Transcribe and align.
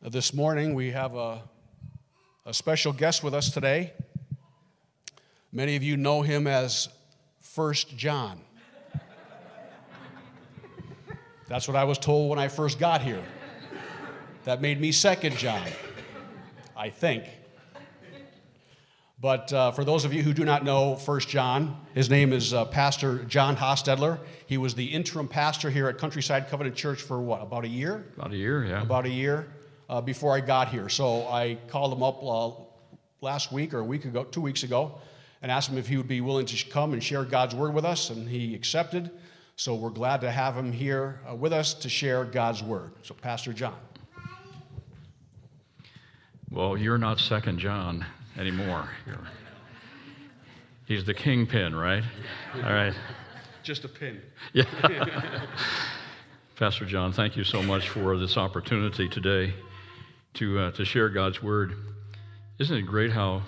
This 0.00 0.32
morning 0.32 0.74
we 0.74 0.92
have 0.92 1.16
a, 1.16 1.42
a 2.46 2.54
special 2.54 2.92
guest 2.92 3.24
with 3.24 3.34
us 3.34 3.50
today. 3.50 3.94
Many 5.50 5.74
of 5.74 5.82
you 5.82 5.96
know 5.96 6.22
him 6.22 6.46
as 6.46 6.88
First 7.40 7.96
John. 7.96 8.40
That's 11.48 11.66
what 11.66 11.76
I 11.76 11.82
was 11.82 11.98
told 11.98 12.30
when 12.30 12.38
I 12.38 12.46
first 12.46 12.78
got 12.78 13.02
here. 13.02 13.24
That 14.44 14.60
made 14.60 14.80
me 14.80 14.92
Second 14.92 15.36
John, 15.36 15.66
I 16.76 16.90
think. 16.90 17.24
But 19.20 19.52
uh, 19.52 19.72
for 19.72 19.82
those 19.82 20.04
of 20.04 20.14
you 20.14 20.22
who 20.22 20.32
do 20.32 20.44
not 20.44 20.64
know 20.64 20.94
First 20.94 21.28
John, 21.28 21.76
his 21.92 22.08
name 22.08 22.32
is 22.32 22.54
uh, 22.54 22.66
Pastor 22.66 23.24
John 23.24 23.56
Hostetler. 23.56 24.20
He 24.46 24.58
was 24.58 24.76
the 24.76 24.86
interim 24.86 25.26
pastor 25.26 25.70
here 25.70 25.88
at 25.88 25.98
Countryside 25.98 26.48
Covenant 26.48 26.76
Church 26.76 27.02
for 27.02 27.20
what, 27.20 27.42
about 27.42 27.64
a 27.64 27.68
year? 27.68 28.06
About 28.16 28.30
a 28.30 28.36
year, 28.36 28.64
yeah. 28.64 28.80
About 28.80 29.04
a 29.04 29.10
year 29.10 29.48
uh, 29.88 30.00
before 30.00 30.34
I 30.34 30.40
got 30.40 30.68
here. 30.68 30.88
So 30.88 31.26
I 31.28 31.58
called 31.68 31.92
him 31.92 32.02
up 32.02 32.22
uh, 32.22 32.50
last 33.20 33.52
week 33.52 33.74
or 33.74 33.80
a 33.80 33.84
week 33.84 34.04
ago, 34.04 34.24
two 34.24 34.40
weeks 34.40 34.62
ago, 34.62 34.98
and 35.42 35.50
asked 35.50 35.70
him 35.70 35.78
if 35.78 35.88
he 35.88 35.96
would 35.96 36.08
be 36.08 36.20
willing 36.20 36.46
to 36.46 36.68
come 36.68 36.92
and 36.92 37.02
share 37.02 37.24
God's 37.24 37.54
word 37.54 37.74
with 37.74 37.84
us, 37.84 38.10
and 38.10 38.28
he 38.28 38.54
accepted. 38.54 39.10
So 39.56 39.74
we're 39.74 39.90
glad 39.90 40.20
to 40.20 40.30
have 40.30 40.56
him 40.56 40.72
here 40.72 41.20
uh, 41.28 41.34
with 41.34 41.52
us 41.52 41.74
to 41.74 41.88
share 41.88 42.24
God's 42.24 42.62
word. 42.62 42.92
So, 43.02 43.14
Pastor 43.14 43.52
John. 43.52 43.76
Well, 46.50 46.76
you're 46.76 46.98
not 46.98 47.18
Second 47.18 47.58
John 47.58 48.06
anymore. 48.38 48.88
You're, 49.06 49.18
he's 50.86 51.04
the 51.04 51.12
kingpin, 51.12 51.74
right? 51.74 52.02
All 52.54 52.72
right. 52.72 52.94
Just 53.62 53.84
a 53.84 53.88
pin. 53.88 54.22
Yeah. 54.52 54.64
Pastor 56.56 56.86
John, 56.86 57.12
thank 57.12 57.36
you 57.36 57.44
so 57.44 57.62
much 57.62 57.88
for 57.90 58.16
this 58.16 58.36
opportunity 58.36 59.08
today 59.08 59.52
to, 60.34 60.58
uh, 60.58 60.70
to 60.72 60.84
share 60.84 61.08
God's 61.08 61.42
word. 61.42 61.74
Isn't 62.58 62.76
it 62.76 62.82
great 62.82 63.12
how 63.12 63.42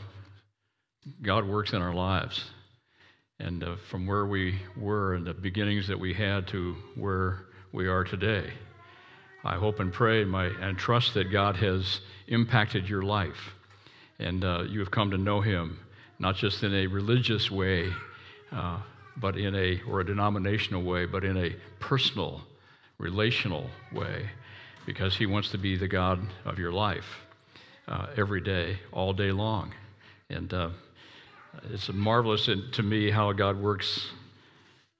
God 1.23 1.47
works 1.47 1.73
in 1.73 1.83
our 1.83 1.95
lives? 1.95 2.45
And 3.39 3.65
uh, 3.65 3.77
from 3.89 4.07
where 4.07 4.27
we 4.27 4.61
were 4.77 5.15
and 5.15 5.27
the 5.27 5.35
beginnings 5.35 5.89
that 5.89 5.99
we 5.99 6.13
had 6.13 6.47
to 6.49 6.77
where 6.95 7.47
we 7.73 7.87
are 7.87 8.05
today. 8.05 8.53
I 9.45 9.57
hope 9.57 9.81
and 9.81 9.93
pray 9.93 10.23
and, 10.23 10.31
my, 10.31 10.47
and 10.47 10.77
trust 10.77 11.15
that 11.15 11.33
God 11.33 11.57
has 11.57 12.01
impacted 12.29 12.89
your 12.89 13.03
life 13.03 13.55
and 14.21 14.45
uh, 14.45 14.65
you 14.69 14.79
have 14.81 14.91
come 14.91 15.11
to 15.11 15.19
know 15.19 15.41
Him, 15.41 15.79
not 16.19 16.37
just 16.37 16.63
in 16.63 16.75
a 16.75 16.87
religious 16.87 17.51
way, 17.51 17.91
uh, 18.53 18.79
but 19.17 19.37
in 19.37 19.55
a, 19.55 19.81
or 19.89 20.01
a 20.01 20.07
denominational 20.07 20.83
way, 20.83 21.07
but 21.07 21.25
in 21.25 21.37
a 21.39 21.57
personal, 21.81 22.43
relational 22.99 23.69
way, 23.93 24.29
because 24.87 25.17
He 25.17 25.27
wants 25.27 25.51
to 25.51 25.59
be 25.59 25.77
the 25.77 25.89
God 25.89 26.21
of 26.45 26.59
your 26.59 26.73
life 26.73 27.07
uh, 27.89 28.07
every 28.17 28.41
day, 28.41 28.79
all 28.93 29.13
day 29.13 29.33
long. 29.33 29.73
And 30.29 30.53
uh, 30.53 30.71
it's 31.71 31.93
marvelous 31.93 32.47
to 32.47 32.83
me 32.83 33.11
how 33.11 33.33
God 33.33 33.61
works 33.61 34.11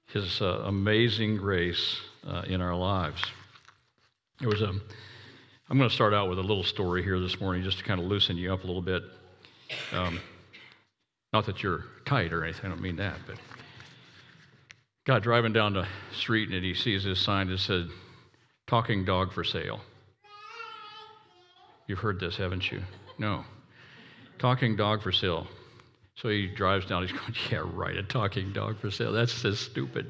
His 0.07 0.41
uh, 0.41 0.63
amazing 0.65 1.37
grace 1.37 1.99
uh, 2.27 2.43
in 2.47 2.61
our 2.61 2.75
lives. 2.75 3.21
There 4.39 4.49
was 4.49 4.61
a 4.61 4.73
I'm 5.71 5.77
going 5.77 5.89
to 5.89 5.95
start 5.95 6.13
out 6.13 6.27
with 6.27 6.37
a 6.37 6.41
little 6.41 6.65
story 6.65 7.01
here 7.01 7.17
this 7.17 7.39
morning 7.39 7.63
just 7.63 7.77
to 7.77 7.85
kind 7.85 7.97
of 7.97 8.05
loosen 8.05 8.35
you 8.35 8.53
up 8.53 8.65
a 8.65 8.67
little 8.67 8.81
bit. 8.81 9.03
Um, 9.93 10.19
not 11.31 11.45
that 11.45 11.63
you're 11.63 11.85
tight 12.03 12.33
or 12.33 12.43
anything, 12.43 12.65
I 12.65 12.67
don't 12.67 12.81
mean 12.81 12.97
that, 12.97 13.15
but 13.25 13.37
God 15.05 15.23
driving 15.23 15.53
down 15.53 15.71
the 15.71 15.87
street 16.11 16.49
and 16.49 16.61
he 16.61 16.73
sees 16.73 17.05
this 17.05 17.21
sign 17.21 17.47
that 17.47 17.59
said, 17.59 17.87
Talking 18.71 19.03
dog 19.03 19.33
for 19.33 19.43
sale. 19.43 19.81
You've 21.87 21.99
heard 21.99 22.21
this, 22.21 22.37
haven't 22.37 22.71
you? 22.71 22.81
No. 23.17 23.43
Talking 24.39 24.77
dog 24.77 25.03
for 25.03 25.11
sale. 25.11 25.45
So 26.15 26.29
he 26.29 26.47
drives 26.47 26.85
down, 26.85 27.05
he's 27.05 27.11
going, 27.11 27.35
Yeah, 27.51 27.63
right, 27.65 27.97
a 27.97 28.03
talking 28.03 28.53
dog 28.53 28.79
for 28.79 28.89
sale. 28.89 29.11
That's 29.11 29.41
just 29.41 29.63
stupid. 29.65 30.09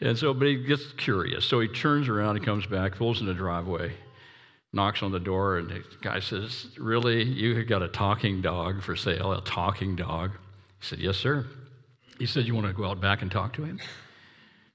And 0.00 0.16
so, 0.16 0.32
but 0.32 0.46
he 0.46 0.62
gets 0.62 0.92
curious. 0.92 1.44
So 1.44 1.58
he 1.58 1.66
turns 1.66 2.08
around, 2.08 2.36
he 2.36 2.44
comes 2.44 2.66
back, 2.66 2.94
pulls 2.94 3.20
in 3.20 3.26
the 3.26 3.34
driveway 3.34 3.94
knocks 4.72 5.02
on 5.02 5.10
the 5.10 5.18
door, 5.18 5.58
and 5.58 5.68
the 5.68 5.82
guy 6.02 6.20
says, 6.20 6.68
Really? 6.78 7.24
You 7.24 7.64
got 7.64 7.82
a 7.82 7.88
talking 7.88 8.40
dog 8.40 8.80
for 8.80 8.94
sale? 8.94 9.32
A 9.32 9.42
talking 9.42 9.96
dog? 9.96 10.30
He 10.78 10.86
said, 10.86 11.00
Yes, 11.00 11.16
sir. 11.16 11.46
He 12.20 12.26
said, 12.26 12.46
You 12.46 12.54
want 12.54 12.68
to 12.68 12.72
go 12.72 12.84
out 12.84 13.00
back 13.00 13.22
and 13.22 13.30
talk 13.32 13.52
to 13.54 13.64
him? 13.64 13.80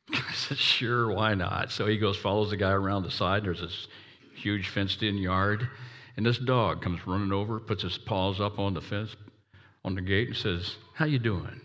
I 0.13 0.33
said, 0.33 0.57
Sure, 0.57 1.11
why 1.13 1.33
not? 1.33 1.71
So 1.71 1.88
he 1.88 1.97
goes, 1.97 2.17
follows 2.17 2.49
the 2.49 2.57
guy 2.57 2.71
around 2.71 3.03
the 3.03 3.11
side. 3.11 3.43
There's 3.43 3.61
this 3.61 3.88
huge 4.35 4.69
fenced 4.69 5.03
in 5.03 5.17
yard. 5.17 5.67
And 6.17 6.25
this 6.25 6.38
dog 6.38 6.81
comes 6.81 7.05
running 7.05 7.33
over, 7.33 7.59
puts 7.59 7.83
his 7.83 7.97
paws 7.97 8.39
up 8.39 8.57
on 8.57 8.73
the 8.73 8.81
fence, 8.81 9.16
on 9.83 9.95
the 9.95 10.01
gate, 10.01 10.29
and 10.29 10.38
says, 10.38 10.75
How 10.93 11.05
you 11.05 11.19
doing? 11.19 11.61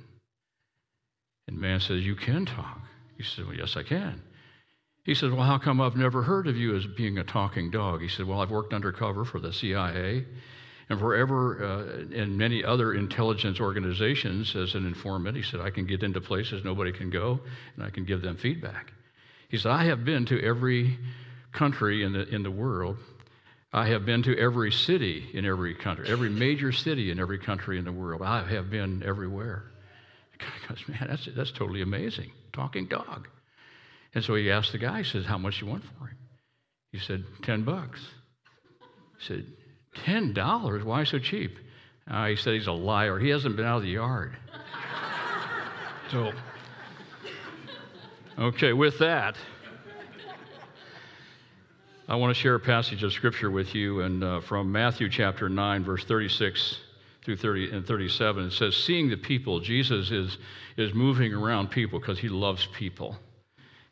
And 1.46 1.58
man 1.58 1.80
says, 1.80 2.04
You 2.04 2.16
can 2.16 2.46
talk. 2.46 2.80
He 3.16 3.22
says, 3.22 3.44
Well, 3.44 3.56
yes, 3.56 3.76
I 3.76 3.82
can. 3.82 4.22
He 5.04 5.14
says, 5.14 5.30
Well, 5.30 5.46
how 5.46 5.58
come 5.58 5.80
I've 5.80 5.96
never 5.96 6.22
heard 6.22 6.46
of 6.46 6.56
you 6.56 6.76
as 6.76 6.86
being 6.86 7.18
a 7.18 7.24
talking 7.24 7.70
dog? 7.70 8.02
He 8.02 8.08
said, 8.08 8.26
Well, 8.26 8.40
I've 8.40 8.50
worked 8.50 8.72
undercover 8.72 9.24
for 9.24 9.40
the 9.40 9.52
CIA 9.52 10.24
and 10.90 10.98
forever 10.98 11.64
uh, 11.64 12.14
in 12.14 12.36
many 12.36 12.64
other 12.64 12.94
intelligence 12.94 13.60
organizations 13.60 14.56
as 14.56 14.74
an 14.74 14.84
informant. 14.84 15.36
He 15.36 15.42
said, 15.42 15.60
I 15.60 15.70
can 15.70 15.86
get 15.86 16.02
into 16.02 16.20
places 16.20 16.64
nobody 16.64 16.90
can 16.90 17.10
go 17.10 17.40
and 17.76 17.84
I 17.84 17.90
can 17.90 18.04
give 18.04 18.22
them 18.22 18.36
feedback. 18.36 18.92
He 19.48 19.56
said, 19.56 19.70
I 19.70 19.84
have 19.84 20.04
been 20.04 20.26
to 20.26 20.42
every 20.44 20.98
country 21.52 22.02
in 22.02 22.12
the, 22.12 22.28
in 22.28 22.42
the 22.42 22.50
world. 22.50 22.96
I 23.72 23.86
have 23.86 24.04
been 24.04 24.24
to 24.24 24.36
every 24.36 24.72
city 24.72 25.30
in 25.32 25.44
every 25.44 25.76
country, 25.76 26.08
every 26.08 26.28
major 26.28 26.72
city 26.72 27.12
in 27.12 27.20
every 27.20 27.38
country 27.38 27.78
in 27.78 27.84
the 27.84 27.92
world. 27.92 28.20
I 28.20 28.42
have 28.48 28.68
been 28.68 29.04
everywhere. 29.04 29.70
Guy 30.38 30.46
goes, 30.68 30.88
Man, 30.88 31.06
that's, 31.08 31.28
that's 31.36 31.52
totally 31.52 31.82
amazing. 31.82 32.32
Talking 32.52 32.86
dog. 32.86 33.28
And 34.12 34.24
so 34.24 34.34
he 34.34 34.50
asked 34.50 34.72
the 34.72 34.78
guy, 34.78 34.98
he 34.98 35.04
says, 35.04 35.24
How 35.24 35.38
much 35.38 35.60
you 35.60 35.68
want 35.68 35.84
for 35.84 36.06
him? 36.06 36.16
He 36.90 36.98
said, 36.98 37.24
10 37.42 37.62
bucks. 37.62 38.00
He 39.18 39.26
said, 39.26 39.46
$10? 39.96 40.84
Why 40.84 41.04
so 41.04 41.18
cheap? 41.18 41.58
Uh, 42.08 42.28
he 42.28 42.36
said 42.36 42.54
he's 42.54 42.66
a 42.66 42.72
liar. 42.72 43.18
He 43.18 43.28
hasn't 43.28 43.56
been 43.56 43.66
out 43.66 43.78
of 43.78 43.82
the 43.82 43.90
yard. 43.90 44.36
so, 46.10 46.32
okay, 48.38 48.72
with 48.72 48.98
that, 48.98 49.36
I 52.08 52.16
want 52.16 52.34
to 52.34 52.40
share 52.40 52.56
a 52.56 52.60
passage 52.60 53.04
of 53.04 53.12
scripture 53.12 53.52
with 53.52 53.74
you, 53.74 54.00
and 54.00 54.24
uh, 54.24 54.40
from 54.40 54.72
Matthew 54.72 55.08
chapter 55.08 55.48
9, 55.48 55.84
verse 55.84 56.04
36 56.04 56.78
through 57.24 57.36
30 57.36 57.70
and 57.70 57.86
37. 57.86 58.46
It 58.46 58.50
says, 58.50 58.76
Seeing 58.76 59.08
the 59.08 59.16
people, 59.16 59.60
Jesus 59.60 60.10
is, 60.10 60.38
is 60.76 60.92
moving 60.92 61.32
around 61.32 61.70
people 61.70 62.00
because 62.00 62.18
he 62.18 62.28
loves 62.28 62.66
people. 62.74 63.16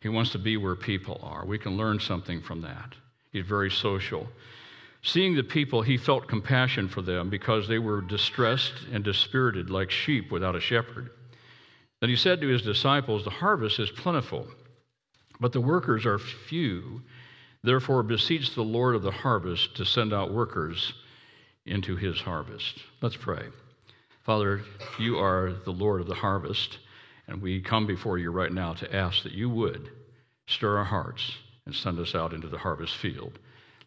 He 0.00 0.08
wants 0.08 0.30
to 0.30 0.38
be 0.38 0.56
where 0.56 0.74
people 0.74 1.20
are. 1.22 1.44
We 1.44 1.58
can 1.58 1.76
learn 1.76 2.00
something 2.00 2.40
from 2.40 2.62
that. 2.62 2.94
He's 3.32 3.46
very 3.46 3.70
social. 3.70 4.26
Seeing 5.02 5.34
the 5.34 5.44
people, 5.44 5.82
he 5.82 5.96
felt 5.96 6.28
compassion 6.28 6.88
for 6.88 7.02
them 7.02 7.30
because 7.30 7.68
they 7.68 7.78
were 7.78 8.00
distressed 8.00 8.74
and 8.92 9.04
dispirited 9.04 9.70
like 9.70 9.90
sheep 9.90 10.30
without 10.30 10.56
a 10.56 10.60
shepherd. 10.60 11.10
Then 12.00 12.10
he 12.10 12.16
said 12.16 12.40
to 12.40 12.48
his 12.48 12.62
disciples, 12.62 13.24
The 13.24 13.30
harvest 13.30 13.78
is 13.78 13.90
plentiful, 13.90 14.46
but 15.40 15.52
the 15.52 15.60
workers 15.60 16.06
are 16.06 16.18
few. 16.18 17.02
Therefore, 17.62 18.02
beseech 18.02 18.54
the 18.54 18.62
Lord 18.62 18.94
of 18.94 19.02
the 19.02 19.10
harvest 19.10 19.76
to 19.76 19.84
send 19.84 20.12
out 20.12 20.32
workers 20.32 20.94
into 21.66 21.96
his 21.96 22.20
harvest. 22.20 22.78
Let's 23.00 23.16
pray. 23.16 23.46
Father, 24.22 24.62
you 24.98 25.18
are 25.18 25.52
the 25.64 25.72
Lord 25.72 26.00
of 26.00 26.06
the 26.06 26.14
harvest. 26.14 26.78
And 27.26 27.42
we 27.42 27.60
come 27.60 27.86
before 27.86 28.18
you 28.18 28.30
right 28.30 28.52
now 28.52 28.72
to 28.74 28.94
ask 28.94 29.22
that 29.22 29.32
you 29.32 29.50
would 29.50 29.90
stir 30.46 30.78
our 30.78 30.84
hearts 30.84 31.32
and 31.66 31.74
send 31.74 31.98
us 31.98 32.14
out 32.14 32.32
into 32.32 32.48
the 32.48 32.58
harvest 32.58 32.96
field. 32.96 33.38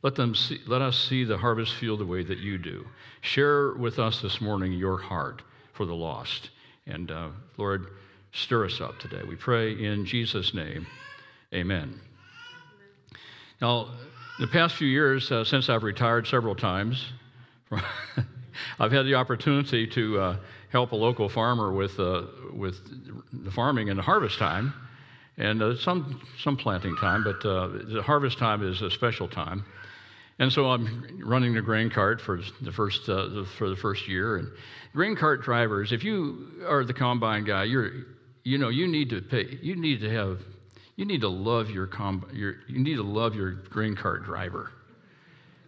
Let, 0.04 0.16
them 0.16 0.34
see, 0.34 0.60
let 0.66 0.82
us 0.82 0.98
see 0.98 1.24
the 1.24 1.38
harvest 1.38 1.76
field 1.76 2.00
the 2.00 2.06
way 2.06 2.24
that 2.24 2.40
you 2.40 2.58
do. 2.58 2.88
Share 3.22 3.74
with 3.74 4.00
us 4.00 4.22
this 4.22 4.42
morning 4.42 4.74
your 4.74 4.98
heart 4.98 5.44
for 5.74 5.86
the 5.86 5.94
lost. 5.94 6.50
And 6.88 7.12
uh, 7.12 7.30
Lord, 7.58 7.88
stir 8.32 8.66
us 8.66 8.82
up 8.82 8.98
today. 9.00 9.22
We 9.28 9.36
pray 9.36 9.84
in 9.84 10.06
Jesus' 10.06 10.54
name. 10.54 10.88
Amen. 11.54 12.00
Now, 13.62 13.90
the 14.40 14.48
past 14.48 14.76
few 14.76 14.88
years, 14.88 15.32
uh, 15.32 15.44
since 15.44 15.70
I've 15.70 15.84
retired 15.84 16.26
several 16.26 16.56
times, 16.56 17.06
I've 18.80 18.92
had 18.92 19.06
the 19.06 19.16
opportunity 19.16 19.86
to 19.88 20.20
uh, 20.20 20.38
help 20.72 20.94
a 20.94 20.96
local 20.96 21.30
farmer 21.30 21.72
with, 21.72 22.00
uh, 22.00 22.24
with 22.54 22.80
the 23.44 23.52
farming 23.52 23.90
in 23.90 23.98
the 23.98 24.04
harvest 24.04 24.40
time, 24.40 24.74
and 25.38 25.62
uh, 25.62 25.76
some, 25.78 26.22
some 26.40 26.58
planting 26.58 26.96
time, 26.96 27.24
but 27.24 27.46
uh, 27.48 27.68
the 27.68 28.02
harvest 28.02 28.40
time 28.40 28.68
is 28.68 28.82
a 28.82 28.90
special 28.90 29.28
time. 29.28 29.64
And 30.42 30.52
so 30.52 30.72
I'm 30.72 31.22
running 31.24 31.54
the 31.54 31.62
grain 31.62 31.92
cart 31.92 32.20
for 32.20 32.42
the 32.62 32.72
first, 32.72 33.08
uh, 33.08 33.46
for 33.60 33.70
the 33.70 33.76
first 33.76 34.08
year. 34.08 34.38
And 34.38 34.52
grain 34.92 35.16
cart 35.16 35.44
drivers, 35.44 35.92
if 35.92 36.04
you 36.04 36.66
are 36.68 36.84
the 36.84 36.96
combine 36.96 37.44
guy, 37.44 37.66
you're, 37.66 37.92
you 38.44 38.58
know, 38.58 38.70
you 38.70 38.88
need 38.88 39.12
to 39.12 39.22
pay, 39.22 39.60
you 39.62 39.76
need 39.76 40.02
to 40.02 40.10
have, 40.10 40.40
you 40.96 41.06
need 41.06 41.22
to 41.22 41.30
love 41.30 41.70
your, 41.70 41.86
comb, 41.86 42.28
your 42.34 42.56
you 42.68 42.80
need 42.80 42.96
to 42.96 43.04
love 43.04 43.36
your 43.36 43.52
grain 43.52 43.96
cart 43.96 44.26
driver 44.26 44.72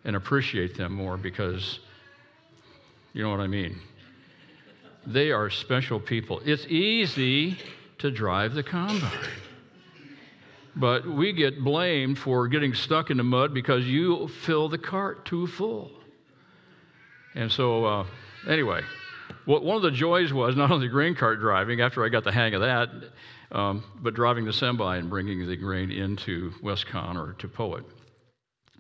and 0.05 0.15
appreciate 0.15 0.75
them 0.75 0.93
more 0.93 1.17
because 1.17 1.79
you 3.13 3.21
know 3.21 3.29
what 3.29 3.41
I 3.41 3.47
mean. 3.47 3.79
They 5.05 5.31
are 5.31 5.51
special 5.51 5.99
people. 5.99 6.41
It's 6.43 6.65
easy 6.65 7.59
to 7.99 8.09
drive 8.09 8.55
the 8.55 8.63
combine. 8.63 9.11
But 10.75 11.07
we 11.07 11.33
get 11.33 11.63
blamed 11.63 12.17
for 12.17 12.47
getting 12.47 12.73
stuck 12.73 13.11
in 13.11 13.17
the 13.17 13.23
mud 13.23 13.53
because 13.53 13.85
you 13.85 14.27
fill 14.27 14.69
the 14.69 14.77
cart 14.77 15.25
too 15.25 15.45
full. 15.45 15.91
And 17.35 17.51
so, 17.51 17.85
uh, 17.85 18.05
anyway, 18.47 18.81
what, 19.45 19.63
one 19.63 19.75
of 19.75 19.83
the 19.83 19.91
joys 19.91 20.33
was 20.33 20.55
not 20.55 20.71
only 20.71 20.87
grain 20.87 21.15
cart 21.15 21.39
driving, 21.39 21.81
after 21.81 22.03
I 22.03 22.09
got 22.09 22.23
the 22.23 22.31
hang 22.31 22.53
of 22.55 22.61
that, 22.61 22.89
um, 23.51 23.83
but 24.01 24.13
driving 24.13 24.45
the 24.45 24.53
semi 24.53 24.97
and 24.97 25.09
bringing 25.09 25.45
the 25.47 25.55
grain 25.55 25.91
into 25.91 26.51
Westcon 26.63 27.15
or 27.15 27.33
to 27.33 27.47
Poet. 27.47 27.83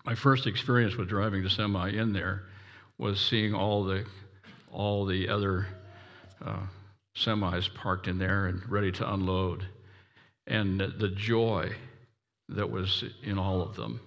My 0.05 0.15
first 0.15 0.47
experience 0.47 0.95
with 0.95 1.07
driving 1.07 1.43
the 1.43 1.49
semi 1.49 1.89
in 1.89 2.11
there 2.11 2.43
was 2.97 3.19
seeing 3.19 3.53
all 3.53 3.83
the, 3.83 4.05
all 4.71 5.05
the 5.05 5.29
other 5.29 5.67
uh, 6.43 6.59
semis 7.15 7.73
parked 7.73 8.07
in 8.07 8.17
there 8.17 8.47
and 8.47 8.67
ready 8.69 8.91
to 8.91 9.13
unload. 9.13 9.65
And 10.47 10.79
the 10.79 11.09
joy 11.15 11.71
that 12.49 12.69
was 12.69 13.03
in 13.23 13.37
all 13.37 13.61
of 13.61 13.75
them. 13.75 13.99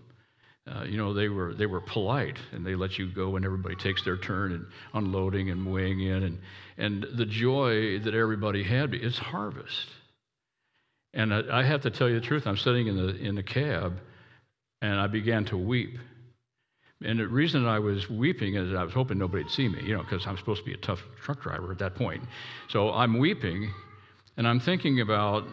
Uh, 0.68 0.82
you 0.82 0.96
know, 0.96 1.14
they 1.14 1.28
were, 1.28 1.54
they 1.54 1.66
were 1.66 1.80
polite 1.80 2.38
and 2.52 2.66
they 2.66 2.74
let 2.74 2.98
you 2.98 3.06
go 3.08 3.30
when 3.30 3.44
everybody 3.44 3.76
takes 3.76 4.02
their 4.02 4.16
turn 4.16 4.52
and 4.52 4.66
unloading 4.94 5.50
and 5.50 5.72
weighing 5.72 6.00
in. 6.00 6.24
And, 6.24 6.38
and 6.76 7.06
the 7.14 7.24
joy 7.24 8.00
that 8.00 8.14
everybody 8.14 8.64
had, 8.64 8.92
it's 8.92 9.16
harvest. 9.16 9.88
And 11.14 11.32
I, 11.32 11.60
I 11.60 11.62
have 11.62 11.82
to 11.82 11.90
tell 11.90 12.08
you 12.08 12.16
the 12.16 12.26
truth, 12.26 12.46
I'm 12.46 12.56
sitting 12.56 12.88
in 12.88 12.96
the, 12.96 13.16
in 13.16 13.36
the 13.36 13.44
cab 13.44 14.00
and 14.82 14.98
I 14.98 15.06
began 15.06 15.44
to 15.46 15.56
weep. 15.56 15.98
And 17.04 17.20
the 17.20 17.28
reason 17.28 17.66
I 17.66 17.78
was 17.78 18.08
weeping 18.10 18.56
is 18.56 18.74
I 18.74 18.82
was 18.82 18.92
hoping 18.92 19.18
nobody'd 19.18 19.50
see 19.50 19.68
me, 19.68 19.82
you 19.82 19.94
know, 19.94 20.02
because 20.02 20.26
I'm 20.26 20.36
supposed 20.36 20.60
to 20.60 20.66
be 20.66 20.72
a 20.72 20.78
tough 20.78 21.02
truck 21.20 21.42
driver 21.42 21.70
at 21.70 21.78
that 21.78 21.94
point. 21.94 22.24
So 22.68 22.90
I'm 22.90 23.18
weeping, 23.18 23.70
and 24.38 24.48
I'm 24.48 24.58
thinking 24.58 25.00
about 25.00 25.46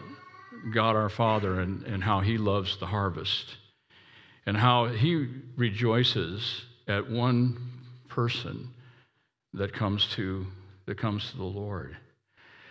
God 0.72 0.96
our 0.96 1.08
Father 1.08 1.60
and, 1.60 1.82
and 1.84 2.02
how 2.02 2.20
He 2.20 2.38
loves 2.38 2.76
the 2.78 2.86
harvest, 2.86 3.56
and 4.46 4.56
how 4.56 4.86
He 4.86 5.26
rejoices 5.56 6.62
at 6.88 7.08
one 7.08 7.70
person 8.08 8.70
that 9.52 9.72
comes 9.72 10.06
to 10.08 10.46
that 10.86 10.98
comes 10.98 11.30
to 11.30 11.36
the 11.36 11.44
Lord. 11.44 11.96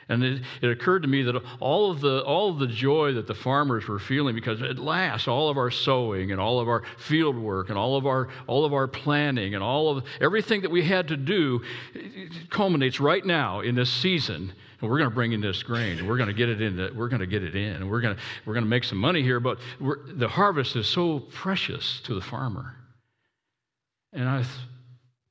And 0.09 0.23
it, 0.23 0.41
it, 0.61 0.69
occurred 0.69 1.03
to 1.03 1.07
me 1.07 1.23
that 1.23 1.41
all 1.59 1.89
of, 1.89 2.01
the, 2.01 2.23
all 2.23 2.49
of 2.49 2.59
the 2.59 2.67
joy 2.67 3.13
that 3.13 3.25
the 3.25 3.33
farmers 3.33 3.87
were 3.87 3.99
feeling, 3.99 4.35
because 4.35 4.61
at 4.61 4.77
last 4.77 5.27
all 5.27 5.49
of 5.49 5.57
our 5.57 5.71
sowing 5.71 6.31
and 6.31 6.41
all 6.41 6.59
of 6.59 6.67
our 6.67 6.83
field 6.97 7.37
work 7.37 7.69
and 7.69 7.77
all 7.77 7.95
of 7.95 8.05
our, 8.05 8.27
all 8.45 8.65
of 8.65 8.73
our 8.73 8.87
planning 8.87 9.55
and 9.55 9.63
all 9.63 9.95
of 9.95 10.03
everything 10.19 10.61
that 10.61 10.71
we 10.71 10.83
had 10.83 11.07
to 11.07 11.17
do 11.17 11.61
culminates 12.49 12.99
right 12.99 13.25
now 13.25 13.61
in 13.61 13.75
this 13.75 13.89
season. 13.89 14.51
And 14.83 14.91
we're 14.91 14.97
going 14.97 15.09
to 15.09 15.15
bring 15.15 15.31
in 15.31 15.39
this 15.39 15.63
grain. 15.63 15.97
And 15.97 16.09
we're 16.09 16.17
going 16.17 16.27
to 16.27 16.33
get 16.33 16.49
it 16.49 16.61
in. 16.61 16.75
The, 16.75 16.91
we're 16.93 17.07
going 17.07 17.21
to 17.21 17.25
get 17.25 17.41
it 17.41 17.55
in. 17.55 17.77
And 17.77 17.89
we're 17.89 18.01
going 18.01 18.17
to, 18.17 18.21
we're 18.45 18.53
going 18.53 18.65
to 18.65 18.69
make 18.69 18.83
some 18.83 18.97
money 18.97 19.23
here. 19.23 19.39
But 19.39 19.57
the 19.79 20.27
harvest 20.27 20.75
is 20.75 20.87
so 20.87 21.21
precious 21.21 22.01
to 22.01 22.13
the 22.13 22.19
farmer. 22.19 22.75
And 24.11 24.27
I, 24.27 24.43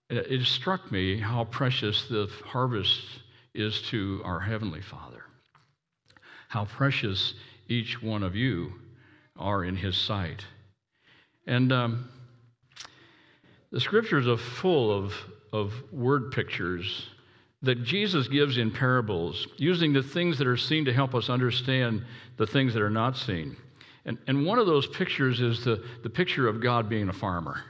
it 0.08 0.46
struck 0.46 0.90
me 0.90 1.18
how 1.20 1.44
precious 1.44 2.08
the 2.08 2.30
harvest 2.46 3.02
is 3.52 3.82
to 3.90 4.22
our 4.24 4.40
Heavenly 4.40 4.80
Father. 4.80 5.22
How 6.48 6.64
precious 6.64 7.34
each 7.68 8.02
one 8.02 8.22
of 8.22 8.34
you 8.34 8.72
are 9.36 9.64
in 9.64 9.76
His 9.76 9.98
sight. 9.98 10.46
And 11.46 11.72
um, 11.72 12.08
the 13.70 13.80
scriptures 13.80 14.26
are 14.26 14.38
full 14.38 14.90
of, 14.90 15.12
of 15.52 15.74
word 15.92 16.32
pictures 16.32 17.10
that 17.62 17.84
Jesus 17.84 18.26
gives 18.26 18.58
in 18.58 18.70
parables, 18.70 19.46
using 19.56 19.92
the 19.92 20.02
things 20.02 20.38
that 20.38 20.46
are 20.46 20.56
seen 20.56 20.84
to 20.84 20.92
help 20.92 21.14
us 21.14 21.30
understand 21.30 22.04
the 22.36 22.46
things 22.46 22.74
that 22.74 22.82
are 22.82 22.90
not 22.90 23.16
seen. 23.16 23.56
And, 24.04 24.18
and 24.26 24.44
one 24.44 24.58
of 24.58 24.66
those 24.66 24.86
pictures 24.88 25.40
is 25.40 25.64
the, 25.64 25.84
the 26.02 26.10
picture 26.10 26.48
of 26.48 26.60
God 26.60 26.88
being 26.88 27.08
a 27.08 27.12
farmer. 27.12 27.62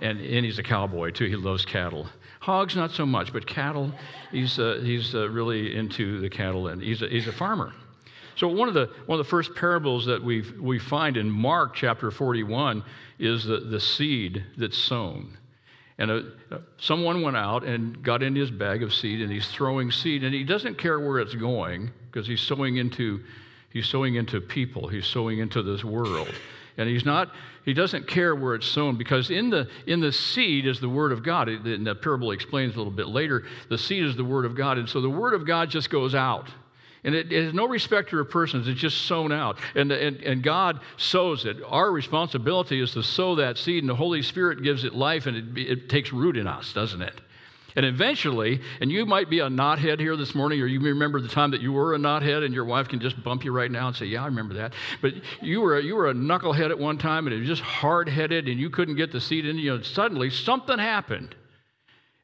And, 0.00 0.18
and 0.20 0.44
he's 0.44 0.58
a 0.58 0.62
cowboy 0.62 1.10
too, 1.10 1.26
he 1.26 1.36
loves 1.36 1.64
cattle. 1.64 2.08
Hogs, 2.40 2.76
not 2.76 2.90
so 2.90 3.06
much, 3.06 3.32
but 3.32 3.46
cattle, 3.46 3.92
he's, 4.30 4.58
uh, 4.58 4.80
he's 4.82 5.14
uh, 5.14 5.28
really 5.28 5.76
into 5.76 6.20
the 6.20 6.28
cattle, 6.28 6.68
and 6.68 6.82
he's 6.82 7.02
a, 7.02 7.08
he's 7.08 7.28
a 7.28 7.32
farmer. 7.32 7.72
So 8.36 8.48
one 8.48 8.68
of 8.68 8.74
the 8.74 8.90
one 9.06 9.18
of 9.18 9.24
the 9.24 9.30
first 9.30 9.54
parables 9.54 10.04
that 10.06 10.22
we 10.22 10.42
we 10.60 10.78
find 10.78 11.16
in 11.16 11.30
Mark 11.30 11.74
chapter 11.74 12.10
41 12.10 12.82
is 13.18 13.44
the, 13.44 13.60
the 13.60 13.78
seed 13.78 14.44
that's 14.56 14.76
sown. 14.76 15.38
And 15.98 16.10
a, 16.10 16.32
uh, 16.50 16.58
someone 16.76 17.22
went 17.22 17.36
out 17.36 17.64
and 17.64 18.02
got 18.02 18.22
in 18.22 18.34
his 18.34 18.50
bag 18.50 18.82
of 18.82 18.92
seed, 18.92 19.20
and 19.20 19.30
he's 19.30 19.46
throwing 19.48 19.90
seed, 19.92 20.24
and 20.24 20.34
he 20.34 20.42
doesn't 20.42 20.76
care 20.76 20.98
where 20.98 21.20
it's 21.20 21.34
going 21.34 21.90
because 22.10 22.26
he's 22.26 22.40
sowing 22.40 22.78
into 22.78 23.20
he's 23.70 23.86
sowing 23.86 24.14
into 24.14 24.40
people, 24.40 24.88
he's 24.88 25.06
sowing 25.06 25.40
into 25.40 25.62
this 25.62 25.84
world. 25.84 26.32
And 26.76 26.88
he's 26.88 27.04
not, 27.04 27.30
he 27.64 27.72
doesn't 27.72 28.06
care 28.08 28.34
where 28.34 28.54
it's 28.54 28.66
sown 28.66 28.96
because 28.96 29.30
in 29.30 29.50
the, 29.50 29.68
in 29.86 30.00
the 30.00 30.12
seed 30.12 30.66
is 30.66 30.80
the 30.80 30.88
word 30.88 31.12
of 31.12 31.22
God. 31.22 31.48
And 31.48 31.86
the 31.86 31.94
parable 31.94 32.32
explains 32.32 32.74
a 32.74 32.78
little 32.78 32.92
bit 32.92 33.08
later 33.08 33.44
the 33.68 33.78
seed 33.78 34.04
is 34.04 34.16
the 34.16 34.24
word 34.24 34.44
of 34.44 34.56
God. 34.56 34.78
And 34.78 34.88
so 34.88 35.00
the 35.00 35.10
word 35.10 35.34
of 35.34 35.46
God 35.46 35.70
just 35.70 35.90
goes 35.90 36.14
out. 36.14 36.48
And 37.04 37.14
it, 37.14 37.30
has 37.30 37.52
no 37.52 37.68
respect 37.68 38.12
of 38.14 38.30
persons, 38.30 38.66
it's 38.66 38.80
just 38.80 39.02
sown 39.02 39.30
out. 39.30 39.58
And, 39.74 39.92
and, 39.92 40.16
and 40.22 40.42
God 40.42 40.80
sows 40.96 41.44
it. 41.44 41.58
Our 41.66 41.92
responsibility 41.92 42.80
is 42.80 42.92
to 42.92 43.02
sow 43.02 43.34
that 43.36 43.58
seed, 43.58 43.82
and 43.82 43.90
the 43.90 43.94
Holy 43.94 44.22
Spirit 44.22 44.62
gives 44.62 44.84
it 44.84 44.94
life, 44.94 45.26
and 45.26 45.58
it, 45.58 45.68
it 45.70 45.88
takes 45.90 46.12
root 46.12 46.36
in 46.36 46.46
us, 46.46 46.72
doesn't 46.72 47.02
it? 47.02 47.20
And 47.76 47.84
eventually, 47.84 48.60
and 48.80 48.90
you 48.90 49.04
might 49.04 49.28
be 49.28 49.40
a 49.40 49.48
knothead 49.48 49.98
here 49.98 50.16
this 50.16 50.34
morning, 50.34 50.60
or 50.62 50.66
you 50.66 50.80
remember 50.80 51.20
the 51.20 51.28
time 51.28 51.50
that 51.50 51.60
you 51.60 51.72
were 51.72 51.94
a 51.94 51.98
knothead, 51.98 52.44
and 52.44 52.54
your 52.54 52.64
wife 52.64 52.88
can 52.88 53.00
just 53.00 53.22
bump 53.22 53.44
you 53.44 53.52
right 53.52 53.70
now 53.70 53.88
and 53.88 53.96
say, 53.96 54.06
Yeah, 54.06 54.22
I 54.22 54.26
remember 54.26 54.54
that. 54.54 54.74
But 55.02 55.14
you 55.42 55.60
were, 55.60 55.80
you 55.80 55.96
were 55.96 56.08
a 56.08 56.14
knucklehead 56.14 56.70
at 56.70 56.78
one 56.78 56.98
time, 56.98 57.26
and 57.26 57.34
it 57.34 57.40
was 57.40 57.48
just 57.48 57.62
hard 57.62 58.08
headed, 58.08 58.48
and 58.48 58.60
you 58.60 58.70
couldn't 58.70 58.94
get 58.94 59.10
the 59.10 59.20
seed 59.20 59.44
in 59.44 59.58
you. 59.58 59.74
And 59.74 59.84
suddenly, 59.84 60.30
something 60.30 60.78
happened. 60.78 61.34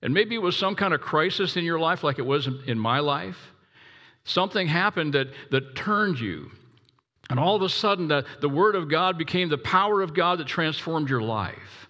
And 0.03 0.15
maybe 0.15 0.37
it 0.37 0.43
was 0.43 0.57
some 0.57 0.77
kind 0.77 0.95
of 0.95 1.01
crisis 1.01 1.57
in 1.57 1.65
your 1.65 1.81
life, 1.81 2.05
like 2.05 2.19
it 2.19 2.27
was 2.27 2.49
in 2.67 2.79
my 2.79 3.01
life. 3.01 3.37
Something 4.25 4.67
happened 4.67 5.15
that, 5.15 5.29
that 5.51 5.75
turned 5.75 6.21
you. 6.21 6.51
And 7.31 7.39
all 7.39 7.57
of 7.57 7.63
a 7.63 7.69
sudden, 7.69 8.09
the, 8.09 8.25
the 8.41 8.49
Word 8.49 8.75
of 8.75 8.89
God 8.89 9.17
became 9.17 9.49
the 9.49 9.59
power 9.59 10.03
of 10.03 10.15
God 10.15 10.39
that 10.39 10.47
transformed 10.47 11.09
your 11.09 11.23
life 11.23 11.81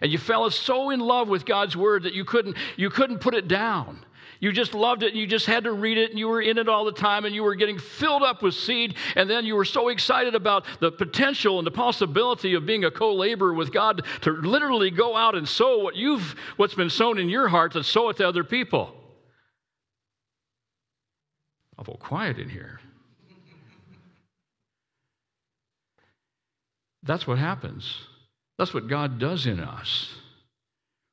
and 0.00 0.10
you 0.10 0.18
fell 0.18 0.50
so 0.50 0.90
in 0.90 1.00
love 1.00 1.28
with 1.28 1.44
God's 1.44 1.76
word 1.76 2.04
that 2.04 2.14
you 2.14 2.24
couldn't, 2.24 2.56
you 2.76 2.90
couldn't 2.90 3.18
put 3.18 3.34
it 3.34 3.48
down. 3.48 4.04
You 4.42 4.52
just 4.52 4.72
loved 4.72 5.02
it 5.02 5.10
and 5.10 5.18
you 5.18 5.26
just 5.26 5.44
had 5.44 5.64
to 5.64 5.72
read 5.72 5.98
it 5.98 6.10
and 6.10 6.18
you 6.18 6.26
were 6.26 6.40
in 6.40 6.56
it 6.56 6.66
all 6.66 6.86
the 6.86 6.92
time 6.92 7.26
and 7.26 7.34
you 7.34 7.42
were 7.42 7.54
getting 7.54 7.78
filled 7.78 8.22
up 8.22 8.42
with 8.42 8.54
seed. 8.54 8.96
And 9.14 9.28
then 9.28 9.44
you 9.44 9.54
were 9.54 9.66
so 9.66 9.90
excited 9.90 10.34
about 10.34 10.64
the 10.80 10.90
potential 10.90 11.58
and 11.58 11.66
the 11.66 11.70
possibility 11.70 12.54
of 12.54 12.64
being 12.64 12.84
a 12.84 12.90
co 12.90 13.14
laborer 13.14 13.52
with 13.52 13.70
God 13.70 14.06
to 14.22 14.30
literally 14.30 14.90
go 14.90 15.14
out 15.14 15.34
and 15.34 15.46
sow 15.46 15.78
what 15.80 15.94
you've, 15.94 16.34
what's 16.56 16.74
been 16.74 16.88
sown 16.88 17.18
in 17.18 17.28
your 17.28 17.48
heart 17.48 17.72
to 17.72 17.84
sow 17.84 18.08
it 18.08 18.16
to 18.16 18.26
other 18.26 18.44
people. 18.44 18.94
Awful 21.80 21.96
quiet 21.96 22.38
in 22.38 22.48
here. 22.48 22.78
That's 27.02 27.26
what 27.26 27.38
happens. 27.38 27.96
That's 28.58 28.74
what 28.74 28.88
God 28.88 29.18
does 29.18 29.46
in 29.46 29.58
us. 29.58 30.12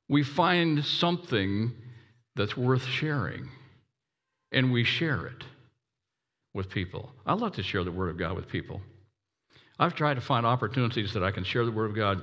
We 0.10 0.24
find 0.24 0.84
something 0.84 1.72
that's 2.36 2.58
worth 2.58 2.86
sharing, 2.86 3.50
and 4.52 4.74
we 4.74 4.84
share 4.84 5.28
it 5.28 5.44
with 6.54 6.70
people. 6.70 7.12
I 7.26 7.34
love 7.34 7.54
to 7.54 7.64
share 7.64 7.86
the 7.86 7.92
Word 7.92 8.10
of 8.10 8.18
God 8.18 8.36
with 8.36 8.50
people. 8.50 8.82
I've 9.80 9.96
tried 9.96 10.16
to 10.16 10.22
find 10.22 10.46
opportunities 10.46 11.14
that 11.14 11.24
I 11.24 11.32
can 11.32 11.46
share 11.46 11.64
the 11.64 11.72
Word 11.72 11.90
of 11.90 11.96
God 11.96 12.22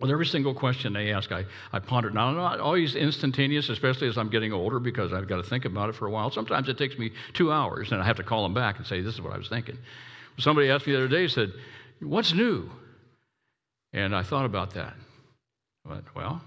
with 0.00 0.10
every 0.10 0.26
single 0.26 0.54
question 0.54 0.92
they 0.92 1.12
ask. 1.12 1.30
I, 1.32 1.44
I 1.72 1.78
ponder. 1.78 2.10
Now, 2.10 2.28
I'm 2.28 2.36
not 2.36 2.60
always 2.60 2.94
instantaneous, 2.94 3.68
especially 3.68 4.08
as 4.08 4.18
I'm 4.18 4.28
getting 4.28 4.52
older, 4.52 4.80
because 4.80 5.12
I've 5.12 5.28
got 5.28 5.36
to 5.36 5.42
think 5.42 5.64
about 5.64 5.88
it 5.88 5.94
for 5.94 6.06
a 6.06 6.10
while. 6.10 6.30
Sometimes 6.30 6.68
it 6.68 6.78
takes 6.78 6.98
me 6.98 7.12
two 7.32 7.52
hours, 7.52 7.92
and 7.92 8.02
I 8.02 8.04
have 8.04 8.16
to 8.16 8.24
call 8.24 8.42
them 8.42 8.54
back 8.54 8.78
and 8.78 8.86
say, 8.86 9.00
This 9.00 9.14
is 9.14 9.20
what 9.20 9.32
I 9.32 9.38
was 9.38 9.48
thinking. 9.48 9.78
Somebody 10.38 10.68
asked 10.70 10.86
me 10.86 10.92
the 10.92 10.98
other 10.98 11.08
day, 11.08 11.28
said, 11.28 11.52
What's 12.00 12.32
new? 12.32 12.70
And 13.92 14.14
I 14.14 14.22
thought 14.22 14.44
about 14.44 14.74
that. 14.74 14.94
But, 15.84 16.02
well, 16.16 16.42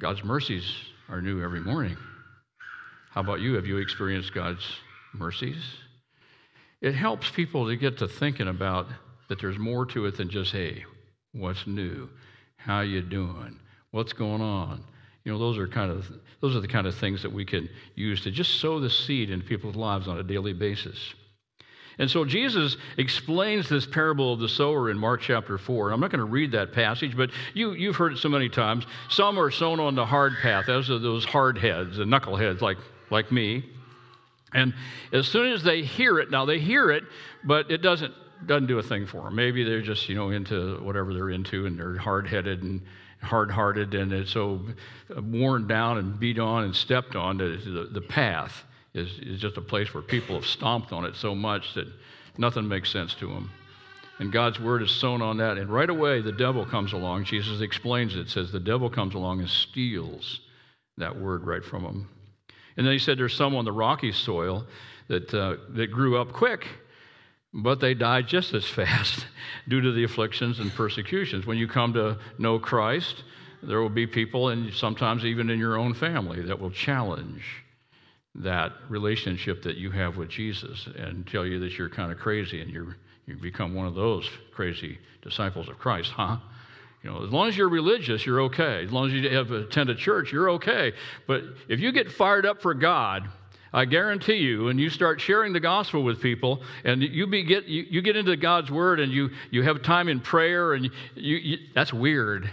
God's 0.00 0.24
mercies 0.24 0.64
are 1.08 1.22
new 1.22 1.42
every 1.42 1.60
morning. 1.60 1.96
How 3.10 3.20
about 3.20 3.40
you? 3.40 3.54
Have 3.54 3.66
you 3.66 3.78
experienced 3.78 4.34
God's 4.34 4.64
mercies? 5.14 5.62
It 6.80 6.94
helps 6.94 7.30
people 7.30 7.66
to 7.68 7.76
get 7.76 7.98
to 7.98 8.08
thinking 8.08 8.48
about 8.48 8.86
that 9.28 9.40
there's 9.40 9.58
more 9.58 9.86
to 9.86 10.06
it 10.06 10.16
than 10.16 10.30
just, 10.30 10.52
hey, 10.52 10.84
what's 11.38 11.66
new? 11.66 12.08
How 12.56 12.80
you 12.80 13.02
doing? 13.02 13.58
What's 13.90 14.12
going 14.12 14.42
on? 14.42 14.84
You 15.24 15.32
know, 15.32 15.38
those 15.38 15.58
are 15.58 15.68
kind 15.68 15.90
of 15.90 16.06
those 16.40 16.56
are 16.56 16.60
the 16.60 16.68
kind 16.68 16.86
of 16.86 16.94
things 16.94 17.22
that 17.22 17.32
we 17.32 17.44
can 17.44 17.68
use 17.94 18.22
to 18.22 18.30
just 18.30 18.60
sow 18.60 18.80
the 18.80 18.90
seed 18.90 19.30
into 19.30 19.46
people's 19.46 19.76
lives 19.76 20.08
on 20.08 20.18
a 20.18 20.22
daily 20.22 20.52
basis. 20.52 21.14
And 21.98 22.08
so 22.08 22.24
Jesus 22.24 22.76
explains 22.96 23.68
this 23.68 23.84
parable 23.84 24.32
of 24.32 24.40
the 24.40 24.48
sower 24.48 24.90
in 24.90 24.96
Mark 24.96 25.20
chapter 25.20 25.58
4. 25.58 25.90
I'm 25.90 26.00
not 26.00 26.10
going 26.10 26.20
to 26.20 26.24
read 26.24 26.52
that 26.52 26.72
passage, 26.72 27.16
but 27.16 27.30
you, 27.54 27.72
you've 27.72 27.96
heard 27.96 28.12
it 28.12 28.18
so 28.18 28.28
many 28.28 28.48
times. 28.48 28.86
Some 29.10 29.38
are 29.38 29.50
sown 29.50 29.80
on 29.80 29.96
the 29.96 30.06
hard 30.06 30.34
path. 30.40 30.66
Those 30.66 30.90
are 30.90 30.98
those 31.00 31.24
hard 31.24 31.58
heads, 31.58 31.96
the 31.96 32.04
knuckleheads 32.04 32.60
like, 32.60 32.78
like 33.10 33.32
me. 33.32 33.64
And 34.54 34.72
as 35.12 35.26
soon 35.26 35.52
as 35.52 35.64
they 35.64 35.82
hear 35.82 36.20
it, 36.20 36.30
now 36.30 36.44
they 36.44 36.60
hear 36.60 36.90
it, 36.92 37.02
but 37.44 37.70
it 37.70 37.78
doesn't, 37.78 38.14
doesn't 38.46 38.66
do 38.66 38.78
a 38.78 38.82
thing 38.82 39.06
for 39.06 39.22
them. 39.22 39.34
Maybe 39.34 39.64
they're 39.64 39.82
just, 39.82 40.08
you 40.08 40.14
know, 40.14 40.30
into 40.30 40.78
whatever 40.82 41.12
they're 41.12 41.30
into 41.30 41.66
and 41.66 41.78
they're 41.78 41.96
hard 41.96 42.26
headed 42.26 42.62
and 42.62 42.82
hard 43.20 43.50
hearted 43.50 43.94
and 43.94 44.12
it's 44.12 44.30
so 44.30 44.60
worn 45.22 45.66
down 45.66 45.98
and 45.98 46.20
beat 46.20 46.38
on 46.38 46.64
and 46.64 46.74
stepped 46.74 47.16
on 47.16 47.36
that 47.38 47.64
the, 47.64 47.88
the 47.92 48.00
path 48.00 48.64
is, 48.94 49.18
is 49.18 49.40
just 49.40 49.56
a 49.56 49.60
place 49.60 49.92
where 49.92 50.02
people 50.02 50.36
have 50.36 50.46
stomped 50.46 50.92
on 50.92 51.04
it 51.04 51.16
so 51.16 51.34
much 51.34 51.74
that 51.74 51.88
nothing 52.36 52.66
makes 52.66 52.90
sense 52.90 53.14
to 53.14 53.26
them. 53.26 53.50
And 54.20 54.32
God's 54.32 54.58
word 54.58 54.82
is 54.82 54.90
sown 54.90 55.22
on 55.22 55.36
that. 55.36 55.58
And 55.58 55.70
right 55.70 55.88
away, 55.88 56.20
the 56.20 56.32
devil 56.32 56.64
comes 56.66 56.92
along. 56.92 57.24
Jesus 57.24 57.60
explains 57.60 58.16
it, 58.16 58.28
says 58.28 58.50
the 58.50 58.58
devil 58.58 58.90
comes 58.90 59.14
along 59.14 59.40
and 59.40 59.48
steals 59.48 60.40
that 60.96 61.16
word 61.16 61.46
right 61.46 61.64
from 61.64 61.84
them. 61.84 62.08
And 62.76 62.86
then 62.86 62.92
he 62.92 62.98
said 62.98 63.18
there's 63.18 63.34
some 63.34 63.54
on 63.54 63.64
the 63.64 63.72
rocky 63.72 64.12
soil 64.12 64.66
that, 65.08 65.32
uh, 65.32 65.56
that 65.70 65.88
grew 65.88 66.18
up 66.20 66.32
quick, 66.32 66.66
but 67.52 67.80
they 67.80 67.94
die 67.94 68.22
just 68.22 68.54
as 68.54 68.64
fast 68.68 69.26
due 69.68 69.80
to 69.80 69.92
the 69.92 70.04
afflictions 70.04 70.60
and 70.60 70.72
persecutions. 70.72 71.46
When 71.46 71.58
you 71.58 71.68
come 71.68 71.92
to 71.94 72.18
know 72.38 72.58
Christ, 72.58 73.24
there 73.62 73.80
will 73.80 73.88
be 73.88 74.06
people, 74.06 74.50
and 74.50 74.72
sometimes 74.72 75.24
even 75.24 75.50
in 75.50 75.58
your 75.58 75.76
own 75.76 75.94
family, 75.94 76.42
that 76.42 76.58
will 76.58 76.70
challenge 76.70 77.42
that 78.36 78.72
relationship 78.88 79.62
that 79.62 79.76
you 79.76 79.90
have 79.90 80.16
with 80.16 80.28
Jesus 80.28 80.88
and 80.96 81.26
tell 81.26 81.44
you 81.44 81.58
that 81.60 81.76
you're 81.76 81.88
kind 81.88 82.12
of 82.12 82.18
crazy 82.18 82.60
and 82.60 82.70
you're, 82.70 82.96
you 83.26 83.36
become 83.36 83.74
one 83.74 83.86
of 83.86 83.94
those 83.94 84.28
crazy 84.52 84.98
disciples 85.22 85.68
of 85.68 85.78
Christ, 85.78 86.12
huh? 86.12 86.36
You 87.02 87.10
know, 87.10 87.24
as 87.24 87.30
long 87.30 87.48
as 87.48 87.56
you're 87.56 87.68
religious, 87.68 88.26
you're 88.26 88.42
okay. 88.42 88.84
As 88.84 88.92
long 88.92 89.06
as 89.06 89.12
you 89.12 89.28
have 89.30 89.50
attended 89.52 89.98
church, 89.98 90.32
you're 90.32 90.50
okay. 90.50 90.92
But 91.26 91.44
if 91.68 91.80
you 91.80 91.92
get 91.92 92.10
fired 92.10 92.44
up 92.44 92.60
for 92.60 92.74
God, 92.74 93.28
I 93.72 93.84
guarantee 93.84 94.36
you, 94.36 94.68
and 94.68 94.80
you 94.80 94.88
start 94.90 95.20
sharing 95.20 95.52
the 95.52 95.60
gospel 95.60 96.02
with 96.02 96.22
people, 96.22 96.62
and 96.84 97.02
you, 97.02 97.26
be, 97.26 97.42
get, 97.42 97.66
you, 97.66 97.84
you 97.90 98.02
get 98.02 98.16
into 98.16 98.36
God's 98.36 98.70
word 98.70 99.00
and 99.00 99.12
you, 99.12 99.30
you 99.50 99.62
have 99.62 99.82
time 99.82 100.08
in 100.08 100.20
prayer, 100.20 100.72
and 100.72 100.90
you, 101.14 101.36
you, 101.36 101.58
that's 101.74 101.92
weird. 101.92 102.50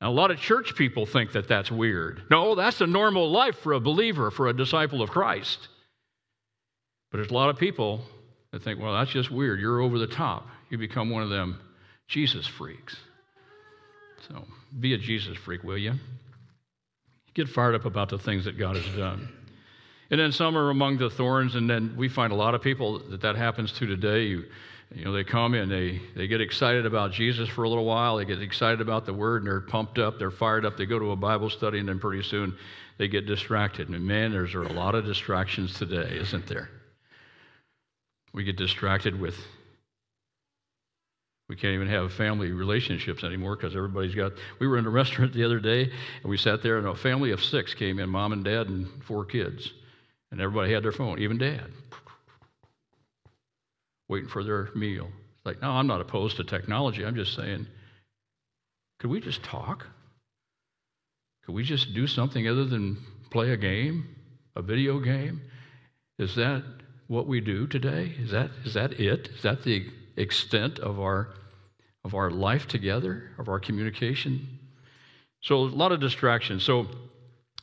Now, 0.00 0.10
a 0.10 0.12
lot 0.12 0.30
of 0.30 0.38
church 0.38 0.74
people 0.74 1.06
think 1.06 1.32
that 1.32 1.48
that's 1.48 1.70
weird. 1.70 2.22
No, 2.30 2.54
that's 2.54 2.80
a 2.80 2.86
normal 2.86 3.30
life 3.30 3.58
for 3.58 3.72
a 3.74 3.80
believer, 3.80 4.30
for 4.30 4.48
a 4.48 4.52
disciple 4.52 5.02
of 5.02 5.10
Christ. 5.10 5.68
But 7.10 7.18
there's 7.18 7.30
a 7.30 7.34
lot 7.34 7.50
of 7.50 7.58
people 7.58 8.00
that 8.52 8.62
think, 8.62 8.80
well, 8.80 8.94
that's 8.94 9.10
just 9.10 9.30
weird. 9.30 9.60
You're 9.60 9.80
over 9.80 9.98
the 9.98 10.06
top. 10.06 10.46
You 10.70 10.78
become 10.78 11.10
one 11.10 11.22
of 11.22 11.30
them 11.30 11.60
Jesus 12.08 12.46
freaks. 12.46 12.96
So 14.28 14.44
be 14.80 14.94
a 14.94 14.98
Jesus 14.98 15.36
freak, 15.36 15.62
will 15.62 15.78
you? 15.78 15.94
Get 17.36 17.50
fired 17.50 17.74
up 17.74 17.84
about 17.84 18.08
the 18.08 18.18
things 18.18 18.46
that 18.46 18.56
God 18.56 18.76
has 18.76 18.96
done. 18.96 19.28
And 20.10 20.18
then 20.18 20.32
some 20.32 20.56
are 20.56 20.70
among 20.70 20.96
the 20.96 21.10
thorns, 21.10 21.54
and 21.54 21.68
then 21.68 21.94
we 21.94 22.08
find 22.08 22.32
a 22.32 22.34
lot 22.34 22.54
of 22.54 22.62
people 22.62 22.98
that 23.10 23.20
that 23.20 23.36
happens 23.36 23.72
to 23.72 23.86
today. 23.86 24.22
You, 24.22 24.44
you 24.94 25.04
know, 25.04 25.12
they 25.12 25.22
come 25.22 25.52
and 25.52 25.70
they, 25.70 26.00
they 26.14 26.28
get 26.28 26.40
excited 26.40 26.86
about 26.86 27.12
Jesus 27.12 27.46
for 27.46 27.64
a 27.64 27.68
little 27.68 27.84
while. 27.84 28.16
They 28.16 28.24
get 28.24 28.40
excited 28.40 28.80
about 28.80 29.04
the 29.04 29.12
word 29.12 29.42
and 29.42 29.50
they're 29.50 29.60
pumped 29.60 29.98
up, 29.98 30.18
they're 30.18 30.30
fired 30.30 30.64
up. 30.64 30.78
They 30.78 30.86
go 30.86 30.98
to 30.98 31.10
a 31.10 31.16
Bible 31.16 31.50
study 31.50 31.78
and 31.78 31.86
then 31.86 31.98
pretty 31.98 32.22
soon 32.22 32.56
they 32.96 33.06
get 33.06 33.26
distracted. 33.26 33.90
And 33.90 34.02
man, 34.06 34.32
there's 34.32 34.54
a 34.54 34.60
lot 34.60 34.94
of 34.94 35.04
distractions 35.04 35.74
today, 35.74 36.16
isn't 36.18 36.46
there? 36.46 36.70
We 38.32 38.44
get 38.44 38.56
distracted 38.56 39.20
with, 39.20 39.36
we 41.48 41.56
can't 41.56 41.74
even 41.74 41.88
have 41.88 42.12
family 42.12 42.50
relationships 42.50 43.22
anymore 43.22 43.56
because 43.56 43.76
everybody's 43.76 44.14
got. 44.14 44.32
We 44.58 44.66
were 44.66 44.78
in 44.78 44.86
a 44.86 44.90
restaurant 45.02 45.32
the 45.32 45.44
other 45.44 45.60
day 45.60 45.82
and 45.82 46.30
we 46.30 46.36
sat 46.36 46.62
there 46.62 46.78
and 46.78 46.86
a 46.86 46.94
family 46.94 47.30
of 47.30 47.42
six 47.42 47.74
came 47.74 47.98
in 47.98 48.08
mom 48.08 48.32
and 48.32 48.44
dad 48.44 48.68
and 48.68 48.88
four 49.04 49.24
kids. 49.24 49.72
And 50.32 50.40
everybody 50.40 50.72
had 50.72 50.82
their 50.82 50.92
phone, 50.92 51.20
even 51.20 51.38
dad 51.38 51.70
waiting 54.08 54.28
for 54.28 54.44
their 54.44 54.68
meal. 54.74 55.08
It's 55.36 55.46
like, 55.46 55.60
no, 55.62 55.70
I'm 55.70 55.86
not 55.86 56.00
opposed 56.00 56.36
to 56.36 56.44
technology. 56.44 57.04
I'm 57.04 57.16
just 57.16 57.34
saying, 57.34 57.66
could 58.98 59.10
we 59.10 59.20
just 59.20 59.42
talk? 59.42 59.86
Could 61.44 61.54
we 61.54 61.62
just 61.62 61.94
do 61.94 62.06
something 62.06 62.48
other 62.48 62.64
than 62.64 62.98
play 63.30 63.50
a 63.50 63.56
game, 63.56 64.08
a 64.54 64.62
video 64.62 65.00
game? 65.00 65.42
Is 66.18 66.34
that 66.36 66.62
what 67.08 67.26
we 67.26 67.40
do 67.40 67.66
today? 67.66 68.14
Is 68.18 68.30
that, 68.30 68.50
is 68.64 68.74
that 68.74 68.98
it? 68.98 69.28
Is 69.28 69.42
that 69.42 69.62
the 69.62 69.86
extent 70.16 70.78
of 70.78 71.00
our, 71.00 71.34
of 72.04 72.14
our 72.14 72.30
life 72.30 72.66
together, 72.66 73.30
of 73.38 73.48
our 73.48 73.60
communication? 73.60 74.46
So, 75.40 75.56
a 75.56 75.66
lot 75.66 75.92
of 75.92 76.00
distractions. 76.00 76.64
So, 76.64 76.86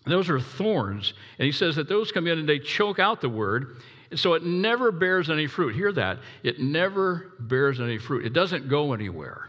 those 0.06 0.30
are 0.30 0.40
thorns. 0.40 1.14
And 1.40 1.46
he 1.46 1.52
says 1.52 1.76
that 1.78 1.88
those 1.88 2.12
come 2.12 2.28
in 2.28 2.40
and 2.40 2.48
they 2.48 2.60
choke 2.60 3.00
out 3.00 3.22
the 3.22 3.30
word 3.30 3.78
And 4.12 4.20
so 4.20 4.34
it 4.34 4.44
never 4.44 4.92
bears 4.92 5.30
any 5.30 5.48
fruit. 5.48 5.76
Hear 5.76 5.92
that. 5.94 6.20
It 6.44 6.60
never 6.60 7.34
bears 7.40 7.80
any 7.80 7.98
fruit. 7.98 8.26
It 8.26 8.34
doesn't 8.34 8.70
go 8.70 8.94
anywhere. 8.94 9.48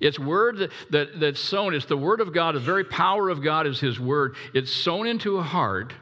It's 0.00 0.18
word 0.18 0.58
that, 0.58 0.70
that, 0.90 1.20
that's 1.20 1.40
sown. 1.40 1.74
It's 1.74 1.86
the 1.86 1.96
word 1.96 2.20
of 2.20 2.32
God. 2.32 2.54
The 2.54 2.60
very 2.60 2.84
power 2.84 3.28
of 3.28 3.42
God 3.42 3.66
is 3.66 3.78
his 3.78 4.00
word. 4.00 4.36
It's 4.54 4.72
sown 4.72 5.06
into 5.06 5.38
a 5.38 5.42
heart, 5.42 5.92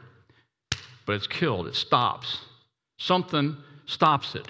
but 1.05 1.13
it's 1.13 1.27
killed. 1.27 1.67
It 1.67 1.75
stops. 1.75 2.39
Something 2.97 3.57
stops 3.85 4.35
it. 4.35 4.47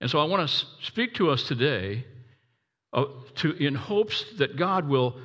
And 0.00 0.10
so 0.10 0.18
I 0.20 0.24
want 0.24 0.48
to 0.48 0.66
speak 0.82 1.14
to 1.14 1.30
us 1.30 1.42
today 1.42 2.04
uh, 2.92 3.04
to, 3.36 3.52
in 3.52 3.74
hopes 3.74 4.24
that 4.38 4.56
God 4.56 4.88
will 4.88 5.16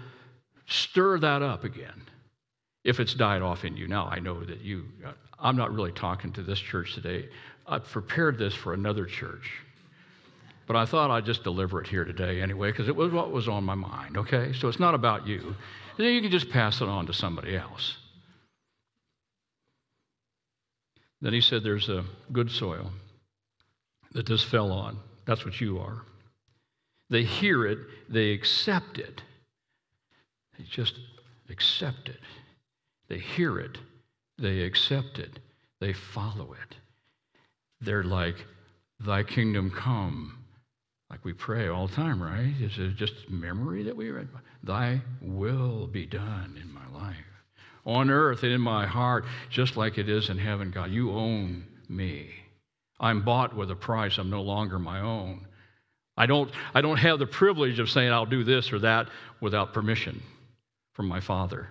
stir 0.65 1.19
that 1.19 1.41
up 1.41 1.63
again 1.63 2.01
if 2.83 2.99
it's 2.99 3.13
died 3.13 3.41
off 3.41 3.63
in 3.65 3.77
you. 3.77 3.87
Now, 3.87 4.07
I 4.07 4.19
know 4.19 4.43
that 4.43 4.61
you, 4.61 4.85
uh, 5.05 5.11
I'm 5.39 5.55
not 5.55 5.73
really 5.73 5.91
talking 5.91 6.33
to 6.33 6.41
this 6.41 6.59
church 6.59 6.95
today. 6.95 7.29
I 7.67 7.79
prepared 7.79 8.37
this 8.37 8.53
for 8.53 8.73
another 8.73 9.05
church. 9.05 9.51
But 10.65 10.75
I 10.75 10.85
thought 10.85 11.11
I'd 11.11 11.25
just 11.25 11.43
deliver 11.43 11.81
it 11.81 11.87
here 11.87 12.05
today 12.05 12.41
anyway, 12.41 12.71
because 12.71 12.87
it 12.87 12.95
was 12.95 13.11
what 13.11 13.31
was 13.31 13.47
on 13.47 13.63
my 13.63 13.75
mind, 13.75 14.17
okay? 14.17 14.53
So 14.53 14.69
it's 14.69 14.79
not 14.79 14.95
about 14.95 15.27
you. 15.27 15.55
You 15.97 16.21
can 16.21 16.31
just 16.31 16.49
pass 16.49 16.81
it 16.81 16.87
on 16.87 17.05
to 17.07 17.13
somebody 17.13 17.55
else. 17.55 17.97
Then 21.21 21.33
he 21.33 21.41
said 21.41 21.63
there's 21.63 21.89
a 21.89 22.03
good 22.31 22.49
soil 22.49 22.91
that 24.13 24.25
this 24.25 24.43
fell 24.43 24.71
on. 24.71 24.97
That's 25.25 25.45
what 25.45 25.59
you 25.59 25.79
are. 25.79 26.01
They 27.09 27.23
hear 27.23 27.65
it, 27.67 27.79
they 28.09 28.31
accept 28.31 28.97
it. 28.97 29.21
They 30.57 30.65
just 30.65 30.99
accept 31.49 32.09
it. 32.09 32.19
They 33.07 33.19
hear 33.19 33.59
it, 33.59 33.77
they 34.37 34.61
accept 34.61 35.19
it, 35.19 35.39
they 35.79 35.93
follow 35.93 36.53
it. 36.53 36.75
They're 37.81 38.03
like, 38.03 38.45
Thy 39.05 39.23
kingdom 39.23 39.69
come. 39.69 40.37
Like 41.09 41.25
we 41.25 41.33
pray 41.33 41.67
all 41.67 41.87
the 41.87 41.95
time, 41.95 42.21
right? 42.21 42.53
Is 42.59 42.77
it 42.79 42.95
just 42.95 43.29
memory 43.29 43.83
that 43.83 43.95
we 43.95 44.09
read? 44.09 44.29
Thy 44.63 45.01
will 45.21 45.87
be 45.87 46.05
done 46.05 46.57
in 46.59 46.73
my 46.73 46.87
life. 46.99 47.15
On 47.85 48.09
earth 48.09 48.43
and 48.43 48.51
in 48.53 48.61
my 48.61 48.85
heart, 48.85 49.25
just 49.49 49.75
like 49.75 49.97
it 49.97 50.07
is 50.07 50.29
in 50.29 50.37
heaven, 50.37 50.71
God. 50.71 50.89
You 50.89 51.11
own 51.11 51.65
me. 51.89 52.29
I'm 53.03 53.21
bought 53.21 53.53
with 53.53 53.69
a 53.69 53.75
price. 53.75 54.17
I'm 54.17 54.29
no 54.29 54.41
longer 54.41 54.79
my 54.79 55.01
own. 55.01 55.45
I 56.15 56.25
don't, 56.25 56.49
I 56.73 56.79
don't 56.79 56.97
have 56.97 57.19
the 57.19 57.27
privilege 57.27 57.79
of 57.79 57.89
saying 57.89 58.13
I'll 58.13 58.25
do 58.25 58.45
this 58.45 58.71
or 58.71 58.79
that 58.79 59.09
without 59.41 59.73
permission 59.73 60.23
from 60.93 61.09
my 61.09 61.19
Father. 61.19 61.67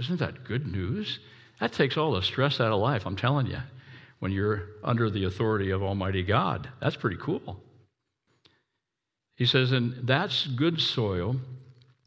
Isn't 0.00 0.18
that 0.18 0.42
good 0.42 0.66
news? 0.66 1.20
That 1.60 1.72
takes 1.72 1.96
all 1.96 2.10
the 2.10 2.22
stress 2.22 2.60
out 2.60 2.72
of 2.72 2.80
life, 2.80 3.06
I'm 3.06 3.14
telling 3.14 3.46
you, 3.46 3.60
when 4.18 4.32
you're 4.32 4.64
under 4.82 5.10
the 5.10 5.24
authority 5.26 5.70
of 5.70 5.84
Almighty 5.84 6.24
God. 6.24 6.68
That's 6.80 6.96
pretty 6.96 7.18
cool. 7.20 7.62
He 9.36 9.46
says, 9.46 9.70
and 9.70 10.08
that's 10.08 10.48
good 10.48 10.80
soil. 10.80 11.36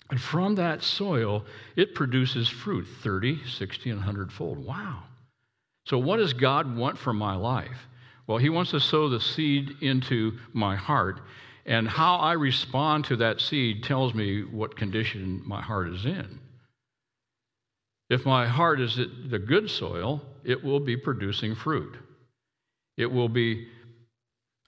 And 0.09 0.19
from 0.19 0.55
that 0.55 0.83
soil, 0.83 1.45
it 1.77 1.95
produces 1.95 2.49
fruit 2.49 2.85
30, 3.01 3.45
60, 3.47 3.91
and 3.91 3.99
100 3.99 4.29
fold. 4.29 4.65
Wow. 4.65 5.03
So, 5.85 5.97
what 5.97 6.17
does 6.17 6.33
God 6.33 6.75
want 6.75 6.97
for 6.97 7.13
my 7.13 7.35
life? 7.35 7.87
Well, 8.31 8.37
He 8.37 8.47
wants 8.47 8.71
to 8.71 8.79
sow 8.79 9.09
the 9.09 9.19
seed 9.19 9.75
into 9.81 10.37
my 10.53 10.77
heart. 10.77 11.19
And 11.65 11.85
how 11.85 12.15
I 12.15 12.31
respond 12.31 13.03
to 13.05 13.17
that 13.17 13.41
seed 13.41 13.83
tells 13.83 14.13
me 14.13 14.43
what 14.43 14.77
condition 14.77 15.41
my 15.45 15.61
heart 15.61 15.89
is 15.89 16.05
in. 16.05 16.39
If 18.09 18.25
my 18.25 18.47
heart 18.47 18.79
is 18.79 18.95
the 18.95 19.37
good 19.37 19.69
soil, 19.69 20.21
it 20.45 20.63
will 20.63 20.79
be 20.79 20.95
producing 20.95 21.55
fruit. 21.55 21.97
It 22.95 23.11
will 23.11 23.27
be 23.27 23.67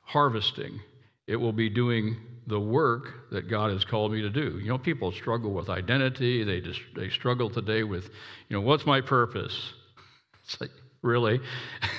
harvesting. 0.01 0.81
It 1.27 1.37
will 1.37 1.53
be 1.53 1.69
doing 1.69 2.17
the 2.47 2.59
work 2.59 3.31
that 3.31 3.49
God 3.49 3.71
has 3.71 3.85
called 3.85 4.11
me 4.11 4.21
to 4.23 4.29
do. 4.29 4.59
You 4.59 4.67
know, 4.67 4.77
people 4.77 5.13
struggle 5.13 5.51
with 5.53 5.69
identity. 5.69 6.43
They 6.43 6.59
just 6.59 6.81
they 6.97 7.07
struggle 7.07 7.49
today 7.49 7.83
with, 7.83 8.09
you 8.49 8.57
know, 8.57 8.61
what's 8.61 8.85
my 8.85 8.99
purpose? 8.99 9.71
It's 10.45 10.59
like, 10.59 10.71
really? 11.01 11.39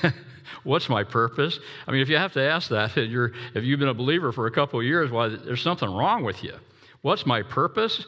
What's 0.62 0.88
my 0.88 1.04
purpose? 1.04 1.58
I 1.86 1.92
mean, 1.92 2.00
if 2.00 2.08
you 2.08 2.16
have 2.16 2.32
to 2.34 2.42
ask 2.42 2.68
that, 2.70 2.96
and 2.96 3.10
you're, 3.12 3.32
if 3.54 3.64
you've 3.64 3.80
been 3.80 3.88
a 3.88 3.94
believer 3.94 4.32
for 4.32 4.46
a 4.46 4.50
couple 4.50 4.78
of 4.78 4.86
years, 4.86 5.10
well, 5.10 5.30
there's 5.30 5.62
something 5.62 5.92
wrong 5.92 6.24
with 6.24 6.42
you. 6.42 6.54
What's 7.02 7.26
my 7.26 7.42
purpose? 7.42 8.06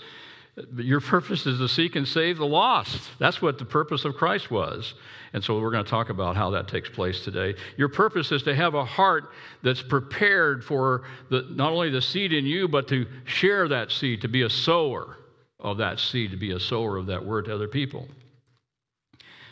Your 0.76 1.00
purpose 1.12 1.46
is 1.46 1.58
to 1.58 1.68
seek 1.68 1.96
and 1.96 2.06
save 2.06 2.38
the 2.38 2.46
lost. 2.46 3.10
That's 3.18 3.42
what 3.42 3.58
the 3.58 3.64
purpose 3.64 4.04
of 4.04 4.14
Christ 4.14 4.50
was. 4.50 4.94
And 5.32 5.44
so 5.44 5.60
we're 5.60 5.70
going 5.70 5.84
to 5.84 5.90
talk 5.90 6.08
about 6.08 6.34
how 6.34 6.50
that 6.50 6.66
takes 6.66 6.88
place 6.88 7.20
today. 7.22 7.54
Your 7.76 7.88
purpose 7.88 8.32
is 8.32 8.42
to 8.44 8.54
have 8.54 8.74
a 8.74 8.84
heart 8.84 9.32
that's 9.62 9.82
prepared 9.82 10.64
for 10.64 11.02
the, 11.28 11.46
not 11.50 11.72
only 11.72 11.90
the 11.90 12.00
seed 12.00 12.32
in 12.32 12.46
you, 12.46 12.68
but 12.68 12.88
to 12.88 13.06
share 13.24 13.68
that 13.68 13.90
seed, 13.90 14.22
to 14.22 14.28
be 14.28 14.42
a 14.42 14.50
sower 14.50 15.18
of 15.60 15.76
that 15.78 15.98
seed, 15.98 16.30
to 16.30 16.36
be 16.36 16.52
a 16.52 16.60
sower 16.60 16.96
of 16.96 17.06
that 17.06 17.24
word 17.24 17.46
to 17.46 17.54
other 17.54 17.68
people. 17.68 18.08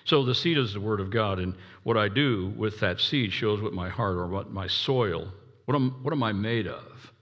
So 0.04 0.22
the 0.22 0.34
seed 0.34 0.58
is 0.58 0.74
the 0.74 0.80
word 0.80 1.00
of 1.00 1.10
God, 1.10 1.38
and 1.38 1.54
what 1.82 1.96
I 1.96 2.08
do 2.08 2.52
with 2.56 2.78
that 2.80 3.00
seed 3.00 3.32
shows 3.32 3.62
what 3.62 3.72
my 3.72 3.88
heart 3.88 4.16
or 4.16 4.26
what 4.26 4.50
my 4.50 4.66
soil, 4.66 5.32
what 5.64 5.74
am, 5.74 6.02
what 6.02 6.12
am 6.12 6.22
I 6.22 6.32
made 6.32 6.66
of? 6.66 7.12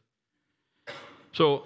So, 1.33 1.65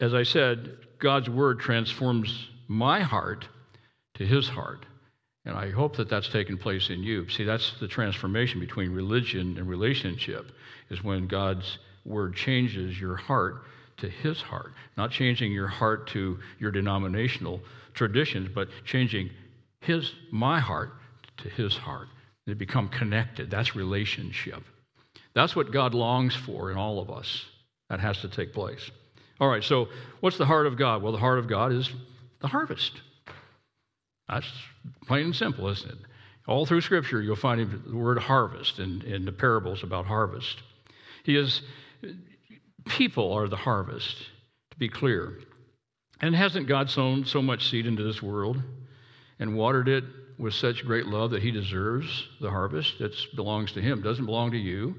as 0.00 0.14
I 0.14 0.22
said, 0.22 0.76
God's 0.98 1.30
word 1.30 1.58
transforms 1.58 2.48
my 2.68 3.00
heart 3.00 3.48
to 4.14 4.26
his 4.26 4.48
heart. 4.48 4.84
And 5.44 5.56
I 5.56 5.70
hope 5.70 5.96
that 5.96 6.08
that's 6.08 6.28
taken 6.28 6.56
place 6.56 6.90
in 6.90 7.02
you. 7.02 7.28
See, 7.28 7.44
that's 7.44 7.72
the 7.80 7.88
transformation 7.88 8.60
between 8.60 8.92
religion 8.92 9.56
and 9.58 9.68
relationship, 9.68 10.52
is 10.90 11.02
when 11.02 11.26
God's 11.26 11.78
word 12.04 12.36
changes 12.36 13.00
your 13.00 13.16
heart 13.16 13.64
to 13.98 14.08
his 14.08 14.40
heart. 14.40 14.72
Not 14.96 15.10
changing 15.10 15.50
your 15.52 15.66
heart 15.66 16.06
to 16.08 16.38
your 16.58 16.70
denominational 16.70 17.60
traditions, 17.94 18.48
but 18.54 18.68
changing 18.84 19.30
his, 19.82 20.12
my 20.30 20.60
heart 20.60 20.92
to 21.38 21.48
his 21.48 21.76
heart. 21.76 22.08
They 22.46 22.54
become 22.54 22.88
connected. 22.88 23.50
That's 23.50 23.76
relationship. 23.76 24.62
That's 25.34 25.54
what 25.54 25.72
God 25.72 25.94
longs 25.94 26.34
for 26.34 26.70
in 26.70 26.76
all 26.76 27.00
of 27.00 27.10
us. 27.10 27.44
That 27.90 28.00
has 28.00 28.18
to 28.22 28.28
take 28.28 28.52
place. 28.52 28.90
All 29.40 29.48
right, 29.48 29.62
so 29.62 29.88
what's 30.20 30.38
the 30.38 30.46
heart 30.46 30.66
of 30.66 30.76
God? 30.76 31.02
Well, 31.02 31.12
the 31.12 31.18
heart 31.18 31.38
of 31.38 31.48
God 31.48 31.72
is 31.72 31.90
the 32.40 32.48
harvest. 32.48 32.92
That's 34.28 34.46
plain 35.06 35.26
and 35.26 35.36
simple, 35.36 35.68
isn't 35.68 35.90
it? 35.90 35.98
All 36.46 36.66
through 36.66 36.80
Scripture, 36.80 37.20
you'll 37.20 37.36
find 37.36 37.82
the 37.86 37.96
word 37.96 38.18
harvest 38.18 38.78
in, 38.78 39.02
in 39.02 39.24
the 39.24 39.32
parables 39.32 39.82
about 39.82 40.06
harvest. 40.06 40.62
He 41.22 41.36
is, 41.36 41.62
people 42.86 43.32
are 43.32 43.48
the 43.48 43.56
harvest, 43.56 44.16
to 44.70 44.76
be 44.78 44.88
clear. 44.88 45.38
And 46.20 46.34
hasn't 46.34 46.66
God 46.66 46.90
sown 46.90 47.24
so 47.24 47.42
much 47.42 47.68
seed 47.68 47.86
into 47.86 48.02
this 48.02 48.22
world 48.22 48.62
and 49.42 49.56
watered 49.56 49.88
it 49.88 50.04
with 50.38 50.54
such 50.54 50.86
great 50.86 51.06
love 51.06 51.32
that 51.32 51.42
He 51.42 51.50
deserves 51.50 52.28
the 52.40 52.48
harvest 52.48 53.00
that 53.00 53.12
belongs 53.34 53.72
to 53.72 53.82
Him? 53.82 54.00
Doesn't 54.00 54.24
belong 54.24 54.52
to 54.52 54.56
you. 54.56 54.94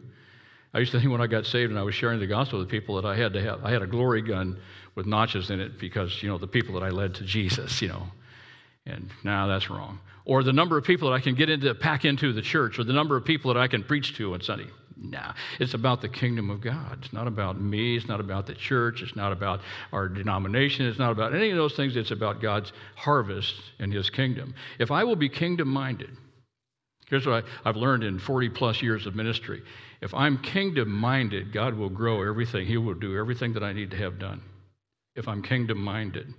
I 0.73 0.79
used 0.79 0.91
to 0.91 0.99
think 0.99 1.11
when 1.11 1.21
I 1.21 1.27
got 1.27 1.45
saved 1.45 1.71
and 1.71 1.79
I 1.79 1.83
was 1.83 1.95
sharing 1.95 2.19
the 2.19 2.27
gospel 2.27 2.59
with 2.59 2.67
people 2.67 2.95
that 3.01 3.07
I 3.07 3.15
had 3.15 3.31
to 3.33 3.41
have, 3.41 3.63
I 3.63 3.71
had 3.71 3.81
a 3.81 3.87
glory 3.87 4.21
gun 4.21 4.59
with 4.95 5.05
notches 5.05 5.49
in 5.49 5.61
it 5.61 5.79
because, 5.79 6.21
you 6.21 6.27
know, 6.27 6.37
the 6.37 6.47
people 6.47 6.73
that 6.73 6.83
I 6.83 6.89
led 6.89 7.15
to 7.15 7.23
Jesus, 7.23 7.81
you 7.81 7.87
know. 7.87 8.03
And 8.85 9.09
now 9.23 9.47
nah, 9.47 9.53
that's 9.53 9.69
wrong. 9.69 9.99
Or 10.25 10.43
the 10.43 10.51
number 10.51 10.77
of 10.77 10.83
people 10.83 11.09
that 11.09 11.15
I 11.15 11.21
can 11.21 11.35
get 11.35 11.49
into, 11.49 11.73
pack 11.73 12.03
into 12.03 12.33
the 12.33 12.41
church, 12.41 12.77
or 12.77 12.83
the 12.83 12.93
number 12.93 13.15
of 13.15 13.23
people 13.23 13.53
that 13.53 13.59
I 13.59 13.67
can 13.67 13.83
preach 13.83 14.17
to 14.17 14.33
on 14.33 14.41
Sunday. 14.41 14.67
Nah, 14.95 15.33
it's 15.59 15.73
about 15.73 16.01
the 16.01 16.09
kingdom 16.09 16.49
of 16.49 16.61
God. 16.61 16.99
It's 17.03 17.13
not 17.13 17.27
about 17.27 17.59
me. 17.59 17.95
It's 17.97 18.07
not 18.07 18.19
about 18.19 18.45
the 18.45 18.53
church. 18.53 19.01
It's 19.01 19.15
not 19.15 19.31
about 19.31 19.61
our 19.91 20.07
denomination. 20.07 20.85
It's 20.85 20.99
not 20.99 21.11
about 21.11 21.33
any 21.33 21.49
of 21.49 21.57
those 21.57 21.75
things. 21.75 21.95
It's 21.95 22.11
about 22.11 22.41
God's 22.41 22.71
harvest 22.95 23.55
and 23.79 23.91
His 23.91 24.09
kingdom. 24.09 24.53
If 24.79 24.91
I 24.91 25.03
will 25.03 25.15
be 25.15 25.29
kingdom 25.29 25.67
minded, 25.67 26.11
here's 27.07 27.25
what 27.25 27.43
I, 27.43 27.69
I've 27.69 27.75
learned 27.75 28.03
in 28.03 28.19
40 28.19 28.49
plus 28.49 28.81
years 28.81 29.07
of 29.07 29.15
ministry. 29.15 29.63
If 30.01 30.13
I'm 30.13 30.37
kingdom 30.37 30.89
minded, 30.89 31.53
God 31.53 31.75
will 31.75 31.89
grow 31.89 32.27
everything. 32.27 32.67
He 32.67 32.77
will 32.77 32.93
do 32.93 33.17
everything 33.17 33.53
that 33.53 33.63
I 33.63 33.73
need 33.73 33.91
to 33.91 33.97
have 33.97 34.19
done. 34.19 34.41
If 35.15 35.27
I'm 35.27 35.41
kingdom 35.41 35.79
minded. 35.79 36.33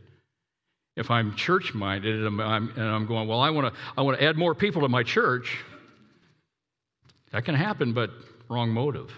If 0.96 1.10
I'm 1.10 1.34
church 1.34 1.74
minded 1.74 2.24
and 2.24 2.40
I'm, 2.40 2.68
and 2.76 2.84
I'm 2.84 3.06
going, 3.06 3.26
well, 3.26 3.40
I 3.40 3.50
want 3.50 3.74
to 3.74 3.80
I 3.96 4.02
want 4.02 4.18
to 4.18 4.24
add 4.24 4.36
more 4.36 4.54
people 4.54 4.82
to 4.82 4.88
my 4.88 5.02
church, 5.02 5.58
that 7.32 7.44
can 7.44 7.56
happen, 7.56 7.92
but 7.92 8.10
wrong 8.48 8.70
motive. 8.70 9.10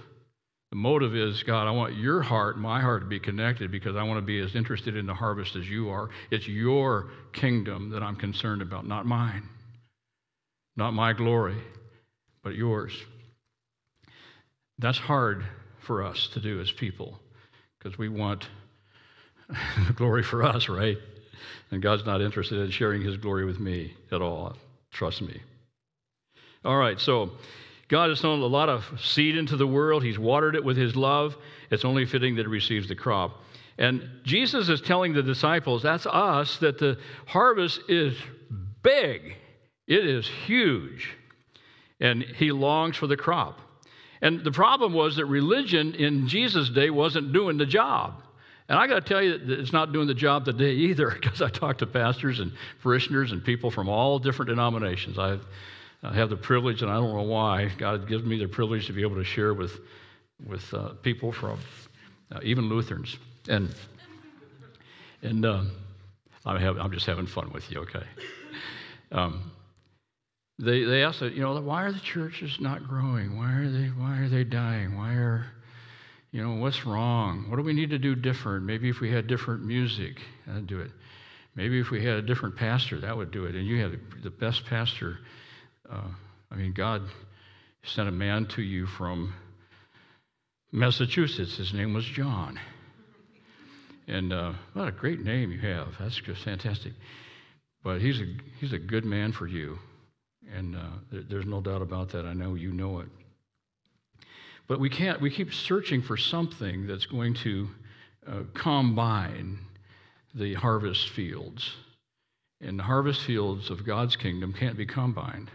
The 0.70 0.76
motive 0.76 1.14
is, 1.14 1.42
God, 1.44 1.68
I 1.68 1.70
want 1.70 1.96
your 1.96 2.22
heart, 2.22 2.58
my 2.58 2.80
heart 2.80 3.02
to 3.02 3.06
be 3.06 3.20
connected 3.20 3.70
because 3.70 3.94
I 3.94 4.02
want 4.02 4.18
to 4.18 4.26
be 4.26 4.40
as 4.40 4.56
interested 4.56 4.96
in 4.96 5.06
the 5.06 5.14
harvest 5.14 5.54
as 5.54 5.68
you 5.68 5.90
are. 5.90 6.10
It's 6.30 6.48
your 6.48 7.10
kingdom 7.32 7.90
that 7.90 8.02
I'm 8.02 8.16
concerned 8.16 8.62
about, 8.62 8.86
not 8.86 9.06
mine. 9.06 9.48
Not 10.76 10.92
my 10.92 11.12
glory, 11.12 11.56
but 12.42 12.54
yours. 12.54 12.92
That's 14.78 14.98
hard 14.98 15.44
for 15.86 16.02
us 16.02 16.28
to 16.34 16.40
do 16.40 16.60
as 16.60 16.70
people 16.72 17.18
because 17.78 17.96
we 17.96 18.08
want 18.08 18.48
glory 19.94 20.22
for 20.22 20.42
us, 20.42 20.68
right? 20.68 20.98
And 21.70 21.80
God's 21.80 22.04
not 22.04 22.20
interested 22.20 22.58
in 22.58 22.70
sharing 22.70 23.02
his 23.02 23.16
glory 23.16 23.44
with 23.44 23.60
me 23.60 23.94
at 24.10 24.20
all. 24.20 24.56
Trust 24.92 25.22
me. 25.22 25.40
All 26.64 26.76
right, 26.76 27.00
so 27.00 27.30
God 27.88 28.08
has 28.08 28.20
sown 28.20 28.40
a 28.40 28.46
lot 28.46 28.68
of 28.68 28.84
seed 29.00 29.36
into 29.36 29.56
the 29.56 29.66
world. 29.66 30.02
He's 30.02 30.18
watered 30.18 30.56
it 30.56 30.64
with 30.64 30.76
his 30.76 30.96
love. 30.96 31.36
It's 31.70 31.84
only 31.84 32.04
fitting 32.04 32.36
that 32.36 32.46
it 32.46 32.48
receives 32.48 32.88
the 32.88 32.94
crop. 32.94 33.42
And 33.78 34.08
Jesus 34.24 34.68
is 34.68 34.80
telling 34.80 35.12
the 35.12 35.22
disciples, 35.22 35.82
that's 35.82 36.06
us, 36.06 36.56
that 36.58 36.78
the 36.78 36.98
harvest 37.26 37.80
is 37.88 38.16
big, 38.82 39.36
it 39.86 40.06
is 40.06 40.26
huge. 40.26 41.10
And 42.00 42.22
he 42.22 42.52
longs 42.52 42.96
for 42.96 43.06
the 43.06 43.16
crop. 43.16 43.60
And 44.22 44.42
the 44.44 44.50
problem 44.50 44.92
was 44.92 45.16
that 45.16 45.26
religion 45.26 45.94
in 45.94 46.26
Jesus' 46.26 46.68
day 46.70 46.90
wasn't 46.90 47.32
doing 47.32 47.58
the 47.58 47.66
job. 47.66 48.22
And 48.68 48.78
I 48.78 48.86
got 48.86 48.94
to 48.94 49.00
tell 49.02 49.22
you 49.22 49.38
it's 49.46 49.72
not 49.72 49.92
doing 49.92 50.08
the 50.08 50.14
job 50.14 50.44
today 50.44 50.72
either, 50.72 51.10
because 51.20 51.40
I 51.40 51.48
talk 51.50 51.78
to 51.78 51.86
pastors 51.86 52.40
and 52.40 52.52
parishioners 52.82 53.32
and 53.32 53.44
people 53.44 53.70
from 53.70 53.88
all 53.88 54.18
different 54.18 54.48
denominations. 54.48 55.18
I've, 55.18 55.42
I 56.02 56.14
have 56.14 56.30
the 56.30 56.36
privilege, 56.36 56.82
and 56.82 56.90
I 56.90 56.94
don't 56.94 57.14
know 57.14 57.22
why, 57.22 57.70
God 57.78 58.08
gives 58.08 58.24
me 58.24 58.38
the 58.38 58.48
privilege 58.48 58.86
to 58.86 58.92
be 58.92 59.02
able 59.02 59.16
to 59.16 59.24
share 59.24 59.54
with, 59.54 59.78
with 60.46 60.72
uh, 60.74 60.90
people 61.02 61.32
from 61.32 61.58
uh, 62.32 62.40
even 62.42 62.68
Lutherans. 62.68 63.16
And, 63.48 63.74
and 65.22 65.44
um, 65.44 65.72
I'm, 66.44 66.78
I'm 66.78 66.92
just 66.92 67.06
having 67.06 67.26
fun 67.26 67.50
with 67.52 67.70
you, 67.70 67.80
okay? 67.80 68.04
Um, 69.10 69.50
they, 70.58 70.84
they 70.84 71.02
ask, 71.02 71.20
you 71.20 71.40
know, 71.40 71.60
why 71.60 71.84
are 71.84 71.92
the 71.92 72.00
churches 72.00 72.58
not 72.60 72.86
growing? 72.88 73.36
Why 73.36 73.52
are 73.52 73.68
they, 73.68 73.86
why 73.88 74.18
are 74.18 74.28
they 74.28 74.44
dying? 74.44 74.96
Why 74.96 75.12
are, 75.14 75.46
you 76.32 76.42
know, 76.42 76.54
what's 76.54 76.86
wrong? 76.86 77.50
What 77.50 77.56
do 77.56 77.62
we 77.62 77.72
need 77.72 77.90
to 77.90 77.98
do 77.98 78.14
different? 78.14 78.64
Maybe 78.64 78.88
if 78.88 79.00
we 79.00 79.10
had 79.10 79.26
different 79.26 79.64
music, 79.64 80.20
that'd 80.46 80.66
do 80.66 80.80
it. 80.80 80.90
Maybe 81.54 81.80
if 81.80 81.90
we 81.90 82.04
had 82.04 82.16
a 82.16 82.22
different 82.22 82.56
pastor, 82.56 83.00
that 83.00 83.16
would 83.16 83.30
do 83.30 83.46
it. 83.46 83.54
And 83.54 83.66
you 83.66 83.80
had 83.80 83.98
the 84.22 84.30
best 84.30 84.66
pastor. 84.66 85.18
Uh, 85.90 86.08
I 86.50 86.54
mean, 86.54 86.72
God 86.72 87.02
sent 87.82 88.08
a 88.08 88.12
man 88.12 88.46
to 88.46 88.62
you 88.62 88.86
from 88.86 89.32
Massachusetts. 90.72 91.56
His 91.56 91.72
name 91.72 91.94
was 91.94 92.04
John. 92.04 92.58
And 94.08 94.32
uh, 94.32 94.52
what 94.72 94.88
a 94.88 94.92
great 94.92 95.20
name 95.20 95.50
you 95.50 95.58
have. 95.60 95.88
That's 95.98 96.16
just 96.16 96.42
fantastic. 96.44 96.92
But 97.82 98.00
he's 98.00 98.20
a, 98.20 98.26
he's 98.60 98.72
a 98.72 98.78
good 98.78 99.04
man 99.04 99.32
for 99.32 99.46
you. 99.46 99.78
And 100.54 100.76
uh, 100.76 100.90
there's 101.10 101.46
no 101.46 101.60
doubt 101.60 101.82
about 101.82 102.10
that. 102.10 102.24
I 102.24 102.32
know 102.32 102.54
you 102.54 102.72
know 102.72 103.00
it. 103.00 103.08
But 104.68 104.80
we 104.80 104.88
can't, 104.90 105.20
we 105.20 105.30
keep 105.30 105.52
searching 105.52 106.02
for 106.02 106.16
something 106.16 106.86
that's 106.86 107.06
going 107.06 107.34
to 107.34 107.68
uh, 108.26 108.40
combine 108.54 109.58
the 110.34 110.54
harvest 110.54 111.10
fields. 111.10 111.70
And 112.60 112.78
the 112.78 112.82
harvest 112.82 113.22
fields 113.22 113.70
of 113.70 113.84
God's 113.84 114.16
kingdom 114.16 114.52
can't 114.52 114.76
be 114.76 114.86
combined. 114.86 115.50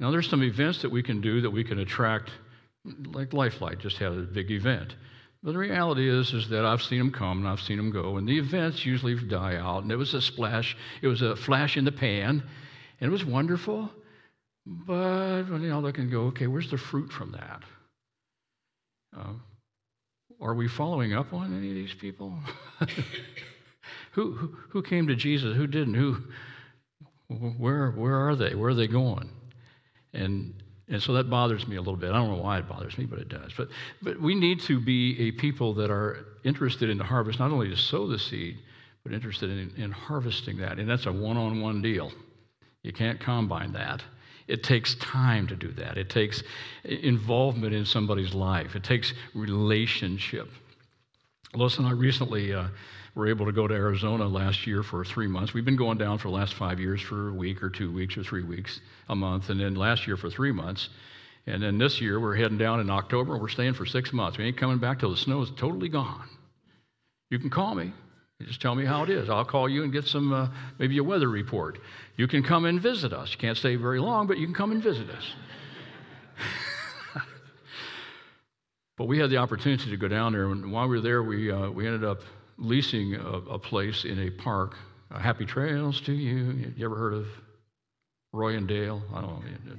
Now, 0.00 0.10
there's 0.10 0.28
some 0.28 0.42
events 0.42 0.82
that 0.82 0.90
we 0.90 1.02
can 1.02 1.20
do 1.20 1.40
that 1.40 1.50
we 1.50 1.64
can 1.64 1.78
attract, 1.78 2.30
like 3.12 3.32
Lifelight 3.32 3.78
just 3.78 3.98
had 3.98 4.12
a 4.12 4.22
big 4.22 4.50
event. 4.50 4.96
But 5.42 5.52
the 5.52 5.58
reality 5.58 6.08
is, 6.08 6.32
is 6.32 6.48
that 6.48 6.64
I've 6.64 6.82
seen 6.82 6.98
them 6.98 7.12
come 7.12 7.38
and 7.38 7.48
I've 7.48 7.60
seen 7.60 7.76
them 7.76 7.90
go, 7.90 8.16
and 8.16 8.26
the 8.26 8.38
events 8.38 8.84
usually 8.84 9.14
die 9.14 9.56
out. 9.56 9.82
And 9.82 9.92
it 9.92 9.96
was 9.96 10.14
a 10.14 10.22
splash, 10.22 10.76
it 11.02 11.06
was 11.06 11.22
a 11.22 11.36
flash 11.36 11.76
in 11.76 11.84
the 11.84 11.92
pan, 11.92 12.42
and 13.00 13.08
it 13.08 13.12
was 13.12 13.24
wonderful. 13.24 13.90
But 14.66 15.44
you 15.48 15.68
know, 15.68 15.82
they 15.82 15.92
can 15.92 16.10
go, 16.10 16.22
okay, 16.28 16.46
where's 16.46 16.70
the 16.70 16.78
fruit 16.78 17.12
from 17.12 17.32
that? 17.32 17.62
Uh, 19.14 19.34
are 20.40 20.54
we 20.54 20.66
following 20.66 21.12
up 21.12 21.32
on 21.32 21.56
any 21.56 21.68
of 21.68 21.74
these 21.74 21.94
people? 21.94 22.34
who, 24.12 24.32
who, 24.32 24.56
who 24.70 24.82
came 24.82 25.06
to 25.08 25.14
Jesus? 25.14 25.54
Who 25.56 25.66
didn't? 25.66 25.94
Who, 25.94 26.16
where, 27.58 27.90
where 27.90 28.16
are 28.16 28.34
they? 28.34 28.54
Where 28.54 28.70
are 28.70 28.74
they 28.74 28.88
going? 28.88 29.30
And, 30.14 30.54
and 30.88 31.02
so 31.02 31.12
that 31.14 31.28
bothers 31.28 31.66
me 31.66 31.76
a 31.76 31.80
little 31.80 31.96
bit. 31.96 32.10
I 32.10 32.14
don't 32.14 32.30
know 32.30 32.42
why 32.42 32.58
it 32.58 32.68
bothers 32.68 32.96
me, 32.96 33.04
but 33.04 33.18
it 33.18 33.28
does. 33.28 33.52
But, 33.56 33.68
but 34.02 34.20
we 34.20 34.34
need 34.34 34.60
to 34.62 34.80
be 34.80 35.28
a 35.28 35.30
people 35.32 35.74
that 35.74 35.90
are 35.90 36.24
interested 36.44 36.88
in 36.88 36.98
the 36.98 37.04
harvest, 37.04 37.38
not 37.38 37.50
only 37.50 37.68
to 37.68 37.76
sow 37.76 38.06
the 38.06 38.18
seed, 38.18 38.58
but 39.02 39.12
interested 39.12 39.50
in, 39.50 39.72
in 39.76 39.90
harvesting 39.90 40.56
that. 40.58 40.78
And 40.78 40.88
that's 40.88 41.06
a 41.06 41.12
one 41.12 41.36
on 41.36 41.60
one 41.60 41.82
deal. 41.82 42.12
You 42.82 42.92
can't 42.92 43.20
combine 43.20 43.72
that. 43.72 44.02
It 44.46 44.62
takes 44.62 44.94
time 44.96 45.46
to 45.46 45.56
do 45.56 45.72
that. 45.72 45.96
It 45.96 46.10
takes 46.10 46.42
involvement 46.84 47.74
in 47.74 47.86
somebody's 47.86 48.34
life. 48.34 48.76
It 48.76 48.84
takes 48.84 49.14
relationship. 49.34 50.50
Lois 51.54 51.78
and 51.78 51.86
I 51.86 51.92
recently 51.92 52.52
uh, 52.52 52.68
were 53.14 53.28
able 53.28 53.46
to 53.46 53.52
go 53.52 53.68
to 53.68 53.74
Arizona 53.74 54.26
last 54.26 54.66
year 54.66 54.82
for 54.82 55.04
three 55.04 55.28
months. 55.28 55.54
We've 55.54 55.64
been 55.64 55.76
going 55.76 55.98
down 55.98 56.18
for 56.18 56.28
the 56.28 56.34
last 56.34 56.54
five 56.54 56.80
years 56.80 57.00
for 57.00 57.28
a 57.28 57.34
week 57.34 57.62
or 57.62 57.70
two 57.70 57.92
weeks 57.92 58.16
or 58.16 58.24
three 58.24 58.42
weeks, 58.42 58.80
a 59.08 59.14
month, 59.14 59.50
and 59.50 59.60
then 59.60 59.74
last 59.74 60.06
year 60.06 60.16
for 60.16 60.30
three 60.30 60.52
months. 60.52 60.88
And 61.46 61.62
then 61.62 61.78
this 61.78 62.00
year 62.00 62.18
we're 62.18 62.34
heading 62.34 62.58
down 62.58 62.80
in 62.80 62.90
October 62.90 63.36
we're 63.36 63.48
staying 63.48 63.74
for 63.74 63.86
six 63.86 64.12
months. 64.12 64.38
We 64.38 64.44
ain't 64.44 64.56
coming 64.56 64.78
back 64.78 64.98
till 64.98 65.10
the 65.10 65.16
snow 65.16 65.42
is 65.42 65.50
totally 65.56 65.88
gone. 65.88 66.28
You 67.30 67.38
can 67.38 67.50
call 67.50 67.74
me. 67.74 67.92
Just 68.42 68.60
tell 68.60 68.74
me 68.74 68.84
how 68.84 69.04
it 69.04 69.10
is. 69.10 69.30
I'll 69.30 69.44
call 69.44 69.68
you 69.68 69.84
and 69.84 69.92
get 69.92 70.04
some, 70.06 70.32
uh, 70.32 70.48
maybe 70.78 70.98
a 70.98 71.04
weather 71.04 71.28
report. 71.28 71.78
You 72.16 72.26
can 72.26 72.42
come 72.42 72.64
and 72.64 72.80
visit 72.80 73.12
us. 73.12 73.30
You 73.30 73.38
can't 73.38 73.56
stay 73.56 73.76
very 73.76 74.00
long, 74.00 74.26
but 74.26 74.38
you 74.38 74.46
can 74.46 74.54
come 74.54 74.72
and 74.72 74.82
visit 74.82 75.08
us. 75.08 75.24
but 78.98 79.06
we 79.06 79.18
had 79.18 79.30
the 79.30 79.36
opportunity 79.36 79.88
to 79.88 79.96
go 79.96 80.08
down 80.08 80.32
there, 80.32 80.46
and 80.46 80.72
while 80.72 80.88
we 80.88 80.96
were 80.96 81.00
there, 81.00 81.22
we, 81.22 81.50
uh, 81.50 81.70
we 81.70 81.86
ended 81.86 82.04
up 82.04 82.22
leasing 82.58 83.14
a, 83.14 83.18
a, 83.18 83.58
place 83.58 84.04
in 84.04 84.18
a 84.20 84.30
park. 84.30 84.76
Uh, 85.10 85.18
Happy 85.18 85.44
Trails 85.44 86.00
to 86.02 86.12
you. 86.12 86.72
You 86.76 86.84
ever 86.84 86.96
heard 86.96 87.14
of 87.14 87.26
Roy 88.32 88.56
and 88.56 88.68
Dale? 88.68 89.02
I 89.14 89.20
don't 89.20 89.42
know. 89.42 89.76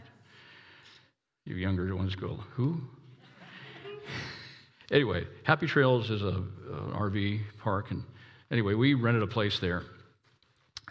You 1.46 1.56
younger 1.56 1.96
ones 1.96 2.16
go, 2.16 2.40
who? 2.54 2.82
anyway, 4.92 5.26
Happy 5.44 5.68
Trails 5.68 6.10
is 6.10 6.22
a, 6.22 6.28
an 6.28 6.94
RV 6.94 7.42
park, 7.60 7.92
and 7.92 8.04
Anyway, 8.52 8.74
we 8.74 8.94
rented 8.94 9.24
a 9.24 9.28
place 9.28 9.60
there. 9.60 9.84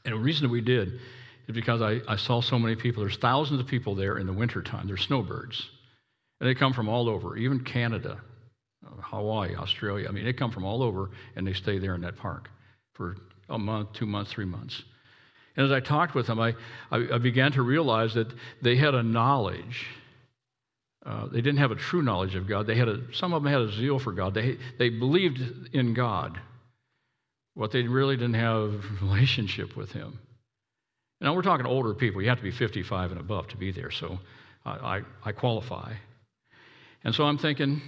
And 0.05 0.14
the 0.14 0.18
reason 0.18 0.51
we 0.51 0.61
did 0.61 1.01
is 1.47 1.55
because 1.55 1.81
I, 1.81 2.01
I 2.09 2.16
saw 2.16 2.40
so 2.40 2.59
many 2.59 2.77
people. 2.77 3.03
There's 3.03 3.16
thousands 3.16 3.61
of 3.61 3.66
people 3.66 3.94
there 3.94 4.18
in 4.18 4.27
the 4.27 4.33
wintertime. 4.33 4.87
They're 4.87 4.97
snowbirds. 4.97 5.70
And 6.40 6.49
they 6.49 6.55
come 6.55 6.73
from 6.73 6.88
all 6.88 7.09
over, 7.09 7.37
even 7.37 7.61
Canada, 7.61 8.20
Hawaii, 9.01 9.55
Australia. 9.57 10.09
I 10.09 10.12
mean, 10.12 10.25
they 10.25 10.33
come 10.33 10.51
from 10.51 10.64
all 10.64 10.83
over 10.83 11.11
and 11.37 11.47
they 11.47 11.53
stay 11.53 11.79
there 11.79 11.94
in 11.94 12.01
that 12.03 12.16
park 12.16 12.49
for 12.94 13.16
a 13.49 13.59
month, 13.59 13.92
two 13.92 14.07
months, 14.07 14.33
three 14.33 14.44
months. 14.44 14.83
And 15.57 15.66
as 15.66 15.73
I 15.73 15.81
talked 15.81 16.14
with 16.14 16.27
them, 16.27 16.40
I, 16.40 16.55
I, 16.90 17.14
I 17.14 17.18
began 17.18 17.53
to 17.53 17.62
realize 17.62 18.14
that 18.14 18.33
they 18.62 18.77
had 18.77 18.94
a 18.94 19.03
knowledge. 19.03 19.87
Uh, 21.05 21.27
they 21.27 21.40
didn't 21.40 21.59
have 21.59 21.70
a 21.70 21.77
true 21.77 22.03
knowledge 22.03 22.35
of 22.35 22.49
God. 22.49 22.66
They 22.66 22.77
had 22.77 22.88
a, 22.88 23.01
some 23.12 23.33
of 23.33 23.42
them 23.42 23.53
had 23.53 23.61
a 23.61 23.73
zeal 23.73 23.99
for 23.99 24.12
God. 24.12 24.35
They, 24.35 24.57
they 24.79 24.88
believed 24.88 25.40
in 25.73 25.94
God, 25.94 26.40
what 27.55 27.70
they 27.70 27.83
really 27.83 28.16
didn't 28.16 28.35
have 28.35 28.57
a 28.57 28.81
relationship 29.03 29.77
with 29.77 29.92
him. 29.92 30.18
Now 31.20 31.35
we're 31.35 31.42
talking 31.42 31.66
older 31.66 31.94
people. 31.94 32.20
You 32.20 32.29
have 32.29 32.38
to 32.38 32.44
be 32.44 32.51
55 32.51 33.12
and 33.12 33.20
above 33.20 33.49
to 33.49 33.57
be 33.57 33.70
there, 33.70 33.90
so 33.90 34.18
I, 34.64 34.70
I, 34.70 35.01
I 35.25 35.33
qualify. 35.33 35.94
And 37.05 37.14
so 37.14 37.25
I'm 37.25 37.38
thinking, 37.38 37.81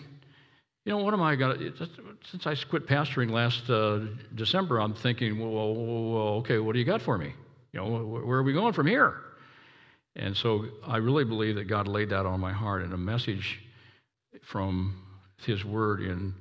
you 0.86 0.92
know, 0.92 0.98
what 0.98 1.12
am 1.14 1.20
I 1.20 1.34
going 1.34 1.58
to, 1.58 1.88
since 2.30 2.46
I 2.46 2.54
quit 2.54 2.86
pastoring 2.86 3.28
last 3.30 3.68
uh, 3.68 4.06
December, 4.36 4.80
I'm 4.80 4.94
thinking, 4.94 5.36
well, 5.40 5.74
well, 5.74 6.22
okay, 6.38 6.60
what 6.60 6.74
do 6.74 6.78
you 6.78 6.84
got 6.84 7.02
for 7.02 7.18
me? 7.18 7.34
You 7.72 7.80
know, 7.80 8.04
where 8.04 8.38
are 8.38 8.44
we 8.44 8.52
going 8.52 8.72
from 8.72 8.86
here? 8.86 9.16
And 10.14 10.36
so 10.36 10.66
I 10.86 10.98
really 10.98 11.24
believe 11.24 11.56
that 11.56 11.64
God 11.64 11.88
laid 11.88 12.10
that 12.10 12.24
on 12.24 12.38
my 12.38 12.52
heart 12.52 12.82
and 12.82 12.94
a 12.94 12.96
message 12.96 13.60
from 14.44 15.02
His 15.44 15.64
Word 15.64 16.02
in 16.02 16.34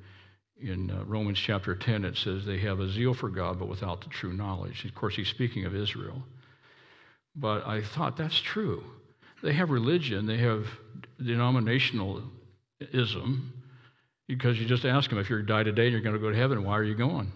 in 0.61 0.89
uh, 0.89 1.03
Romans 1.03 1.37
chapter 1.37 1.75
10, 1.75 2.05
it 2.05 2.15
says 2.15 2.45
they 2.45 2.59
have 2.59 2.79
a 2.79 2.89
zeal 2.89 3.13
for 3.13 3.27
God, 3.27 3.59
but 3.59 3.67
without 3.67 3.99
the 4.01 4.07
true 4.09 4.31
knowledge. 4.31 4.85
Of 4.85 4.95
course, 4.95 5.13
he's 5.13 5.27
speaking 5.27 5.65
of 5.65 5.75
Israel. 5.75 6.23
But 7.35 7.67
I 7.67 7.81
thought 7.81 8.15
that's 8.15 8.39
true. 8.39 8.81
They 9.43 9.51
have 9.51 9.69
religion, 9.69 10.25
they 10.25 10.37
have 10.37 10.65
denominationalism, 11.21 12.21
because 14.27 14.59
you 14.59 14.65
just 14.65 14.85
ask 14.85 15.09
them 15.09 15.19
if 15.19 15.29
you're 15.29 15.41
die 15.41 15.63
today 15.63 15.83
and 15.83 15.91
you're 15.91 16.01
going 16.01 16.15
to 16.15 16.21
go 16.21 16.31
to 16.31 16.37
heaven, 16.37 16.63
why 16.63 16.77
are 16.77 16.83
you 16.83 16.95
going? 16.95 17.31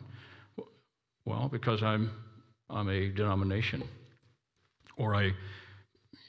Well, 1.26 1.50
because 1.50 1.84
I'm, 1.84 2.12
I'm 2.70 2.90
a 2.90 3.10
denomination. 3.10 3.84
Or 4.98 5.16
I 5.16 5.24
you 5.24 5.34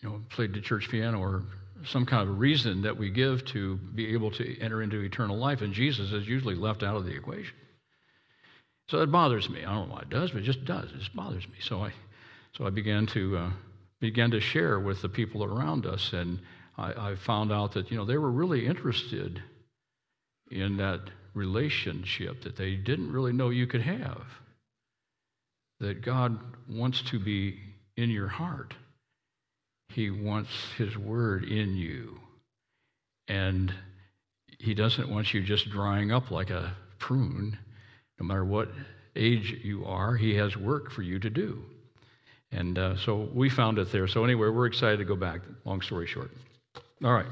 know, 0.02 0.20
played 0.30 0.54
the 0.54 0.60
church 0.60 0.88
piano 0.88 1.18
or 1.18 1.42
some 1.84 2.06
kind 2.06 2.28
of 2.28 2.38
reason 2.38 2.82
that 2.82 2.96
we 2.96 3.10
give 3.10 3.44
to 3.46 3.76
be 3.94 4.12
able 4.12 4.30
to 4.32 4.60
enter 4.60 4.82
into 4.82 5.00
eternal 5.00 5.36
life, 5.36 5.62
and 5.62 5.72
Jesus 5.72 6.12
is 6.12 6.28
usually 6.28 6.54
left 6.54 6.82
out 6.82 6.96
of 6.96 7.04
the 7.04 7.14
equation. 7.14 7.54
So 8.90 9.00
it 9.02 9.10
bothers 9.10 9.48
me. 9.48 9.64
I 9.64 9.72
don't 9.72 9.88
know 9.88 9.94
why 9.94 10.02
it 10.02 10.10
does, 10.10 10.30
but 10.32 10.42
it 10.42 10.44
just 10.44 10.64
does. 10.64 10.90
It 10.90 10.98
just 10.98 11.14
bothers 11.14 11.46
me. 11.48 11.54
So 11.60 11.82
I, 11.82 11.92
so 12.56 12.66
I 12.66 12.70
began 12.70 13.06
to 13.08 13.36
uh, 13.36 13.50
began 14.00 14.30
to 14.32 14.40
share 14.40 14.80
with 14.80 15.00
the 15.00 15.08
people 15.08 15.44
around 15.44 15.86
us, 15.86 16.12
and 16.12 16.40
I, 16.76 17.10
I 17.10 17.14
found 17.14 17.52
out 17.52 17.72
that 17.72 17.90
you 17.90 17.96
know 17.96 18.04
they 18.04 18.18
were 18.18 18.30
really 18.30 18.66
interested 18.66 19.42
in 20.50 20.76
that 20.78 21.00
relationship 21.34 22.42
that 22.42 22.56
they 22.56 22.74
didn't 22.74 23.12
really 23.12 23.32
know 23.32 23.50
you 23.50 23.66
could 23.66 23.82
have. 23.82 24.22
That 25.78 26.02
God 26.02 26.38
wants 26.68 27.02
to 27.10 27.18
be 27.18 27.58
in 27.96 28.10
your 28.10 28.28
heart. 28.28 28.74
He 29.88 30.10
wants 30.10 30.50
His 30.76 30.96
Word 30.96 31.44
in 31.44 31.76
you. 31.76 32.20
And 33.28 33.72
He 34.58 34.74
doesn't 34.74 35.08
want 35.08 35.32
you 35.32 35.42
just 35.42 35.70
drying 35.70 36.12
up 36.12 36.30
like 36.30 36.50
a 36.50 36.74
prune. 36.98 37.58
No 38.18 38.26
matter 38.26 38.44
what 38.44 38.68
age 39.16 39.60
you 39.62 39.84
are, 39.86 40.16
He 40.16 40.34
has 40.34 40.56
work 40.56 40.90
for 40.90 41.02
you 41.02 41.18
to 41.18 41.30
do. 41.30 41.64
And 42.52 42.78
uh, 42.78 42.96
so 42.96 43.28
we 43.32 43.48
found 43.48 43.78
it 43.78 43.92
there. 43.92 44.08
So, 44.08 44.24
anyway, 44.24 44.48
we're 44.48 44.66
excited 44.66 44.98
to 44.98 45.04
go 45.04 45.16
back. 45.16 45.40
Long 45.64 45.80
story 45.80 46.06
short. 46.06 46.30
All 47.04 47.12
right. 47.12 47.26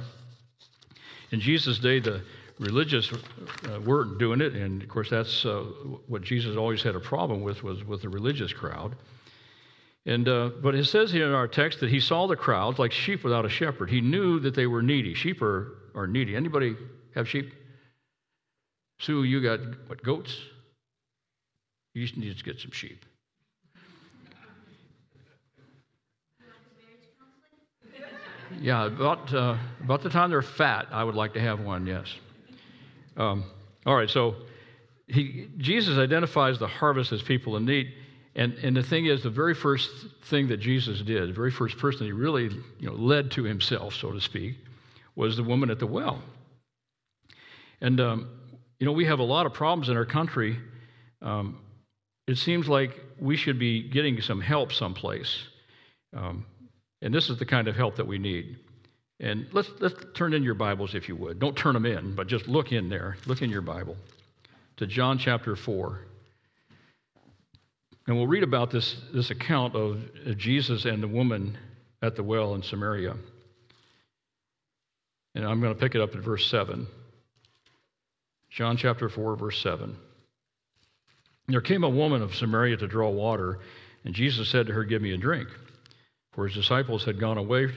In 1.32 1.40
Jesus' 1.40 1.78
day, 1.78 2.00
the 2.00 2.22
religious 2.58 3.12
uh, 3.12 3.80
weren't 3.80 4.18
doing 4.18 4.40
it. 4.40 4.54
And 4.54 4.82
of 4.82 4.88
course, 4.88 5.10
that's 5.10 5.44
uh, 5.44 5.64
what 6.06 6.22
Jesus 6.22 6.56
always 6.56 6.82
had 6.82 6.94
a 6.94 7.00
problem 7.00 7.42
with, 7.42 7.62
was 7.62 7.84
with 7.84 8.02
the 8.02 8.08
religious 8.08 8.52
crowd. 8.52 8.96
And, 10.06 10.28
uh, 10.28 10.50
but 10.62 10.74
it 10.74 10.86
says 10.86 11.10
here 11.10 11.26
in 11.26 11.34
our 11.34 11.48
text 11.48 11.80
that 11.80 11.90
he 11.90 12.00
saw 12.00 12.26
the 12.26 12.36
crowds 12.36 12.78
like 12.78 12.92
sheep 12.92 13.24
without 13.24 13.44
a 13.44 13.48
shepherd. 13.48 13.90
He 13.90 14.00
knew 14.00 14.40
that 14.40 14.54
they 14.54 14.66
were 14.66 14.82
needy. 14.82 15.14
Sheep 15.14 15.42
are, 15.42 15.76
are 15.94 16.06
needy. 16.06 16.34
Anybody 16.34 16.76
have 17.14 17.28
sheep? 17.28 17.52
Sue, 19.00 19.24
you 19.24 19.42
got 19.42 19.60
what, 19.86 20.02
goats? 20.02 20.36
You 21.94 22.06
just 22.06 22.16
need 22.16 22.36
to 22.36 22.44
get 22.44 22.58
some 22.58 22.70
sheep. 22.70 23.04
Yeah, 28.60 28.86
about, 28.86 29.32
uh, 29.34 29.56
about 29.84 30.02
the 30.02 30.08
time 30.08 30.30
they're 30.30 30.40
fat, 30.40 30.88
I 30.90 31.04
would 31.04 31.14
like 31.14 31.34
to 31.34 31.40
have 31.40 31.60
one, 31.60 31.86
yes. 31.86 32.14
Um, 33.18 33.44
all 33.84 33.96
right, 33.96 34.08
so 34.08 34.36
he, 35.08 35.48
Jesus 35.58 35.98
identifies 35.98 36.58
the 36.58 36.68
harvest 36.68 37.12
as 37.12 37.20
people 37.22 37.56
in 37.56 37.64
need. 37.64 37.92
And, 38.34 38.54
and 38.62 38.76
the 38.76 38.82
thing 38.82 39.06
is, 39.06 39.22
the 39.22 39.30
very 39.30 39.54
first 39.54 39.90
thing 40.26 40.48
that 40.48 40.58
Jesus 40.58 41.02
did, 41.02 41.28
the 41.28 41.32
very 41.32 41.50
first 41.50 41.76
person 41.76 42.06
he 42.06 42.12
really 42.12 42.44
you 42.78 42.88
know, 42.88 42.92
led 42.92 43.30
to 43.32 43.42
himself, 43.42 43.94
so 43.94 44.12
to 44.12 44.20
speak, 44.20 44.56
was 45.16 45.36
the 45.36 45.42
woman 45.42 45.70
at 45.70 45.80
the 45.80 45.86
well. 45.86 46.22
And, 47.80 48.00
um, 48.00 48.28
you 48.78 48.86
know, 48.86 48.92
we 48.92 49.04
have 49.06 49.18
a 49.18 49.24
lot 49.24 49.46
of 49.46 49.52
problems 49.52 49.88
in 49.88 49.96
our 49.96 50.04
country. 50.04 50.56
Um, 51.20 51.58
it 52.28 52.36
seems 52.36 52.68
like 52.68 53.00
we 53.18 53.36
should 53.36 53.58
be 53.58 53.82
getting 53.82 54.20
some 54.20 54.40
help 54.40 54.72
someplace. 54.72 55.48
Um, 56.16 56.46
and 57.02 57.12
this 57.12 57.30
is 57.30 57.38
the 57.38 57.46
kind 57.46 57.66
of 57.66 57.74
help 57.74 57.96
that 57.96 58.06
we 58.06 58.18
need. 58.18 58.58
And 59.20 59.46
let's, 59.52 59.70
let's 59.80 59.96
turn 60.14 60.32
in 60.32 60.44
your 60.44 60.54
Bibles, 60.54 60.94
if 60.94 61.08
you 61.08 61.16
would. 61.16 61.40
Don't 61.40 61.56
turn 61.56 61.74
them 61.74 61.86
in, 61.86 62.14
but 62.14 62.28
just 62.28 62.46
look 62.46 62.72
in 62.72 62.88
there. 62.88 63.16
Look 63.26 63.42
in 63.42 63.50
your 63.50 63.62
Bible 63.62 63.96
to 64.76 64.86
John 64.86 65.18
chapter 65.18 65.56
4. 65.56 66.00
And 68.06 68.16
we'll 68.16 68.28
read 68.28 68.44
about 68.44 68.70
this, 68.70 68.96
this 69.12 69.30
account 69.30 69.74
of 69.74 69.98
Jesus 70.36 70.84
and 70.84 71.02
the 71.02 71.08
woman 71.08 71.58
at 72.00 72.14
the 72.14 72.22
well 72.22 72.54
in 72.54 72.62
Samaria. 72.62 73.16
And 75.34 75.44
I'm 75.44 75.60
going 75.60 75.74
to 75.74 75.78
pick 75.78 75.94
it 75.94 76.00
up 76.00 76.14
at 76.14 76.22
verse 76.22 76.48
7. 76.48 76.86
John 78.50 78.76
chapter 78.76 79.08
4, 79.08 79.36
verse 79.36 79.60
7. 79.60 79.96
There 81.48 81.60
came 81.60 81.82
a 81.82 81.88
woman 81.88 82.22
of 82.22 82.34
Samaria 82.34 82.76
to 82.78 82.86
draw 82.86 83.10
water, 83.10 83.58
and 84.04 84.14
Jesus 84.14 84.48
said 84.48 84.68
to 84.68 84.72
her, 84.72 84.84
Give 84.84 85.02
me 85.02 85.12
a 85.12 85.18
drink. 85.18 85.48
For 86.32 86.46
his 86.46 86.54
disciples 86.54 87.04
had 87.04 87.18
gone 87.18 87.36
away 87.36 87.68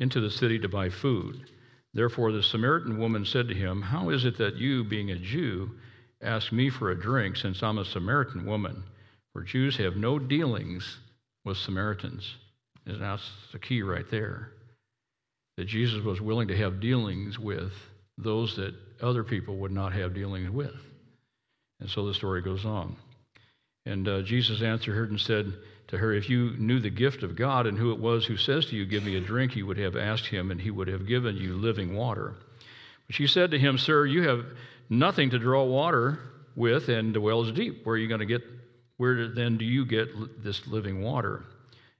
into 0.00 0.20
the 0.20 0.30
city 0.30 0.58
to 0.58 0.68
buy 0.68 0.88
food. 0.88 1.48
Therefore, 1.94 2.32
the 2.32 2.42
Samaritan 2.42 2.98
woman 2.98 3.24
said 3.24 3.46
to 3.48 3.54
him, 3.54 3.82
How 3.82 4.10
is 4.10 4.24
it 4.24 4.38
that 4.38 4.56
you, 4.56 4.82
being 4.82 5.10
a 5.10 5.18
Jew, 5.18 5.70
ask 6.22 6.50
me 6.50 6.70
for 6.70 6.90
a 6.90 7.00
drink, 7.00 7.36
since 7.36 7.62
I'm 7.62 7.78
a 7.78 7.84
Samaritan 7.84 8.46
woman? 8.46 8.82
For 9.32 9.42
Jews 9.42 9.76
have 9.76 9.96
no 9.96 10.18
dealings 10.18 10.98
with 11.44 11.56
Samaritans. 11.58 12.34
And 12.86 13.00
that's 13.00 13.28
the 13.52 13.58
key 13.58 13.82
right 13.82 14.08
there. 14.10 14.52
That 15.56 15.66
Jesus 15.66 16.02
was 16.02 16.20
willing 16.20 16.48
to 16.48 16.56
have 16.56 16.80
dealings 16.80 17.38
with 17.38 17.72
those 18.16 18.56
that 18.56 18.74
other 19.02 19.22
people 19.22 19.56
would 19.58 19.72
not 19.72 19.92
have 19.92 20.14
dealings 20.14 20.50
with. 20.50 20.74
And 21.80 21.88
so 21.88 22.06
the 22.06 22.14
story 22.14 22.42
goes 22.42 22.64
on. 22.64 22.96
And 23.86 24.08
uh, 24.08 24.22
Jesus 24.22 24.62
answered 24.62 24.94
her 24.94 25.04
and 25.04 25.20
said 25.20 25.52
to 25.90 25.98
her, 25.98 26.12
If 26.12 26.30
you 26.30 26.54
knew 26.58 26.80
the 26.80 26.90
gift 26.90 27.22
of 27.22 27.36
God 27.36 27.66
and 27.66 27.76
who 27.76 27.92
it 27.92 27.98
was 27.98 28.24
who 28.24 28.36
says 28.36 28.66
to 28.66 28.76
you, 28.76 28.86
Give 28.86 29.04
me 29.04 29.16
a 29.16 29.20
drink, 29.20 29.54
you 29.54 29.66
would 29.66 29.78
have 29.78 29.96
asked 29.96 30.26
him, 30.26 30.50
and 30.50 30.60
he 30.60 30.70
would 30.70 30.88
have 30.88 31.06
given 31.06 31.36
you 31.36 31.54
living 31.54 31.94
water. 31.94 32.34
But 33.06 33.16
she 33.16 33.26
said 33.26 33.50
to 33.50 33.58
him, 33.58 33.76
Sir, 33.78 34.06
you 34.06 34.28
have 34.28 34.46
nothing 34.88 35.30
to 35.30 35.38
draw 35.38 35.64
water 35.64 36.18
with, 36.56 36.88
and 36.88 37.14
the 37.14 37.20
well 37.20 37.42
is 37.42 37.52
deep. 37.52 37.84
Where 37.84 37.94
are 37.94 37.98
you 37.98 38.08
going 38.08 38.20
to 38.20 38.26
get, 38.26 38.42
where 38.96 39.28
then 39.28 39.56
do 39.56 39.64
you 39.64 39.84
get 39.84 40.42
this 40.42 40.66
living 40.66 41.02
water? 41.02 41.44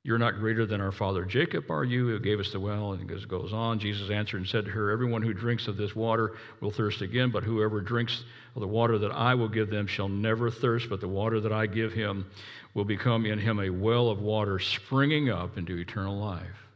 You're 0.03 0.19
not 0.19 0.39
greater 0.39 0.65
than 0.65 0.81
our 0.81 0.93
father 0.93 1.27
Jacob, 1.27 1.71
are 1.71 1.85
you, 1.85 2.09
who 2.09 2.19
gave 2.21 2.41
us 2.41 2.53
the 2.53 2.61
well? 2.61 2.93
And 2.93 3.11
it 3.11 3.29
goes 3.29 3.53
on. 3.53 3.79
Jesus 3.79 4.11
answered 4.11 4.39
and 4.39 4.49
said 4.49 4.65
to 4.65 4.71
her, 4.71 4.91
Everyone 4.91 5.21
who 5.21 5.35
drinks 5.35 5.69
of 5.69 5.77
this 5.77 5.95
water 5.95 6.37
will 6.61 6.71
thirst 6.71 7.03
again, 7.03 7.31
but 7.31 7.45
whoever 7.45 7.81
drinks 7.81 8.25
of 8.55 8.61
the 8.61 8.69
water 8.69 8.99
that 8.99 9.13
I 9.13 9.35
will 9.35 9.49
give 9.49 9.69
them 9.69 9.87
shall 9.87 10.09
never 10.09 10.51
thirst, 10.51 10.89
but 10.89 11.01
the 11.01 11.09
water 11.09 11.39
that 11.41 11.53
I 11.53 11.67
give 11.67 11.93
him 11.93 12.27
will 12.73 12.87
become 12.87 13.27
in 13.27 13.39
him 13.39 13.61
a 13.61 13.69
well 13.69 14.09
of 14.09 14.21
water 14.21 14.59
springing 14.59 15.29
up 15.29 15.59
into 15.59 15.77
eternal 15.77 16.17
life. 16.17 16.67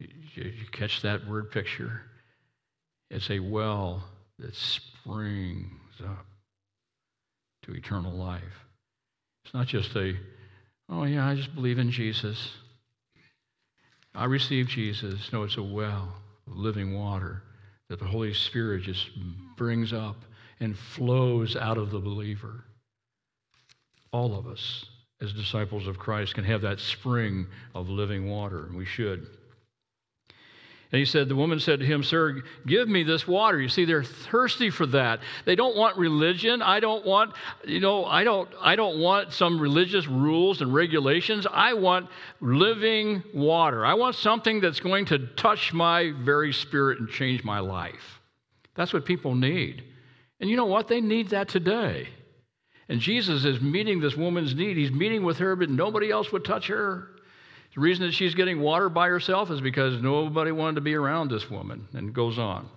Did 0.00 0.10
You 0.34 0.52
catch 0.72 1.02
that 1.02 1.26
word 1.28 1.50
picture? 1.52 2.02
It's 3.10 3.30
a 3.30 3.38
well 3.38 4.04
that 4.38 4.54
springs 4.54 6.00
up 6.04 6.26
to 7.62 7.72
eternal 7.72 8.12
life. 8.12 8.42
It's 9.44 9.54
not 9.54 9.66
just 9.66 9.94
a 9.96 10.14
Oh, 10.88 11.04
yeah, 11.04 11.26
I 11.26 11.34
just 11.34 11.54
believe 11.54 11.78
in 11.78 11.90
Jesus. 11.90 12.52
I 14.14 14.24
receive 14.24 14.68
Jesus. 14.68 15.32
No, 15.32 15.42
it's 15.42 15.56
a 15.56 15.62
well 15.62 16.14
of 16.46 16.56
living 16.56 16.94
water 16.98 17.42
that 17.88 17.98
the 17.98 18.06
Holy 18.06 18.34
Spirit 18.34 18.82
just 18.82 19.08
brings 19.56 19.92
up 19.92 20.16
and 20.60 20.76
flows 20.76 21.56
out 21.56 21.78
of 21.78 21.90
the 21.90 22.00
believer. 22.00 22.64
All 24.12 24.38
of 24.38 24.46
us, 24.46 24.86
as 25.20 25.32
disciples 25.32 25.86
of 25.86 25.98
Christ, 25.98 26.34
can 26.34 26.44
have 26.44 26.62
that 26.62 26.80
spring 26.80 27.46
of 27.74 27.88
living 27.88 28.28
water, 28.28 28.64
and 28.66 28.76
we 28.76 28.86
should. 28.86 29.26
And 30.90 30.98
he 30.98 31.04
said, 31.04 31.28
The 31.28 31.36
woman 31.36 31.60
said 31.60 31.80
to 31.80 31.86
him, 31.86 32.02
Sir, 32.02 32.42
give 32.66 32.88
me 32.88 33.02
this 33.02 33.28
water. 33.28 33.60
You 33.60 33.68
see, 33.68 33.84
they're 33.84 34.02
thirsty 34.02 34.70
for 34.70 34.86
that. 34.86 35.20
They 35.44 35.54
don't 35.54 35.76
want 35.76 35.98
religion. 35.98 36.62
I 36.62 36.80
don't 36.80 37.04
want, 37.04 37.34
you 37.64 37.80
know, 37.80 38.06
I 38.06 38.24
don't, 38.24 38.48
I 38.60 38.74
don't 38.74 38.98
want 38.98 39.32
some 39.32 39.60
religious 39.60 40.06
rules 40.06 40.62
and 40.62 40.72
regulations. 40.72 41.46
I 41.50 41.74
want 41.74 42.08
living 42.40 43.22
water. 43.34 43.84
I 43.84 43.94
want 43.94 44.14
something 44.16 44.60
that's 44.60 44.80
going 44.80 45.04
to 45.06 45.26
touch 45.36 45.74
my 45.74 46.12
very 46.22 46.54
spirit 46.54 47.00
and 47.00 47.08
change 47.10 47.44
my 47.44 47.58
life. 47.58 48.20
That's 48.74 48.94
what 48.94 49.04
people 49.04 49.34
need. 49.34 49.84
And 50.40 50.48
you 50.48 50.56
know 50.56 50.66
what? 50.66 50.88
They 50.88 51.02
need 51.02 51.30
that 51.30 51.48
today. 51.48 52.08
And 52.88 53.00
Jesus 53.00 53.44
is 53.44 53.60
meeting 53.60 54.00
this 54.00 54.16
woman's 54.16 54.54
need. 54.54 54.78
He's 54.78 54.92
meeting 54.92 55.22
with 55.22 55.36
her, 55.38 55.54
but 55.54 55.68
nobody 55.68 56.10
else 56.10 56.32
would 56.32 56.46
touch 56.46 56.68
her. 56.68 57.10
The 57.74 57.80
reason 57.80 58.06
that 58.06 58.12
she's 58.12 58.34
getting 58.34 58.60
water 58.60 58.88
by 58.88 59.08
herself 59.08 59.50
is 59.50 59.60
because 59.60 60.02
nobody 60.02 60.52
wanted 60.52 60.76
to 60.76 60.80
be 60.80 60.94
around 60.94 61.30
this 61.30 61.50
woman, 61.50 61.86
and 61.92 62.14
goes 62.14 62.38
on. 62.38 62.68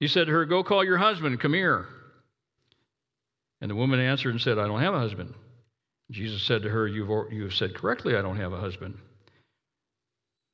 He 0.00 0.08
said 0.08 0.26
to 0.26 0.32
her, 0.32 0.44
Go 0.44 0.62
call 0.62 0.84
your 0.84 0.98
husband, 0.98 1.40
come 1.40 1.54
here. 1.54 1.86
And 3.60 3.70
the 3.70 3.74
woman 3.74 4.00
answered 4.00 4.30
and 4.30 4.40
said, 4.40 4.58
I 4.58 4.66
don't 4.66 4.80
have 4.80 4.94
a 4.94 4.98
husband. 4.98 5.34
Jesus 6.10 6.42
said 6.42 6.62
to 6.62 6.68
her, 6.68 6.86
You've, 6.86 7.32
you've 7.32 7.54
said 7.54 7.74
correctly, 7.74 8.16
I 8.16 8.22
don't 8.22 8.36
have 8.36 8.52
a 8.52 8.60
husband. 8.60 8.98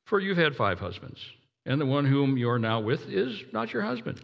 For 0.07 0.21
you've 0.21 0.37
had 0.37 0.57
five 0.57 0.81
husbands, 0.81 1.21
and 1.67 1.81
the 1.81 1.87
one 1.87 2.05
whom 2.05 2.37
you 2.37 2.51
are 2.51 2.59
now 2.59 2.81
with 2.81 3.09
is 3.09 3.43
not 3.53 3.73
your 3.73 3.83
husband. 3.83 4.21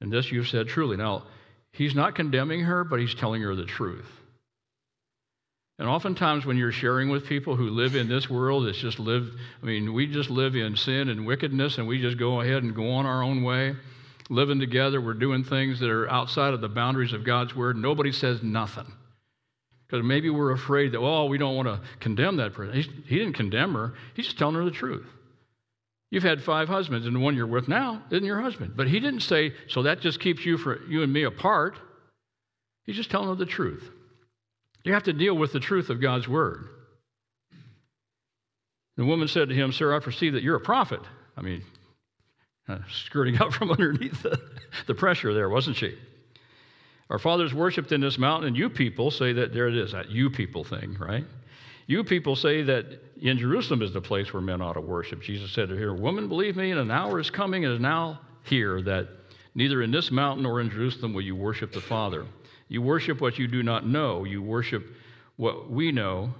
And 0.00 0.12
this 0.12 0.30
you've 0.30 0.48
said 0.48 0.68
truly. 0.68 0.96
Now, 0.96 1.24
he's 1.72 1.94
not 1.94 2.14
condemning 2.14 2.60
her, 2.60 2.84
but 2.84 3.00
he's 3.00 3.14
telling 3.14 3.42
her 3.42 3.54
the 3.54 3.64
truth. 3.64 4.10
And 5.78 5.88
oftentimes, 5.88 6.46
when 6.46 6.56
you're 6.56 6.72
sharing 6.72 7.10
with 7.10 7.26
people 7.26 7.54
who 7.54 7.68
live 7.68 7.96
in 7.96 8.08
this 8.08 8.30
world, 8.30 8.66
it's 8.66 8.78
just 8.78 8.98
live, 8.98 9.30
I 9.62 9.66
mean, 9.66 9.92
we 9.92 10.06
just 10.06 10.30
live 10.30 10.56
in 10.56 10.74
sin 10.74 11.10
and 11.10 11.26
wickedness, 11.26 11.76
and 11.76 11.86
we 11.86 12.00
just 12.00 12.16
go 12.16 12.40
ahead 12.40 12.62
and 12.62 12.74
go 12.74 12.90
on 12.92 13.04
our 13.04 13.22
own 13.22 13.42
way, 13.42 13.76
living 14.30 14.58
together. 14.58 15.02
We're 15.02 15.12
doing 15.14 15.44
things 15.44 15.78
that 15.80 15.90
are 15.90 16.10
outside 16.10 16.54
of 16.54 16.62
the 16.62 16.68
boundaries 16.68 17.12
of 17.12 17.24
God's 17.24 17.54
word. 17.54 17.76
Nobody 17.76 18.10
says 18.10 18.42
nothing. 18.42 18.90
Because 19.86 20.02
maybe 20.02 20.30
we're 20.30 20.52
afraid 20.52 20.92
that, 20.92 21.00
well, 21.00 21.28
we 21.28 21.36
don't 21.36 21.54
want 21.54 21.68
to 21.68 21.80
condemn 22.00 22.36
that 22.36 22.54
person. 22.54 22.74
He's, 22.74 22.88
he 23.06 23.18
didn't 23.18 23.34
condemn 23.34 23.74
her, 23.74 23.92
he's 24.14 24.24
just 24.24 24.38
telling 24.38 24.54
her 24.54 24.64
the 24.64 24.70
truth. 24.70 25.06
You've 26.10 26.22
had 26.22 26.42
five 26.42 26.68
husbands, 26.68 27.06
and 27.06 27.16
the 27.16 27.20
one 27.20 27.36
you're 27.36 27.46
with 27.46 27.68
now 27.68 28.02
isn't 28.10 28.24
your 28.24 28.40
husband. 28.40 28.72
But 28.76 28.88
he 28.88 28.98
didn't 28.98 29.20
say, 29.20 29.52
so 29.68 29.82
that 29.82 30.00
just 30.00 30.20
keeps 30.20 30.46
you, 30.46 30.56
for, 30.56 30.82
you 30.86 31.02
and 31.02 31.12
me 31.12 31.24
apart. 31.24 31.76
He's 32.84 32.96
just 32.96 33.10
telling 33.10 33.28
her 33.28 33.34
the 33.34 33.44
truth. 33.44 33.90
You 34.86 34.92
have 34.92 35.02
to 35.02 35.12
deal 35.12 35.34
with 35.34 35.52
the 35.52 35.58
truth 35.58 35.90
of 35.90 36.00
God's 36.00 36.28
word. 36.28 36.68
The 38.96 39.04
woman 39.04 39.26
said 39.26 39.48
to 39.48 39.54
him, 39.54 39.72
Sir, 39.72 39.92
I 39.92 39.98
perceive 39.98 40.34
that 40.34 40.44
you're 40.44 40.54
a 40.54 40.60
prophet. 40.60 41.00
I 41.36 41.42
mean, 41.42 41.64
uh, 42.68 42.78
skirting 42.88 43.36
out 43.40 43.52
from 43.52 43.72
underneath 43.72 44.22
the, 44.22 44.40
the 44.86 44.94
pressure 44.94 45.34
there, 45.34 45.48
wasn't 45.48 45.74
she? 45.74 45.98
Our 47.10 47.18
fathers 47.18 47.52
worshiped 47.52 47.90
in 47.90 48.00
this 48.00 48.16
mountain, 48.16 48.46
and 48.46 48.56
you 48.56 48.70
people 48.70 49.10
say 49.10 49.32
that 49.32 49.52
there 49.52 49.66
it 49.66 49.76
is, 49.76 49.90
that 49.90 50.08
you 50.10 50.30
people 50.30 50.62
thing, 50.62 50.96
right? 51.00 51.24
You 51.88 52.04
people 52.04 52.36
say 52.36 52.62
that 52.62 52.86
in 53.20 53.38
Jerusalem 53.38 53.82
is 53.82 53.92
the 53.92 54.00
place 54.00 54.32
where 54.32 54.40
men 54.40 54.62
ought 54.62 54.74
to 54.74 54.80
worship. 54.80 55.20
Jesus 55.20 55.50
said 55.50 55.68
to 55.68 55.76
her, 55.76 55.94
Woman, 55.94 56.28
believe 56.28 56.54
me, 56.54 56.70
and 56.70 56.78
an 56.78 56.92
hour 56.92 57.18
is 57.18 57.28
coming 57.28 57.64
and 57.64 57.74
is 57.74 57.80
now 57.80 58.20
here 58.44 58.80
that 58.82 59.08
neither 59.56 59.82
in 59.82 59.90
this 59.90 60.12
mountain 60.12 60.44
nor 60.44 60.60
in 60.60 60.70
Jerusalem 60.70 61.12
will 61.12 61.22
you 61.22 61.34
worship 61.34 61.72
the 61.72 61.80
Father. 61.80 62.24
You 62.68 62.82
worship 62.82 63.20
what 63.20 63.38
you 63.38 63.46
do 63.46 63.62
not 63.62 63.86
know. 63.86 64.24
You 64.24 64.42
worship 64.42 64.86
what 65.36 65.70
we 65.70 65.92
know. 65.92 66.34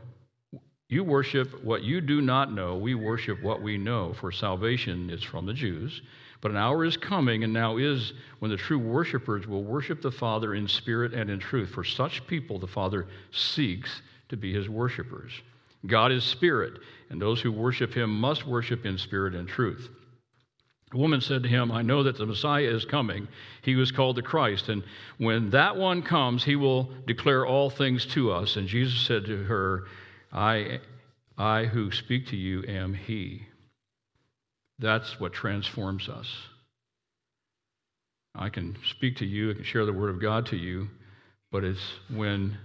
You 0.88 1.02
worship 1.02 1.64
what 1.64 1.82
you 1.82 2.00
do 2.00 2.20
not 2.20 2.52
know. 2.52 2.76
We 2.76 2.94
worship 2.94 3.42
what 3.42 3.60
we 3.62 3.76
know, 3.76 4.12
for 4.14 4.30
salvation 4.30 5.10
is 5.10 5.22
from 5.22 5.46
the 5.46 5.52
Jews. 5.52 6.02
But 6.40 6.50
an 6.50 6.56
hour 6.56 6.84
is 6.84 6.96
coming, 6.96 7.44
and 7.44 7.52
now 7.52 7.76
is, 7.76 8.12
when 8.38 8.50
the 8.50 8.56
true 8.56 8.78
worshipers 8.78 9.46
will 9.46 9.64
worship 9.64 10.00
the 10.00 10.12
Father 10.12 10.54
in 10.54 10.68
spirit 10.68 11.12
and 11.12 11.30
in 11.30 11.40
truth. 11.40 11.70
For 11.70 11.82
such 11.82 12.26
people, 12.26 12.58
the 12.58 12.66
Father 12.66 13.06
seeks 13.32 14.02
to 14.28 14.36
be 14.36 14.52
his 14.52 14.68
worshipers. 14.68 15.32
God 15.86 16.12
is 16.12 16.24
spirit, 16.24 16.80
and 17.10 17.20
those 17.20 17.40
who 17.40 17.50
worship 17.50 17.94
him 17.94 18.10
must 18.10 18.46
worship 18.46 18.84
in 18.86 18.98
spirit 18.98 19.34
and 19.34 19.48
truth. 19.48 19.88
The 20.96 21.02
woman 21.02 21.20
said 21.20 21.42
to 21.42 21.48
him, 21.50 21.70
I 21.70 21.82
know 21.82 22.04
that 22.04 22.16
the 22.16 22.24
Messiah 22.24 22.74
is 22.74 22.86
coming. 22.86 23.28
He 23.60 23.76
was 23.76 23.92
called 23.92 24.16
the 24.16 24.22
Christ. 24.22 24.70
And 24.70 24.82
when 25.18 25.50
that 25.50 25.76
one 25.76 26.00
comes, 26.00 26.42
he 26.42 26.56
will 26.56 26.88
declare 27.06 27.44
all 27.44 27.68
things 27.68 28.06
to 28.14 28.32
us. 28.32 28.56
And 28.56 28.66
Jesus 28.66 28.98
said 29.02 29.26
to 29.26 29.44
her, 29.44 29.82
I, 30.32 30.80
I 31.36 31.64
who 31.64 31.92
speak 31.92 32.28
to 32.28 32.36
you 32.36 32.64
am 32.66 32.94
he. 32.94 33.42
That's 34.78 35.20
what 35.20 35.34
transforms 35.34 36.08
us. 36.08 36.34
I 38.34 38.48
can 38.48 38.78
speak 38.88 39.16
to 39.16 39.26
you, 39.26 39.50
I 39.50 39.54
can 39.54 39.64
share 39.64 39.84
the 39.84 39.92
word 39.92 40.08
of 40.08 40.18
God 40.22 40.46
to 40.46 40.56
you, 40.56 40.88
but 41.52 41.62
it's 41.62 41.92
when 42.08 42.56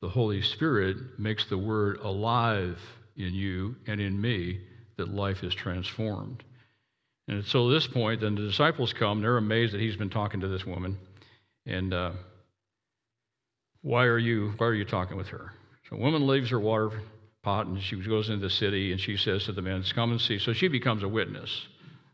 the 0.00 0.08
Holy 0.08 0.42
Spirit 0.42 1.18
makes 1.18 1.46
the 1.46 1.58
word 1.58 1.98
alive 2.04 2.78
in 3.16 3.34
you 3.34 3.74
and 3.88 4.00
in 4.00 4.20
me 4.20 4.60
that 4.96 5.12
life 5.12 5.42
is 5.42 5.56
transformed. 5.56 6.44
And 7.28 7.44
so 7.44 7.68
at 7.68 7.74
this 7.74 7.86
point, 7.86 8.22
then 8.22 8.34
the 8.34 8.40
disciples 8.40 8.94
come. 8.94 9.20
They're 9.20 9.36
amazed 9.36 9.74
that 9.74 9.80
he's 9.80 9.96
been 9.96 10.10
talking 10.10 10.40
to 10.40 10.48
this 10.48 10.64
woman. 10.64 10.98
And 11.66 11.92
uh, 11.92 12.12
why 13.82 14.04
are 14.04 14.18
you 14.18 14.54
why 14.56 14.66
are 14.66 14.74
you 14.74 14.86
talking 14.86 15.16
with 15.16 15.28
her? 15.28 15.52
So 15.88 15.96
a 15.96 15.98
woman 15.98 16.26
leaves 16.26 16.50
her 16.50 16.58
water 16.58 16.90
pot 17.42 17.66
and 17.66 17.80
she 17.80 17.96
goes 17.96 18.30
into 18.30 18.40
the 18.40 18.50
city 18.50 18.92
and 18.92 19.00
she 19.00 19.16
says 19.16 19.44
to 19.44 19.52
the 19.52 19.62
men, 19.62 19.84
"Come 19.94 20.10
and 20.10 20.20
see." 20.20 20.38
So 20.38 20.54
she 20.54 20.68
becomes 20.68 21.02
a 21.02 21.08
witness, 21.08 21.66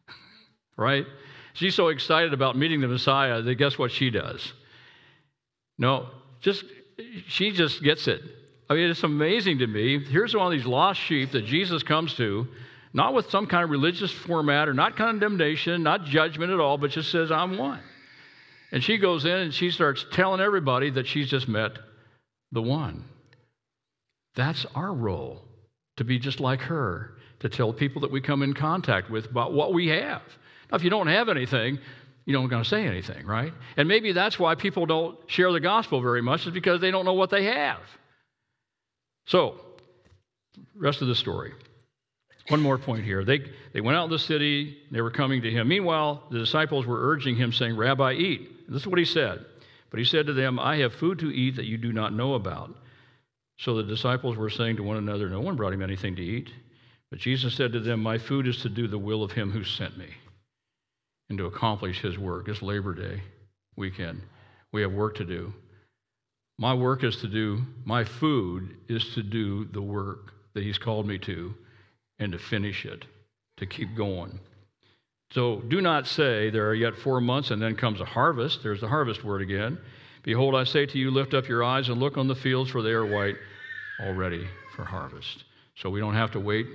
right? 0.77 1.07
She's 1.55 1.77
so 1.77 1.88
excited 1.88 2.35
about 2.35 2.59
meeting 2.59 2.81
the 2.81 2.88
Messiah 2.88 3.40
that 3.40 3.55
guess 3.55 3.79
what 3.79 3.92
she 3.92 4.11
does? 4.11 4.53
No, 5.79 6.09
just 6.40 6.64
she 7.29 7.53
just 7.53 7.83
gets 7.83 8.09
it. 8.09 8.22
I 8.68 8.74
mean, 8.74 8.90
it's 8.90 9.05
amazing 9.05 9.59
to 9.59 9.66
me. 9.68 10.03
Here's 10.05 10.35
one 10.35 10.46
of 10.46 10.53
these 10.53 10.66
lost 10.66 11.00
sheep 11.00 11.31
that 11.33 11.44
Jesus 11.44 11.83
comes 11.85 12.14
to 12.14 12.48
not 12.95 13.13
with 13.13 13.29
some 13.29 13.47
kind 13.47 13.65
of 13.65 13.71
religious 13.71 14.13
format 14.13 14.69
or 14.69 14.73
not 14.73 14.97
condemnation, 14.97 15.83
not 15.83 16.05
judgment 16.05 16.53
at 16.53 16.61
all, 16.61 16.79
but 16.79 16.93
just 16.93 17.11
says, 17.11 17.33
I'm 17.33 17.59
one. 17.59 17.81
And 18.71 18.83
she 18.83 18.99
goes 18.99 19.25
in 19.25 19.33
and 19.33 19.53
she 19.53 19.71
starts 19.71 20.07
telling 20.13 20.41
everybody 20.41 20.91
that 20.91 21.07
she's 21.07 21.29
just 21.29 21.49
met 21.49 21.73
the 22.53 22.63
one. 22.63 23.05
That's 24.37 24.65
our 24.77 24.93
role, 24.93 25.43
to 25.97 26.05
be 26.05 26.21
just 26.21 26.39
like 26.39 26.61
her, 26.63 27.17
to 27.41 27.49
tell 27.49 27.73
people 27.73 28.01
that 28.03 28.13
we 28.13 28.21
come 28.21 28.43
in 28.43 28.55
contact 28.55 29.11
with 29.11 29.27
about 29.27 29.53
what 29.53 29.75
we 29.75 29.89
have. 29.89 30.23
Now, 30.71 30.77
if 30.77 30.85
you 30.85 30.91
don't 30.91 31.09
have 31.09 31.29
anything, 31.29 31.79
you 32.27 32.33
don't 32.33 32.49
going 32.49 32.63
to 32.63 32.69
say 32.69 32.87
anything, 32.87 33.27
right? 33.27 33.53
And 33.77 33.89
maybe 33.89 34.13
that's 34.13 34.39
why 34.39 34.55
people 34.55 34.87
don't 34.87 35.19
share 35.27 35.53
the 35.53 35.61
gospel 35.61 36.01
very 36.01 36.23
much, 36.23 36.47
is 36.47 36.53
because 36.53 36.81
they 36.81 36.93
don't 36.93 37.05
know 37.05 37.13
what 37.13 37.31
they 37.31 37.45
have. 37.45 37.81
So, 39.27 39.61
rest 40.77 41.03
of 41.03 41.09
the 41.09 41.15
story. 41.15 41.53
One 42.49 42.61
more 42.61 42.77
point 42.77 43.05
here. 43.05 43.25
They, 43.25 43.41
they 43.73 43.81
went 43.81 43.97
out 43.97 44.05
in 44.05 44.11
the 44.11 44.19
city, 44.19 44.77
they 44.91 45.01
were 45.01 45.11
coming 45.11 45.41
to 45.43 45.51
him. 45.51 45.67
Meanwhile, 45.69 46.25
the 46.31 46.39
disciples 46.39 46.85
were 46.85 47.09
urging 47.11 47.37
him, 47.37 47.53
saying, 47.53 47.77
Rabbi, 47.77 48.13
eat. 48.13 48.51
And 48.67 48.75
this 48.75 48.83
is 48.83 48.89
what 48.89 48.99
he 48.99 49.05
said 49.05 49.45
But 49.91 49.99
he 49.99 50.05
said 50.05 50.27
to 50.27 50.35
them, 50.35 50.59
I 50.59 50.77
have 50.77 50.95
food 50.95 51.19
to 51.21 51.35
eat 51.35 51.57
that 51.57 51.67
you 51.67 51.79
do 51.79 51.93
not 51.93 52.13
know 52.13 52.35
about. 52.35 52.75
So 53.59 53.77
the 53.77 53.83
disciples 53.83 54.37
were 54.37 54.51
saying 54.51 54.77
to 54.77 54.83
one 54.83 54.97
another, 54.97 55.29
No 55.31 55.41
one 55.41 55.57
brought 55.57 55.73
him 55.73 55.83
anything 55.83 56.17
to 56.17 56.23
eat. 56.23 56.51
But 57.11 57.21
Jesus 57.21 57.55
said 57.55 57.73
to 57.73 57.81
them, 57.81 58.03
My 58.03 58.19
food 58.19 58.47
is 58.47 58.61
to 58.63 58.69
do 58.69 58.89
the 58.89 58.99
will 58.99 59.23
of 59.23 59.33
him 59.33 59.51
who 59.51 59.65
sent 59.65 59.97
me 59.97 60.09
and 61.31 61.39
to 61.39 61.47
accomplish 61.47 62.01
his 62.03 62.19
work. 62.19 62.49
It's 62.49 62.61
Labor 62.61 62.95
Day 62.95 63.23
weekend. 63.77 64.21
We 64.73 64.83
have 64.83 64.93
work 64.93 65.17
to 65.17 65.25
do. 65.25 65.55
My 66.59 66.75
work 66.75 67.05
is 67.05 67.17
to 67.17 67.29
do, 67.29 67.63
my 67.85 68.05
food 68.05 68.77
is 68.89 69.15
to 69.15 69.23
do 69.23 69.65
the 69.65 69.83
work 69.83 70.35
that 70.55 70.63
he's 70.63 70.79
called 70.79 71.07
me 71.07 71.19
to 71.19 71.55
and 72.25 72.33
to 72.33 72.39
finish 72.39 72.85
it, 72.85 73.05
to 73.59 73.67
keep 73.67 73.95
going. 73.95 74.41
So 75.31 75.61
do 75.69 75.81
not 75.81 76.07
say, 76.07 76.51
There 76.51 76.69
are 76.69 76.75
yet 76.75 76.97
four 76.97 77.21
months 77.21 77.51
and 77.51 77.61
then 77.61 77.77
comes 77.77 78.01
a 78.01 78.05
harvest. 78.05 78.63
There's 78.63 78.81
the 78.81 78.89
harvest 78.89 79.25
word 79.25 79.43
again. 79.43 79.79
Behold, 80.23 80.55
I 80.55 80.65
say 80.65 80.87
to 80.87 80.99
you, 80.99 81.11
lift 81.11 81.35
up 81.35 81.49
your 81.49 81.63
eyes 81.63 81.89
and 81.89 82.01
look 82.01 82.17
on 82.17 82.29
the 82.29 82.35
fields, 82.35 82.71
for 82.71 82.83
they 82.83 82.93
are 82.93 83.05
white 83.05 83.37
already 84.01 84.47
for 84.75 84.85
harvest. 84.85 85.45
So 85.77 85.91
we 85.91 86.01
don't 86.01 86.15
have 86.15 86.31
to 86.33 86.41
wait 86.41 86.67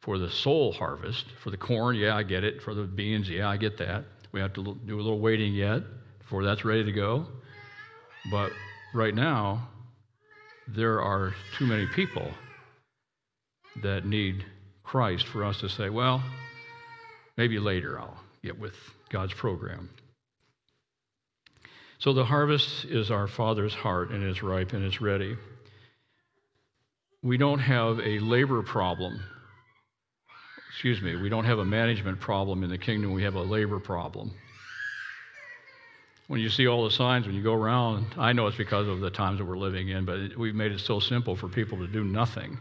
for 0.00 0.18
the 0.18 0.30
soul 0.30 0.72
harvest. 0.72 1.26
For 1.42 1.50
the 1.50 1.56
corn, 1.56 1.96
yeah, 1.96 2.16
I 2.16 2.22
get 2.22 2.44
it. 2.44 2.62
For 2.62 2.74
the 2.74 2.84
beans, 2.84 3.28
yeah, 3.28 3.48
I 3.48 3.56
get 3.56 3.76
that. 3.78 4.04
We 4.30 4.40
have 4.40 4.52
to 4.54 4.78
do 4.86 4.96
a 4.96 5.02
little 5.02 5.20
waiting 5.20 5.52
yet 5.52 5.82
before 6.20 6.44
that's 6.44 6.64
ready 6.64 6.84
to 6.84 6.92
go. 6.92 7.26
But 8.30 8.52
right 8.94 9.14
now, 9.14 9.68
there 10.68 11.02
are 11.02 11.34
too 11.58 11.66
many 11.66 11.86
people 11.86 12.30
that 13.82 14.06
need 14.06 14.44
Christ 14.82 15.26
for 15.26 15.44
us 15.44 15.60
to 15.60 15.68
say, 15.68 15.90
well, 15.90 16.22
maybe 17.36 17.58
later 17.58 17.98
I'll 17.98 18.20
get 18.42 18.58
with 18.58 18.74
God's 19.10 19.32
program. 19.32 19.88
So 21.98 22.12
the 22.12 22.24
harvest 22.24 22.84
is 22.86 23.10
our 23.10 23.28
Father's 23.28 23.74
heart 23.74 24.10
and 24.10 24.24
is 24.24 24.42
ripe 24.42 24.72
and 24.72 24.84
is 24.84 25.00
ready. 25.00 25.36
We 27.22 27.36
don't 27.36 27.60
have 27.60 28.00
a 28.00 28.18
labor 28.18 28.62
problem. 28.62 29.22
Excuse 30.70 31.00
me, 31.00 31.14
we 31.14 31.28
don't 31.28 31.44
have 31.44 31.60
a 31.60 31.64
management 31.64 32.18
problem 32.18 32.64
in 32.64 32.70
the 32.70 32.78
kingdom, 32.78 33.12
we 33.12 33.22
have 33.22 33.36
a 33.36 33.42
labor 33.42 33.78
problem. 33.78 34.32
When 36.26 36.40
you 36.40 36.48
see 36.48 36.66
all 36.66 36.84
the 36.84 36.90
signs, 36.90 37.26
when 37.26 37.36
you 37.36 37.42
go 37.42 37.54
around, 37.54 38.06
I 38.16 38.32
know 38.32 38.46
it's 38.46 38.56
because 38.56 38.88
of 38.88 39.00
the 39.00 39.10
times 39.10 39.38
that 39.38 39.44
we're 39.44 39.58
living 39.58 39.90
in, 39.90 40.04
but 40.04 40.36
we've 40.36 40.54
made 40.54 40.72
it 40.72 40.80
so 40.80 40.98
simple 40.98 41.36
for 41.36 41.46
people 41.46 41.78
to 41.78 41.86
do 41.86 42.02
nothing 42.02 42.58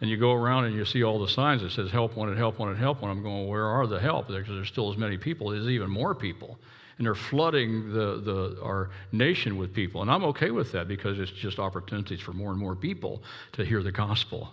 and 0.00 0.10
you 0.10 0.16
go 0.16 0.32
around 0.32 0.66
and 0.66 0.74
you 0.74 0.84
see 0.84 1.02
all 1.02 1.18
the 1.18 1.28
signs 1.28 1.62
that 1.62 1.72
says 1.72 1.90
help 1.90 2.16
wanted, 2.16 2.36
help 2.36 2.58
wanted, 2.58 2.76
help 2.76 3.00
wanted. 3.00 3.16
I'm 3.16 3.22
going, 3.22 3.48
where 3.48 3.64
are 3.64 3.86
the 3.86 3.98
help? 3.98 4.28
Because 4.28 4.46
there's 4.46 4.68
still 4.68 4.92
as 4.92 4.98
many 4.98 5.16
people. 5.16 5.50
There's 5.50 5.68
even 5.68 5.90
more 5.90 6.14
people. 6.14 6.58
And 6.98 7.06
they're 7.06 7.14
flooding 7.14 7.92
the, 7.92 8.20
the, 8.20 8.58
our 8.62 8.90
nation 9.12 9.56
with 9.56 9.74
people. 9.74 10.02
And 10.02 10.10
I'm 10.10 10.24
okay 10.24 10.50
with 10.50 10.72
that 10.72 10.88
because 10.88 11.18
it's 11.18 11.30
just 11.30 11.58
opportunities 11.58 12.20
for 12.20 12.32
more 12.32 12.50
and 12.50 12.58
more 12.58 12.74
people 12.74 13.22
to 13.52 13.64
hear 13.64 13.82
the 13.82 13.92
gospel. 13.92 14.50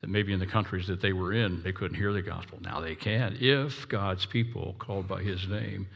That 0.00 0.08
maybe 0.08 0.32
in 0.32 0.38
the 0.38 0.46
countries 0.46 0.86
that 0.86 1.00
they 1.00 1.12
were 1.12 1.32
in, 1.32 1.62
they 1.62 1.72
couldn't 1.72 1.96
hear 1.96 2.12
the 2.12 2.22
gospel. 2.22 2.58
Now 2.62 2.80
they 2.80 2.94
can, 2.94 3.36
if 3.40 3.88
God's 3.88 4.26
people, 4.26 4.76
called 4.78 5.08
by 5.08 5.22
his 5.22 5.46
name, 5.48 5.88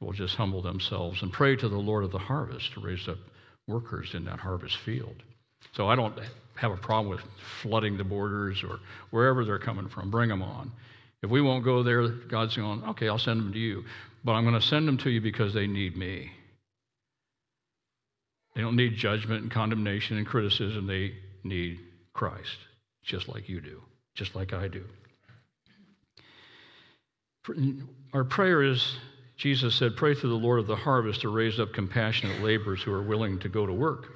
will 0.00 0.12
just 0.12 0.34
humble 0.34 0.60
themselves 0.60 1.22
and 1.22 1.32
pray 1.32 1.56
to 1.56 1.68
the 1.68 1.78
Lord 1.78 2.04
of 2.04 2.10
the 2.10 2.18
harvest 2.18 2.72
to 2.74 2.80
raise 2.80 3.06
up 3.08 3.18
workers 3.66 4.14
in 4.14 4.24
that 4.24 4.40
harvest 4.40 4.76
field. 4.78 5.22
So 5.72 5.88
I 5.88 5.96
don't 5.96 6.18
have 6.56 6.72
a 6.72 6.76
problem 6.76 7.08
with 7.08 7.20
flooding 7.62 7.96
the 7.96 8.04
borders 8.04 8.62
or 8.62 8.80
wherever 9.10 9.44
they're 9.44 9.58
coming 9.58 9.88
from. 9.88 10.10
Bring 10.10 10.28
them 10.28 10.42
on. 10.42 10.70
If 11.22 11.30
we 11.30 11.40
won't 11.40 11.64
go 11.64 11.82
there, 11.82 12.06
God's 12.08 12.56
going, 12.56 12.84
okay, 12.84 13.08
I'll 13.08 13.18
send 13.18 13.40
them 13.40 13.52
to 13.52 13.58
you. 13.58 13.84
But 14.24 14.32
I'm 14.32 14.44
going 14.44 14.54
to 14.54 14.66
send 14.66 14.86
them 14.86 14.98
to 14.98 15.10
you 15.10 15.20
because 15.20 15.52
they 15.54 15.66
need 15.66 15.96
me. 15.96 16.30
They 18.54 18.60
don't 18.60 18.76
need 18.76 18.94
judgment 18.96 19.42
and 19.42 19.50
condemnation 19.50 20.16
and 20.16 20.26
criticism. 20.26 20.86
They 20.86 21.14
need 21.42 21.80
Christ, 22.12 22.58
just 23.02 23.28
like 23.28 23.48
you 23.48 23.60
do, 23.60 23.82
just 24.14 24.34
like 24.34 24.52
I 24.52 24.68
do. 24.68 24.84
Our 28.12 28.24
prayer 28.24 28.62
is 28.62 28.96
Jesus 29.36 29.74
said, 29.74 29.96
Pray 29.96 30.14
to 30.14 30.28
the 30.28 30.34
Lord 30.34 30.60
of 30.60 30.66
the 30.66 30.76
harvest 30.76 31.22
to 31.22 31.28
raise 31.28 31.58
up 31.58 31.72
compassionate 31.72 32.42
laborers 32.42 32.82
who 32.82 32.92
are 32.92 33.02
willing 33.02 33.38
to 33.40 33.48
go 33.48 33.66
to 33.66 33.72
work. 33.72 34.13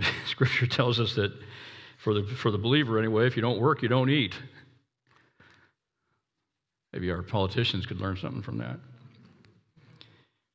Scripture 0.26 0.66
tells 0.66 1.00
us 1.00 1.14
that 1.14 1.32
for 1.98 2.14
the, 2.14 2.24
for 2.24 2.50
the 2.50 2.58
believer, 2.58 2.98
anyway, 2.98 3.26
if 3.26 3.36
you 3.36 3.42
don't 3.42 3.60
work, 3.60 3.82
you 3.82 3.88
don't 3.88 4.10
eat. 4.10 4.34
Maybe 6.92 7.10
our 7.10 7.22
politicians 7.22 7.86
could 7.86 8.00
learn 8.00 8.16
something 8.16 8.42
from 8.42 8.58
that. 8.58 8.78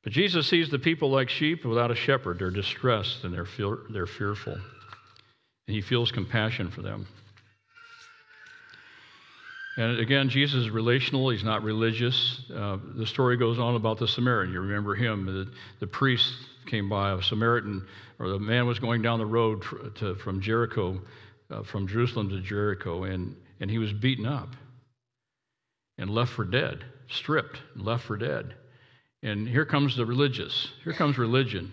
But 0.03 0.13
Jesus 0.13 0.47
sees 0.47 0.69
the 0.69 0.79
people 0.79 1.09
like 1.09 1.29
sheep 1.29 1.65
without 1.65 1.91
a 1.91 1.95
shepherd. 1.95 2.39
They're 2.39 2.51
distressed 2.51 3.23
and 3.23 3.33
they're, 3.33 3.45
fear, 3.45 3.79
they're 3.89 4.07
fearful. 4.07 4.53
And 4.53 5.75
he 5.75 5.81
feels 5.81 6.11
compassion 6.11 6.69
for 6.69 6.81
them. 6.81 7.07
And 9.77 9.99
again, 9.99 10.29
Jesus 10.29 10.61
is 10.61 10.69
relational, 10.71 11.29
he's 11.29 11.43
not 11.43 11.61
religious. 11.61 12.41
Uh, 12.53 12.77
the 12.95 13.05
story 13.05 13.37
goes 13.37 13.59
on 13.59 13.75
about 13.75 13.99
the 13.99 14.07
Samaritan. 14.07 14.53
You 14.53 14.61
remember 14.61 14.95
him. 14.95 15.25
The, 15.25 15.51
the 15.79 15.87
priest 15.87 16.33
came 16.67 16.89
by, 16.89 17.11
a 17.11 17.21
Samaritan, 17.21 17.85
or 18.19 18.29
the 18.29 18.39
man 18.39 18.67
was 18.67 18.79
going 18.79 19.01
down 19.01 19.19
the 19.19 19.25
road 19.25 19.63
to, 19.95 20.15
from 20.15 20.41
Jericho, 20.41 21.01
uh, 21.49 21.63
from 21.63 21.87
Jerusalem 21.87 22.29
to 22.29 22.41
Jericho, 22.41 23.03
and, 23.03 23.35
and 23.59 23.71
he 23.71 23.77
was 23.77 23.93
beaten 23.93 24.25
up 24.25 24.49
and 25.97 26.09
left 26.09 26.33
for 26.33 26.45
dead, 26.45 26.83
stripped 27.09 27.59
and 27.73 27.83
left 27.83 28.03
for 28.03 28.17
dead. 28.17 28.53
And 29.23 29.47
here 29.47 29.65
comes 29.65 29.95
the 29.95 30.05
religious. 30.05 30.69
Here 30.83 30.93
comes 30.93 31.17
religion 31.17 31.71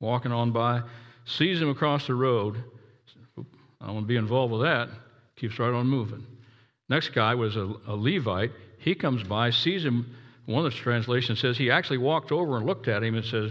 walking 0.00 0.32
on 0.32 0.52
by, 0.52 0.82
sees 1.24 1.60
him 1.60 1.70
across 1.70 2.06
the 2.06 2.14
road. 2.14 2.62
I 3.38 3.86
don't 3.86 3.94
want 3.94 4.04
to 4.04 4.08
be 4.08 4.16
involved 4.16 4.52
with 4.52 4.62
that. 4.62 4.88
Keeps 5.36 5.58
right 5.58 5.72
on 5.72 5.86
moving. 5.86 6.24
Next 6.88 7.08
guy 7.08 7.34
was 7.34 7.56
a, 7.56 7.72
a 7.86 7.96
Levite. 7.96 8.52
He 8.78 8.94
comes 8.94 9.22
by, 9.22 9.50
sees 9.50 9.84
him. 9.84 10.14
One 10.46 10.64
of 10.64 10.72
the 10.72 10.78
translations 10.78 11.40
says 11.40 11.56
he 11.56 11.70
actually 11.70 11.98
walked 11.98 12.30
over 12.30 12.56
and 12.58 12.66
looked 12.66 12.86
at 12.86 13.02
him 13.02 13.14
and 13.14 13.24
says, 13.24 13.50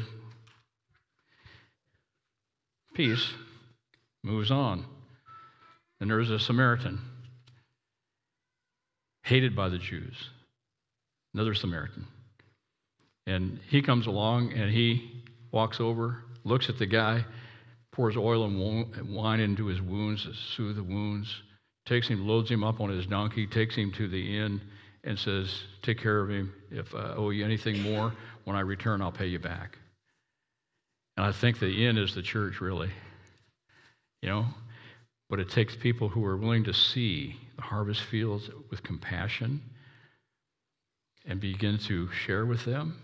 Peace, 2.94 3.32
moves 4.24 4.52
on. 4.52 4.86
And 6.00 6.10
there 6.10 6.20
is 6.20 6.30
a 6.30 6.40
Samaritan, 6.40 7.00
hated 9.24 9.56
by 9.56 9.70
the 9.70 9.78
Jews, 9.78 10.30
another 11.34 11.54
Samaritan. 11.54 12.06
And 13.26 13.60
he 13.70 13.82
comes 13.82 14.08
along 14.08 14.54
and 14.54 14.70
he 14.70 15.24
walks 15.52 15.80
over, 15.80 16.24
looks 16.44 16.68
at 16.70 16.78
the 16.78 16.86
guy, 16.86 17.24
pours 17.92 18.18
oil 18.18 18.44
and 18.44 19.16
wine 19.16 19.40
into 19.40 19.68
his 19.68 19.82
wounds 19.82 20.24
to 20.24 20.34
soothe 20.34 20.76
the 20.76 20.84
wounds 20.84 21.42
takes 21.86 22.08
him, 22.08 22.28
loads 22.28 22.50
him 22.50 22.64
up 22.64 22.80
on 22.80 22.90
his 22.90 23.06
donkey, 23.06 23.48
takes 23.48 23.76
him 23.76 23.92
to 23.94 24.08
the 24.08 24.38
inn, 24.38 24.62
and 25.04 25.18
says, 25.20 25.64
Take 25.82 26.02
care 26.02 26.20
of 26.20 26.30
him. 26.30 26.54
If 26.72 26.96
I 26.96 27.14
owe 27.16 27.30
you 27.32 27.44
anything 27.44 27.82
more, 27.82 28.14
when 28.46 28.56
I 28.56 28.62
return, 28.62 29.02
I'll 29.02 29.12
pay 29.12 29.28
you 29.28 29.40
back. 29.40 29.78
And 31.18 31.26
I 31.26 31.32
think 31.32 31.60
the 31.60 31.86
inn 31.86 31.98
is 31.98 32.16
the 32.16 32.22
church, 32.22 32.62
really. 32.62 32.92
You 34.22 34.30
know? 34.30 34.46
But 35.30 35.40
it 35.40 35.50
takes 35.50 35.76
people 35.76 36.10
who 36.10 36.26
are 36.26 36.38
willing 36.38 36.64
to 36.66 36.74
see 36.74 37.36
the 37.56 37.62
harvest 37.62 38.02
fields 38.04 38.50
with 38.70 38.84
compassion 38.84 39.62
and 41.26 41.40
begin 41.40 41.78
to 41.78 42.10
share 42.12 42.46
with 42.46 42.66
them, 42.66 43.00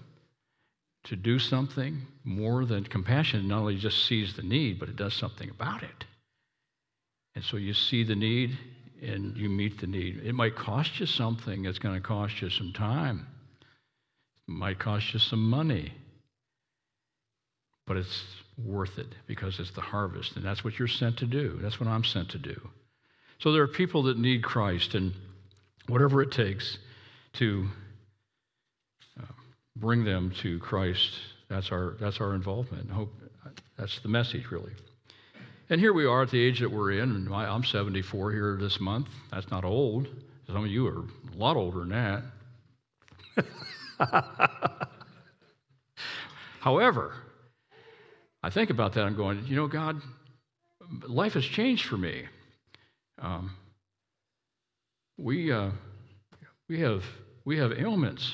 to 1.06 1.16
do 1.16 1.40
something 1.40 2.02
more 2.24 2.66
than 2.66 2.84
compassion, 2.84 3.48
not 3.48 3.60
only 3.60 3.78
just 3.78 4.06
sees 4.06 4.36
the 4.36 4.44
need, 4.44 4.80
but 4.80 4.90
it 4.90 4.96
does 4.96 5.14
something 5.14 5.50
about 5.50 5.84
it. 5.84 6.06
And 7.36 7.44
so 7.44 7.58
you 7.58 7.74
see 7.74 8.04
the 8.04 8.16
need 8.16 8.58
and 9.02 9.38
you 9.38 9.48
meet 9.48 9.80
the 9.80 9.88
need. 9.88 10.22
It 10.24 10.34
might 10.34 10.56
cost 10.56 11.00
you 11.00 11.06
something, 11.06 11.66
it's 11.66 11.80
going 11.80 11.96
to 11.96 12.02
cost 12.02 12.42
you 12.42 12.50
some 12.50 12.74
time, 12.74 13.26
it 14.48 14.52
might 14.52 14.78
cost 14.78 15.14
you 15.14 15.20
some 15.20 15.50
money, 15.50 15.94
but 17.90 17.98
it's 17.98 18.24
worth 18.64 19.00
it 19.00 19.08
because 19.26 19.60
it's 19.60 19.72
the 19.72 19.82
harvest, 19.82 20.36
and 20.36 20.46
that's 20.46 20.64
what 20.64 20.78
you're 20.78 20.88
sent 20.88 21.18
to 21.18 21.26
do. 21.26 21.58
That's 21.60 21.80
what 21.80 21.90
I'm 21.90 22.04
sent 22.04 22.30
to 22.30 22.38
do. 22.38 22.70
So 23.40 23.52
there 23.52 23.64
are 23.64 23.68
people 23.68 24.04
that 24.04 24.20
need 24.20 24.44
Christ, 24.44 24.94
and 24.94 25.12
whatever 25.88 26.22
it 26.22 26.32
takes 26.32 26.78
to 27.34 27.68
uh, 29.20 29.26
bring 29.76 30.04
them 30.04 30.32
to 30.44 30.60
Christ, 30.60 31.18
that's 31.50 31.72
our, 31.72 31.96
that's 32.00 32.22
our 32.22 32.36
involvement. 32.36 32.92
I 32.92 32.94
hope 32.94 33.12
that's 33.76 34.00
the 34.02 34.10
message, 34.10 34.52
really. 34.52 34.74
And 35.72 35.82
here 35.82 35.94
we 35.94 36.06
are 36.06 36.22
at 36.22 36.30
the 36.30 36.40
age 36.40 36.60
that 36.60 36.72
we're 36.72 36.92
in, 36.92 37.10
and 37.10 37.34
I'm 37.34 37.64
74 37.64 38.32
here 38.32 38.56
this 38.62 38.80
month. 38.80 39.08
That's 39.32 39.50
not 39.50 39.66
old. 39.66 40.08
Some 40.46 40.64
of 40.64 40.68
you 40.68 40.86
are 40.86 41.00
a 41.00 41.38
lot 41.38 41.58
older 41.58 41.80
than 41.80 41.90
that. 41.90 42.24
However, 46.60 47.16
I 48.42 48.50
think 48.50 48.70
about 48.70 48.94
that. 48.94 49.04
I'm 49.04 49.16
going, 49.16 49.46
you 49.48 49.56
know, 49.56 49.68
God, 49.68 50.02
life 51.08 51.34
has 51.34 51.46
changed 51.46 51.86
for 51.86 51.98
me. 51.98 52.24
Um, 53.22 53.56
we 55.18 55.52
uh, 55.52 55.72
we 56.70 56.80
have 56.80 57.04
we 57.44 57.58
have 57.58 57.74
ailments. 57.74 58.34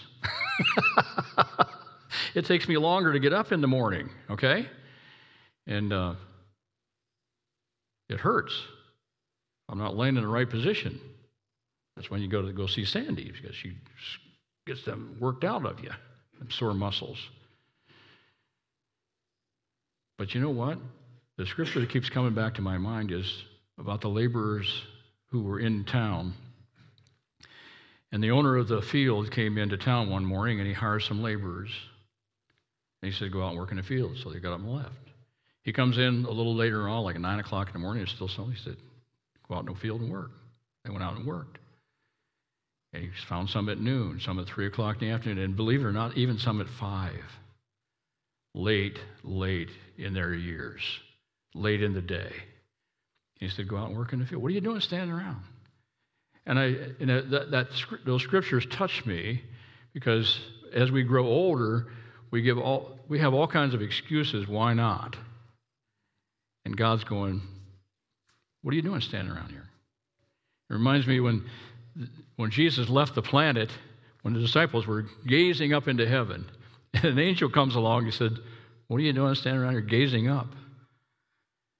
it 2.36 2.45
takes 2.45 2.68
me 2.68 2.78
longer 2.78 3.14
to 3.14 3.20
get 3.20 3.34
up 3.34 3.51
in 3.51 3.62
the 3.62 3.68
morning, 3.68 4.10
okay? 4.30 4.68
And 5.66 5.91
uh, 5.91 6.14
it 8.10 8.20
hurts. 8.20 8.53
I'm 9.68 9.80
not 9.80 9.97
laying 9.97 10.16
in 10.16 10.22
the 10.22 10.30
right 10.30 10.49
position. 10.49 10.99
That's 11.95 12.12
when 12.12 12.22
you 12.22 12.28
go 12.28 12.43
to 12.43 12.53
go 12.53 12.68
see 12.68 12.86
Sandy 12.86 13.32
because 13.32 13.56
she 13.56 13.74
gets 14.68 14.84
them 14.84 15.18
worked 15.20 15.43
out 15.43 15.66
of 15.66 15.80
you, 15.80 15.91
them 16.38 16.51
sore 16.51 16.74
muscles. 16.74 17.18
But 20.18 20.34
you 20.34 20.41
know 20.41 20.49
what? 20.49 20.78
The 21.38 21.45
scripture 21.45 21.82
that 21.82 21.89
keeps 21.89 22.09
coming 22.09 22.34
back 22.34 22.55
to 22.55 22.61
my 22.61 22.78
mind 22.78 23.11
is 23.11 23.43
about 23.78 24.01
the 24.01 24.07
laborers 24.07 24.84
who 25.32 25.43
were 25.43 25.59
in 25.59 25.84
town. 25.84 26.34
And 28.11 28.24
the 28.24 28.32
owner 28.32 28.55
of 28.55 28.70
the 28.70 28.82
field 28.82 29.32
came 29.32 29.57
into 29.57 29.78
town 29.78 30.09
one 30.09 30.24
morning 30.24 30.59
and 30.59 30.68
he 30.68 30.74
hired 30.74 31.03
some 31.03 31.22
laborers. 31.22 31.72
And 33.01 33.11
he 33.11 33.18
said, 33.18 33.32
Go 33.32 33.43
out 33.43 33.49
and 33.49 33.59
work 33.59 33.72
in 33.72 33.78
the 33.78 33.84
field. 33.84 34.18
So 34.18 34.30
they 34.30 34.39
got 34.39 34.53
up 34.53 34.61
and 34.61 34.74
left. 34.74 34.93
He 35.63 35.74
comes 35.74 35.97
in 35.97 36.26
a 36.26 36.32
little 36.32 36.55
later 36.55 36.88
on, 36.88 37.03
like 37.03 37.16
at 37.16 37.22
9 37.22 37.39
o'clock 37.39 37.68
in 37.68 37.74
the 37.74 37.80
morning, 37.80 38.03
it's 38.03 38.13
still 38.13 38.30
sun. 38.30 38.51
He 38.51 38.63
said, 38.63 38.78
Go 39.49 39.55
out 39.55 39.68
in 39.68 39.74
the 39.74 39.80
field 39.80 39.99
and 39.99 40.11
work. 40.11 40.32
They 40.86 40.91
went 40.91 41.03
out 41.03 41.18
and 41.18 41.26
worked. 41.26 41.57
And 42.93 43.03
he 43.03 43.09
found 43.28 43.49
some 43.49 43.68
at 43.68 43.80
noon, 43.80 44.22
some 44.22 44.39
at 44.39 44.47
3 44.47 44.68
o'clock 44.68 45.01
in 45.01 45.09
the 45.09 45.13
afternoon, 45.13 45.39
and 45.43 45.55
believe 45.55 45.82
it 45.82 45.86
or 45.86 45.91
not, 45.91 46.16
even 46.16 46.38
some 46.38 46.61
at 46.61 46.70
5. 46.70 47.11
Late, 48.56 48.99
late 49.24 49.70
in 49.97 50.14
their 50.14 50.34
years, 50.34 50.82
late 51.53 51.84
in 51.84 51.93
the 51.93 52.01
day. 52.01 52.32
He 53.36 53.49
said, 53.49 53.68
Go 53.68 53.76
out 53.76 53.89
and 53.89 53.97
work 53.97 54.14
in 54.14 54.20
the 54.20 54.26
field. 54.26 54.41
What 54.41 54.49
are 54.49 54.56
you 54.56 54.62
doing 54.62 54.80
standing 54.80 55.12
around? 55.12 55.43
And, 56.45 56.58
I, 56.58 56.66
and 57.01 57.10
that, 57.10 57.51
that, 57.51 57.68
those 58.06 58.24
scriptures 58.24 58.66
touch 58.70 59.06
me 59.06 59.41
because 59.93 60.39
as 60.74 60.89
we 60.89 61.03
grow 61.03 61.26
older, 61.26 61.88
we, 62.32 62.41
give 62.41 62.58
all, 62.58 62.97
we 63.10 63.20
have 63.20 63.34
all 63.34 63.47
kinds 63.47 63.74
of 63.74 63.82
excuses 63.82 64.47
why 64.47 64.74
not. 64.74 65.18
And 66.64 66.78
God's 66.78 67.03
going, 67.03 67.41
What 68.62 68.72
are 68.72 68.76
you 68.76 68.82
doing 68.82 69.01
standing 69.01 69.36
around 69.36 69.49
here? 69.49 69.68
It 70.70 70.74
reminds 70.74 71.08
me 71.08 71.20
when, 71.20 71.43
when 72.38 72.51
Jesus 72.51 72.89
left 72.89 73.16
the 73.16 73.22
planet, 73.22 73.70
when 74.22 74.34
the 74.34 74.39
disciples 74.39 74.88
were 74.88 75.06
gazing 75.28 75.74
up 75.74 75.89
into 75.89 76.08
heaven, 76.08 76.45
and 77.03 77.05
an 77.05 77.19
angel 77.19 77.49
comes 77.49 77.75
along, 77.75 78.05
he 78.05 78.11
said, 78.11 78.37
What 78.87 78.97
are 78.97 79.01
you 79.01 79.13
doing 79.13 79.35
standing 79.35 79.61
around 79.61 79.73
here 79.73 79.81
gazing 79.81 80.29
up? 80.29 80.47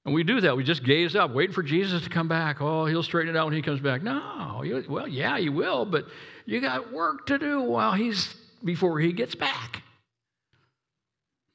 And 0.04 0.14
we 0.14 0.24
do 0.24 0.42
that. 0.42 0.56
We 0.56 0.64
just 0.64 0.84
gaze 0.84 1.16
up, 1.16 1.32
waiting 1.32 1.54
for 1.54 1.64
Jesus 1.64 2.04
to 2.04 2.10
come 2.10 2.28
back. 2.28 2.62
Oh, 2.62 2.86
he'll 2.86 3.02
straighten 3.02 3.36
it 3.36 3.38
out 3.38 3.46
when 3.46 3.56
he 3.56 3.62
comes 3.62 3.80
back. 3.80 4.04
No, 4.04 4.64
well, 4.88 5.08
yeah, 5.08 5.40
he 5.40 5.50
will, 5.50 5.86
but 5.86 6.06
you 6.46 6.62
got 6.62 6.94
work 6.94 7.26
to 7.28 7.40
do 7.40 7.62
while 7.62 7.94
he's 7.94 8.36
before 8.64 9.00
he 9.00 9.14
gets 9.14 9.34
back. 9.34 9.82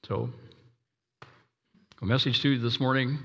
So, 0.08 0.30
a 2.02 2.06
message 2.06 2.40
to 2.42 2.50
you 2.50 2.58
this 2.58 2.80
morning. 2.80 3.18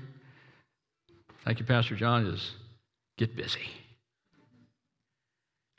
Thank 1.44 1.58
you, 1.58 1.64
Pastor 1.64 1.96
John. 1.96 2.26
Is 2.26 2.52
get 3.16 3.34
busy. 3.34 3.68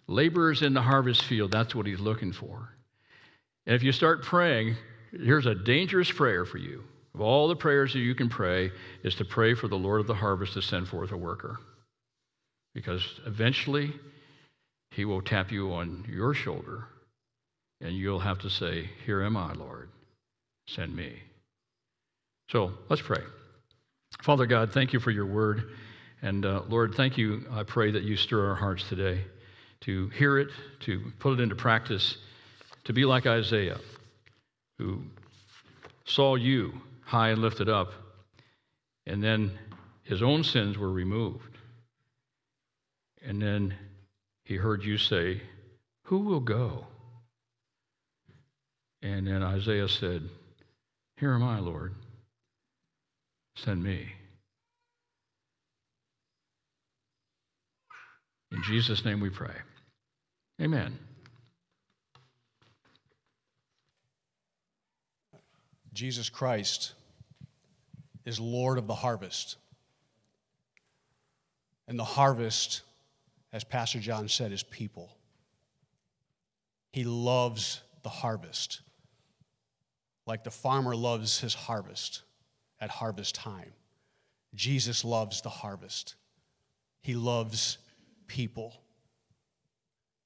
Laborers 0.08 0.62
in 0.62 0.74
the 0.74 0.82
harvest 0.82 1.24
field. 1.24 1.52
That's 1.52 1.74
what 1.76 1.86
he's 1.86 2.00
looking 2.00 2.34
for. 2.34 2.77
And 3.68 3.76
if 3.76 3.84
you 3.84 3.92
start 3.92 4.24
praying, 4.24 4.78
here's 5.12 5.46
a 5.46 5.54
dangerous 5.54 6.10
prayer 6.10 6.46
for 6.46 6.58
you. 6.58 6.84
Of 7.14 7.22
all 7.22 7.50
the 7.50 7.56
prayers 7.56 7.94
that 7.94 8.00
you 8.00 8.16
can 8.16 8.30
pray, 8.30 8.72
is 9.04 9.16
to 9.16 9.26
pray 9.26 9.54
for 9.54 9.68
the 9.68 9.78
Lord 9.78 10.00
of 10.00 10.08
the 10.08 10.14
harvest 10.14 10.54
to 10.54 10.62
send 10.62 10.88
forth 10.88 11.12
a 11.12 11.18
worker. 11.18 11.60
Because 12.74 13.20
eventually, 13.26 13.94
he 14.92 15.04
will 15.04 15.22
tap 15.22 15.52
you 15.52 15.74
on 15.74 16.06
your 16.08 16.34
shoulder, 16.34 16.86
and 17.82 17.94
you'll 17.94 18.20
have 18.20 18.40
to 18.40 18.50
say, 18.50 18.90
Here 19.06 19.22
am 19.22 19.36
I, 19.36 19.52
Lord, 19.54 19.90
send 20.68 20.96
me. 20.96 21.14
So 22.50 22.72
let's 22.88 23.02
pray. 23.02 23.22
Father 24.22 24.46
God, 24.46 24.72
thank 24.72 24.94
you 24.94 25.00
for 25.00 25.12
your 25.12 25.26
word. 25.26 25.72
And 26.22 26.46
uh, 26.46 26.62
Lord, 26.70 26.96
thank 26.96 27.18
you. 27.18 27.46
I 27.52 27.64
pray 27.64 27.92
that 27.92 28.04
you 28.04 28.16
stir 28.16 28.48
our 28.48 28.56
hearts 28.56 28.88
today 28.88 29.26
to 29.82 30.08
hear 30.10 30.40
it, 30.40 30.50
to 30.82 31.12
put 31.20 31.34
it 31.34 31.42
into 31.42 31.56
practice, 31.56 32.18
to 32.88 32.94
be 32.94 33.04
like 33.04 33.28
Isaiah, 33.28 33.80
who 34.78 35.02
saw 36.06 36.36
you 36.36 36.72
high 37.04 37.30
and 37.30 37.42
lifted 37.42 37.68
up. 37.68 37.92
And 39.06 39.22
then 39.22 39.52
his 40.04 40.24
own 40.24 40.42
sins 40.46 40.78
were 40.78 40.90
removed. 40.90 41.58
And 43.22 43.42
then 43.42 43.76
he 44.46 44.56
heard 44.56 44.86
you 44.86 44.98
say, 44.98 45.42
Who 46.04 46.20
will 46.20 46.40
go? 46.40 46.88
And 49.02 49.28
then 49.28 49.44
Isaiah 49.44 49.90
said, 49.90 50.30
Here 51.18 51.34
am 51.34 51.44
I, 51.44 51.60
Lord. 51.60 51.94
Send 53.58 53.84
me. 53.84 54.14
In 58.54 58.64
Jesus' 58.64 59.04
name 59.04 59.20
we 59.20 59.30
pray. 59.30 59.56
Amen. 60.62 60.98
Jesus 65.98 66.30
Christ 66.30 66.94
is 68.24 68.40
Lord 68.40 68.78
of 68.78 68.86
the 68.86 68.94
harvest. 68.94 69.56
And 71.88 71.98
the 71.98 72.04
harvest, 72.04 72.84
as 73.52 73.64
Pastor 73.64 74.00
John 74.00 74.28
said, 74.28 74.52
is 74.52 74.62
people. 74.62 75.18
He 76.92 77.04
loves 77.04 77.82
the 78.04 78.10
harvest, 78.10 78.82
like 80.28 80.44
the 80.44 80.52
farmer 80.52 80.96
loves 80.96 81.40
his 81.40 81.56
harvest 81.56 82.22
at 82.80 82.92
harvest 82.92 83.34
time. 83.34 83.74
Jesus 84.54 85.04
loves 85.04 85.42
the 85.42 85.50
harvest. 85.50 86.14
He 87.02 87.16
loves 87.16 87.80
people. 88.28 88.84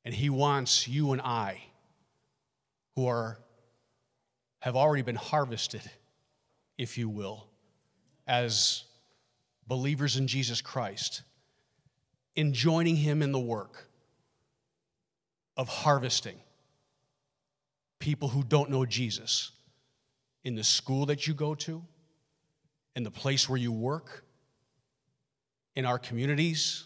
And 0.04 0.14
he 0.14 0.30
wants 0.30 0.86
you 0.86 1.14
and 1.14 1.22
I, 1.22 1.62
who 2.98 3.08
are 3.08 3.40
have 4.62 4.76
already 4.76 5.02
been 5.02 5.16
harvested, 5.16 5.82
if 6.78 6.98
you 6.98 7.10
will, 7.10 7.48
as 8.28 8.84
believers 9.68 10.18
in 10.18 10.28
Jesus 10.28 10.62
Christ, 10.62 11.24
in 12.36 12.54
joining 12.54 12.96
Him 12.96 13.22
in 13.22 13.32
the 13.32 13.40
work 13.40 13.90
of 15.58 15.68
harvesting 15.68 16.38
people 18.00 18.30
who 18.30 18.44
don't 18.44 18.70
know 18.70 18.86
Jesus 18.86 19.52
in 20.44 20.56
the 20.56 20.64
school 20.64 21.08
that 21.08 21.28
you 21.28 21.34
go 21.34 21.56
to, 21.56 21.84
in 22.96 23.04
the 23.04 23.12
place 23.12 23.50
where 23.50 23.60
you 23.60 23.72
work, 23.72 24.26
in 25.76 25.86
our 25.86 25.98
communities. 25.98 26.86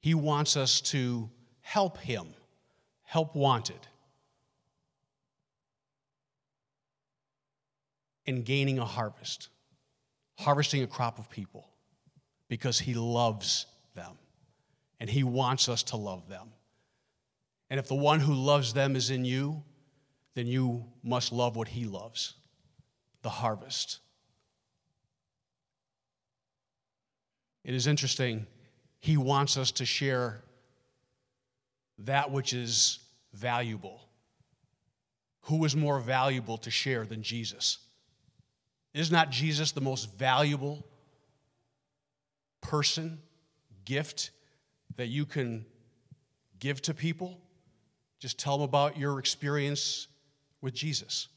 He 0.00 0.14
wants 0.14 0.56
us 0.56 0.80
to 0.82 1.30
help 1.60 1.98
Him, 1.98 2.34
help 3.02 3.34
wanted 3.34 3.80
in 8.30 8.42
gaining 8.42 8.78
a 8.78 8.84
harvest, 8.84 9.48
harvesting 10.38 10.84
a 10.84 10.86
crop 10.86 11.18
of 11.18 11.28
people, 11.28 11.68
because 12.48 12.78
He 12.78 12.94
loves 12.94 13.66
them 13.96 14.12
and 15.00 15.10
He 15.10 15.24
wants 15.24 15.68
us 15.68 15.82
to 15.82 15.96
love 15.96 16.28
them. 16.28 16.46
And 17.68 17.80
if 17.80 17.88
the 17.88 17.96
one 17.96 18.20
who 18.20 18.32
loves 18.32 18.72
them 18.72 18.94
is 18.94 19.10
in 19.10 19.24
you, 19.24 19.64
then 20.34 20.46
you 20.46 20.84
must 21.02 21.32
love 21.32 21.56
what 21.56 21.66
He 21.66 21.84
loves 21.84 22.34
the 23.22 23.28
harvest. 23.28 23.98
It 27.64 27.74
is 27.74 27.88
interesting, 27.88 28.46
He 29.00 29.16
wants 29.16 29.56
us 29.56 29.72
to 29.72 29.84
share 29.84 30.44
that 31.98 32.30
which 32.30 32.52
is 32.52 33.00
valuable. 33.34 34.00
Who 35.42 35.64
is 35.64 35.74
more 35.74 35.98
valuable 35.98 36.58
to 36.58 36.70
share 36.70 37.04
than 37.04 37.24
Jesus? 37.24 37.78
Is 38.92 39.10
not 39.10 39.30
Jesus 39.30 39.72
the 39.72 39.80
most 39.80 40.12
valuable 40.16 40.84
person, 42.60 43.18
gift 43.84 44.30
that 44.96 45.06
you 45.06 45.24
can 45.24 45.64
give 46.58 46.82
to 46.82 46.94
people? 46.94 47.40
Just 48.18 48.38
tell 48.38 48.58
them 48.58 48.64
about 48.64 48.98
your 48.98 49.18
experience 49.18 50.08
with 50.60 50.74
Jesus. 50.74 51.28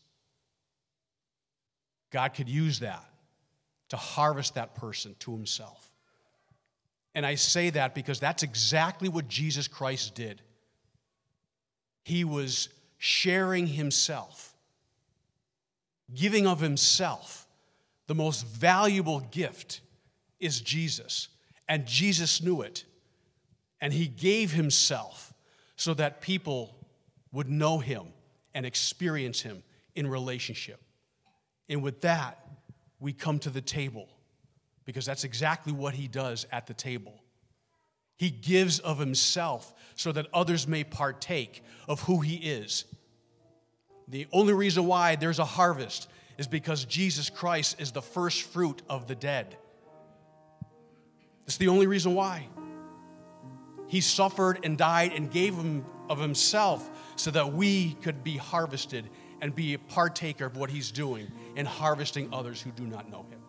God 2.12 2.34
could 2.34 2.50
use 2.50 2.80
that 2.80 3.04
to 3.90 3.98
harvest 3.98 4.56
that 4.56 4.76
person 4.76 5.16
to 5.20 5.32
himself. 5.32 5.92
And 7.16 7.26
I 7.26 7.36
say 7.36 7.70
that 7.72 7.94
because 7.94 8.20
that's 8.20 8.44
exactly 8.44 9.08
what 9.08 9.28
Jesus 9.28 9.68
Christ 9.68 10.16
did. 10.16 10.42
He 12.04 12.24
was 12.24 12.70
sharing 12.98 13.68
himself, 13.68 14.56
giving 16.14 16.48
of 16.48 16.60
himself 16.60 17.43
the 18.08 18.16
most 18.16 18.46
valuable 18.46 19.20
gift 19.20 19.82
is 20.40 20.62
Jesus. 20.62 21.30
And 21.68 21.86
Jesus 21.86 22.42
knew 22.42 22.62
it. 22.62 22.84
And 23.80 23.94
he 23.94 24.08
gave 24.08 24.52
himself 24.52 25.34
so 25.76 25.94
that 25.96 26.22
people 26.22 26.76
would 27.32 27.50
know 27.50 27.80
him 27.80 28.08
and 28.54 28.66
experience 28.66 29.42
him 29.42 29.64
in 29.96 30.08
relationship. 30.08 30.82
And 31.70 31.82
with 31.82 32.02
that, 32.02 32.40
we 33.00 33.14
come 33.14 33.40
to 33.40 33.50
the 33.50 33.62
table 33.62 34.08
because 34.86 35.06
that's 35.06 35.24
exactly 35.24 35.74
what 35.74 35.94
he 35.94 36.08
does 36.08 36.46
at 36.52 36.68
the 36.68 36.74
table. 36.74 37.24
He 38.18 38.30
gives 38.30 38.80
of 38.80 39.00
himself 39.00 39.74
so 39.96 40.12
that 40.12 40.28
others 40.34 40.68
may 40.68 40.84
partake 40.84 41.64
of 41.88 42.02
who 42.02 42.22
he 42.22 42.36
is. 42.36 42.86
The 44.08 44.28
only 44.32 44.54
reason 44.54 44.86
why 44.86 45.16
there's 45.16 45.40
a 45.40 45.46
harvest 45.46 46.10
is 46.38 46.48
because 46.48 46.86
Jesus 46.86 47.30
Christ 47.30 47.80
is 47.80 47.92
the 47.92 48.02
first 48.02 48.44
fruit 48.44 48.82
of 48.90 49.08
the 49.08 49.16
dead. 49.16 49.58
That's 51.46 51.58
the 51.58 51.68
only 51.68 51.88
reason 51.88 52.16
why. 52.16 52.48
He 53.88 54.02
suffered 54.02 54.60
and 54.64 54.78
died 54.78 55.14
and 55.14 55.30
gave 55.30 55.56
him 55.56 55.86
of 56.10 56.20
himself 56.20 56.90
so 57.16 57.32
that 57.32 57.54
we 57.54 57.94
could 58.02 58.24
be 58.24 58.38
harvested 58.38 59.10
and 59.42 59.54
be 59.54 59.74
a 59.74 59.80
partaker 59.80 60.46
of 60.46 60.58
what 60.58 60.70
he's 60.70 60.92
doing 60.92 61.32
in 61.56 61.66
harvesting 61.66 62.30
others 62.34 62.62
who 62.62 62.72
do 62.72 62.84
not 62.84 63.10
know 63.10 63.26
him. 63.30 63.40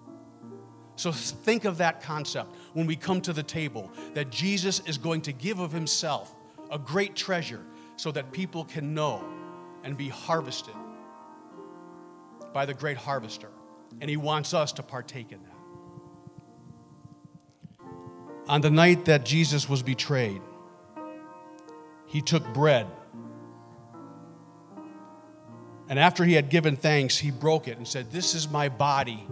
So 0.97 1.11
think 1.13 1.65
of 1.65 1.79
that 1.79 2.03
concept 2.03 2.55
when 2.73 2.87
we 2.87 2.97
come 2.97 3.21
to 3.23 3.33
the 3.33 3.43
table 3.43 3.91
that 4.15 4.31
Jesus 4.31 4.81
is 4.87 4.99
going 4.99 5.23
to 5.23 5.33
give 5.33 5.59
of 5.59 5.73
himself 5.73 6.35
a 6.71 6.79
great 6.79 7.17
treasure 7.17 7.63
so 7.97 8.11
that 8.13 8.33
people 8.33 8.65
can 8.65 8.95
know 8.95 9.25
and 9.83 9.97
be 9.97 10.09
harvested 10.09 10.75
by 12.55 12.65
the 12.65 12.73
great 12.73 12.97
harvester. 12.97 13.51
And 14.01 14.09
he 14.09 14.17
wants 14.17 14.55
us 14.55 14.73
to 14.75 14.83
partake 14.83 15.33
in 15.33 15.41
that. 15.43 15.51
On 18.49 18.63
the 18.63 18.71
night 18.71 19.05
that 19.07 19.25
Jesus 19.27 19.69
was 19.69 19.83
betrayed, 19.83 20.41
he 22.07 22.23
took 22.23 22.47
bread. 22.55 22.87
And 25.89 25.99
after 25.99 26.25
he 26.25 26.33
had 26.33 26.49
given 26.49 26.77
thanks, 26.77 27.19
he 27.19 27.31
broke 27.31 27.69
it 27.69 27.77
and 27.77 27.87
said, 27.87 28.11
This 28.11 28.35
is 28.35 28.49
my 28.49 28.69
body 28.71 29.27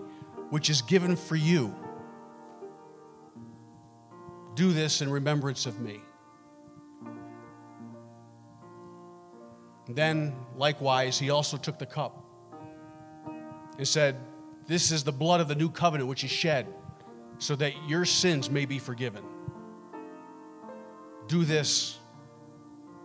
which 0.51 0.69
is 0.69 0.83
given 0.83 1.17
for 1.17 1.37
you. 1.37 1.75
Do 4.55 4.73
this 4.73 5.01
in 5.01 5.11
remembrance 5.11 5.65
of 5.65 5.81
me. 5.81 6.01
then, 9.89 10.35
likewise, 10.57 11.19
he 11.19 11.29
also 11.29 11.59
took 11.59 11.79
the 11.79 11.85
cup 11.85 12.22
and 13.79 13.87
said, 13.87 14.17
This 14.67 14.91
is 14.91 15.05
the 15.05 15.13
blood 15.13 15.41
of 15.41 15.49
the 15.49 15.55
new 15.55 15.71
covenant 15.71 16.09
which 16.09 16.25
is 16.25 16.31
shed 16.31 16.67
so 17.39 17.57
that 17.57 17.73
your 17.89 18.05
sins 18.05 18.51
may 18.51 18.67
be 18.67 18.79
forgiven. 18.79 19.25
Do 21.27 21.45
this 21.45 21.99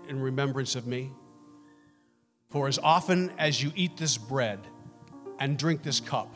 in 0.08 0.22
remembrance 0.22 0.76
of 0.76 0.86
me. 0.88 1.12
For 2.50 2.68
as 2.68 2.80
often 2.80 3.32
as 3.38 3.62
you 3.62 3.72
eat 3.76 3.98
this 3.98 4.18
bread 4.18 4.60
and 5.40 5.58
drink 5.58 5.84
this 5.84 6.00
cup, 6.00 6.34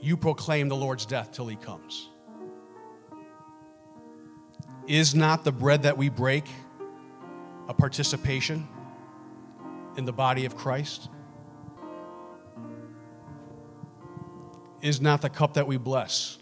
you 0.00 0.16
proclaim 0.16 0.68
the 0.68 0.76
Lord's 0.76 1.06
death 1.06 1.32
till 1.32 1.46
he 1.46 1.56
comes. 1.56 2.10
Is 4.86 5.14
not 5.14 5.44
the 5.44 5.52
bread 5.52 5.84
that 5.84 5.96
we 5.96 6.10
break 6.10 6.44
a 7.68 7.74
participation 7.74 8.68
in 9.96 10.04
the 10.04 10.12
body 10.12 10.44
of 10.44 10.56
Christ? 10.56 11.08
Is 14.84 15.00
not 15.00 15.22
the 15.22 15.30
cup 15.30 15.54
that 15.54 15.66
we 15.66 15.78
bless 15.78 16.36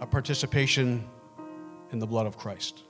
a 0.00 0.06
participation 0.06 1.04
in 1.90 1.98
the 1.98 2.06
blood 2.06 2.26
of 2.26 2.36
Christ? 2.38 2.84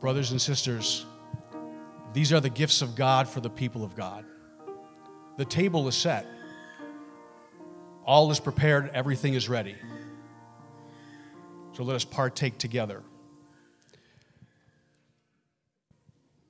Brothers 0.00 0.30
and 0.30 0.40
sisters, 0.40 1.06
these 2.12 2.32
are 2.32 2.38
the 2.38 2.50
gifts 2.50 2.82
of 2.82 2.94
God 2.94 3.28
for 3.28 3.40
the 3.40 3.50
people 3.50 3.82
of 3.82 3.96
God. 3.96 4.24
The 5.38 5.44
table 5.44 5.88
is 5.88 5.96
set, 5.96 6.24
all 8.04 8.30
is 8.30 8.38
prepared, 8.38 8.92
everything 8.94 9.34
is 9.34 9.48
ready. 9.48 9.74
So 11.72 11.82
let 11.82 11.96
us 11.96 12.04
partake 12.04 12.58
together. 12.58 13.02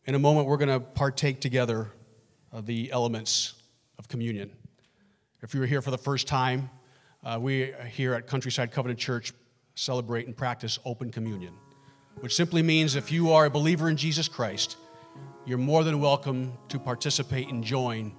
In 0.05 0.14
a 0.14 0.18
moment, 0.18 0.47
we're 0.47 0.59
going 0.59 0.68
to 0.68 0.80
partake 0.80 1.40
together 1.40 1.90
of 2.53 2.66
the 2.66 2.92
elements 2.92 3.55
of 3.98 4.09
communion. 4.09 4.50
If 5.42 5.55
you're 5.55 5.66
here 5.66 5.82
for 5.82 5.90
the 5.90 5.98
first 5.98 6.28
time, 6.28 6.70
uh, 7.24 7.38
we 7.40 7.72
here 7.90 8.14
at 8.14 8.26
Countryside 8.26 8.70
Covenant 8.70 9.00
Church 9.00 9.32
celebrate 9.74 10.26
and 10.26 10.36
practice 10.36 10.78
open 10.84 11.11
communion, 11.11 11.55
which 12.20 12.34
simply 12.34 12.62
means 12.62 12.94
if 12.94 13.11
you 13.11 13.32
are 13.32 13.46
a 13.46 13.50
believer 13.50 13.88
in 13.88 13.96
Jesus 13.96 14.28
Christ, 14.28 14.76
you're 15.46 15.59
more 15.59 15.82
than 15.82 16.00
welcome 16.00 16.53
to 16.68 16.78
participate 16.78 17.48
and 17.48 17.64
join 17.64 18.14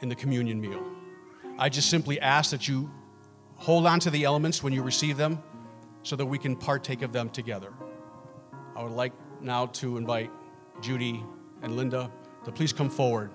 in 0.00 0.08
the 0.08 0.14
communion 0.14 0.60
meal. 0.60 0.82
I 1.58 1.68
just 1.68 1.90
simply 1.90 2.18
ask 2.20 2.50
that 2.50 2.66
you 2.66 2.90
hold 3.56 3.86
on 3.86 4.00
to 4.00 4.10
the 4.10 4.24
elements 4.24 4.62
when 4.62 4.72
you 4.72 4.82
receive 4.82 5.16
them 5.16 5.42
so 6.02 6.16
that 6.16 6.26
we 6.26 6.38
can 6.38 6.56
partake 6.56 7.02
of 7.02 7.12
them 7.12 7.28
together. 7.30 7.72
I 8.74 8.82
would 8.82 8.92
like 8.92 9.12
now 9.40 9.66
to 9.66 9.96
invite 9.96 10.30
Judy 10.80 11.22
and 11.62 11.76
Linda 11.76 12.10
to 12.44 12.52
please 12.52 12.72
come 12.72 12.90
forward 12.90 13.30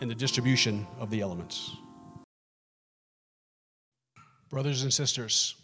in 0.00 0.08
the 0.08 0.14
distribution 0.14 0.86
of 0.98 1.10
the 1.10 1.20
elements. 1.20 1.76
Brothers 4.50 4.82
and 4.82 4.92
sisters, 4.92 5.54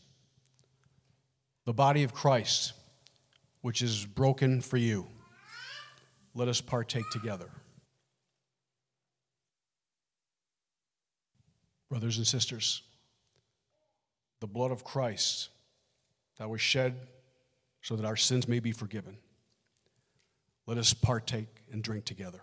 the 1.66 1.74
body 1.74 2.04
of 2.04 2.14
Christ, 2.14 2.72
which 3.60 3.82
is 3.82 4.06
broken 4.06 4.62
for 4.62 4.78
you, 4.78 5.06
let 6.34 6.48
us 6.48 6.60
partake 6.60 7.10
together. 7.10 7.50
Brothers 11.90 12.16
and 12.16 12.26
sisters, 12.26 12.82
the 14.40 14.46
blood 14.46 14.70
of 14.70 14.84
Christ 14.84 15.50
that 16.38 16.48
was 16.48 16.60
shed 16.60 16.94
so 17.82 17.96
that 17.96 18.06
our 18.06 18.16
sins 18.16 18.48
may 18.48 18.60
be 18.60 18.72
forgiven. 18.72 19.18
Let 20.68 20.76
us 20.76 20.92
partake 20.92 21.62
and 21.72 21.82
drink 21.82 22.04
together. 22.04 22.42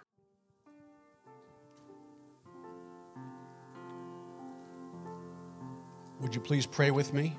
Would 6.22 6.34
you 6.34 6.42
please 6.42 6.66
pray 6.66 6.90
with 6.90 7.14
me? 7.14 7.38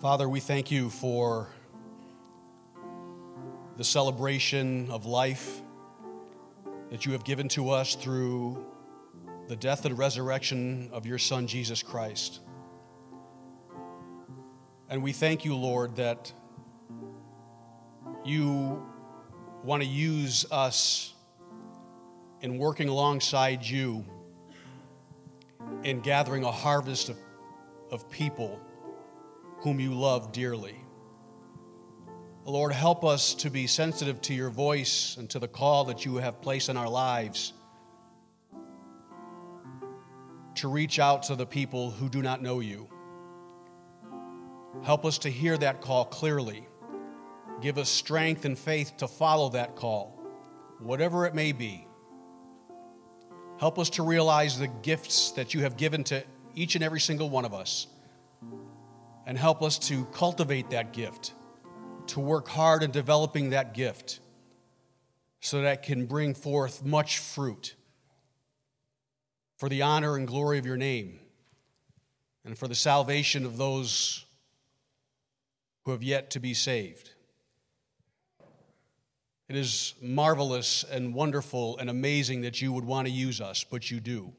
Father, 0.00 0.28
we 0.28 0.40
thank 0.40 0.72
you 0.72 0.90
for 0.90 1.46
the 3.76 3.84
celebration 3.84 4.90
of 4.90 5.06
life 5.06 5.62
that 6.90 7.06
you 7.06 7.12
have 7.12 7.22
given 7.22 7.46
to 7.50 7.70
us 7.70 7.94
through 7.94 8.66
the 9.46 9.54
death 9.54 9.84
and 9.84 9.96
resurrection 9.96 10.90
of 10.92 11.06
your 11.06 11.18
Son, 11.18 11.46
Jesus 11.46 11.80
Christ. 11.80 12.40
And 14.90 15.02
we 15.02 15.12
thank 15.12 15.44
you, 15.44 15.54
Lord, 15.54 15.96
that 15.96 16.32
you 18.24 18.82
want 19.62 19.82
to 19.82 19.88
use 19.88 20.46
us 20.50 21.12
in 22.40 22.56
working 22.56 22.88
alongside 22.88 23.62
you 23.64 24.04
in 25.82 26.00
gathering 26.00 26.44
a 26.44 26.52
harvest 26.52 27.10
of, 27.10 27.16
of 27.90 28.08
people 28.10 28.60
whom 29.60 29.78
you 29.78 29.92
love 29.92 30.32
dearly. 30.32 30.76
Lord, 32.44 32.72
help 32.72 33.04
us 33.04 33.34
to 33.34 33.50
be 33.50 33.66
sensitive 33.66 34.22
to 34.22 34.34
your 34.34 34.48
voice 34.48 35.16
and 35.18 35.28
to 35.30 35.38
the 35.38 35.48
call 35.48 35.84
that 35.84 36.06
you 36.06 36.16
have 36.16 36.40
placed 36.40 36.70
in 36.70 36.78
our 36.78 36.88
lives 36.88 37.52
to 40.54 40.68
reach 40.68 40.98
out 40.98 41.24
to 41.24 41.36
the 41.36 41.46
people 41.46 41.90
who 41.90 42.08
do 42.08 42.22
not 42.22 42.42
know 42.42 42.60
you. 42.60 42.88
Help 44.82 45.04
us 45.04 45.18
to 45.18 45.30
hear 45.30 45.56
that 45.58 45.80
call 45.80 46.04
clearly. 46.04 46.66
Give 47.60 47.78
us 47.78 47.88
strength 47.88 48.44
and 48.44 48.58
faith 48.58 48.96
to 48.98 49.08
follow 49.08 49.48
that 49.50 49.76
call, 49.76 50.18
whatever 50.78 51.26
it 51.26 51.34
may 51.34 51.52
be. 51.52 51.86
Help 53.58 53.78
us 53.78 53.90
to 53.90 54.02
realize 54.02 54.58
the 54.58 54.68
gifts 54.68 55.32
that 55.32 55.52
you 55.52 55.62
have 55.62 55.76
given 55.76 56.04
to 56.04 56.22
each 56.54 56.74
and 56.76 56.84
every 56.84 57.00
single 57.00 57.28
one 57.28 57.44
of 57.44 57.52
us, 57.52 57.88
and 59.26 59.36
help 59.36 59.62
us 59.62 59.78
to 59.78 60.04
cultivate 60.06 60.70
that 60.70 60.92
gift 60.92 61.32
to 62.08 62.20
work 62.20 62.48
hard 62.48 62.82
in 62.82 62.90
developing 62.90 63.50
that 63.50 63.74
gift 63.74 64.20
so 65.40 65.62
that 65.62 65.72
it 65.72 65.82
can 65.82 66.06
bring 66.06 66.34
forth 66.34 66.84
much 66.84 67.18
fruit 67.18 67.74
for 69.56 69.68
the 69.68 69.82
honor 69.82 70.16
and 70.16 70.26
glory 70.26 70.58
of 70.58 70.66
your 70.66 70.76
name 70.76 71.20
and 72.44 72.58
for 72.58 72.66
the 72.66 72.74
salvation 72.74 73.44
of 73.44 73.56
those 73.56 74.24
who 75.88 75.92
have 75.92 76.02
yet 76.02 76.30
to 76.32 76.38
be 76.38 76.52
saved. 76.52 77.12
It 79.48 79.56
is 79.56 79.94
marvelous 80.02 80.84
and 80.84 81.14
wonderful 81.14 81.78
and 81.78 81.88
amazing 81.88 82.42
that 82.42 82.60
you 82.60 82.74
would 82.74 82.84
want 82.84 83.08
to 83.08 83.10
use 83.10 83.40
us, 83.40 83.64
but 83.64 83.90
you 83.90 83.98
do. 83.98 84.34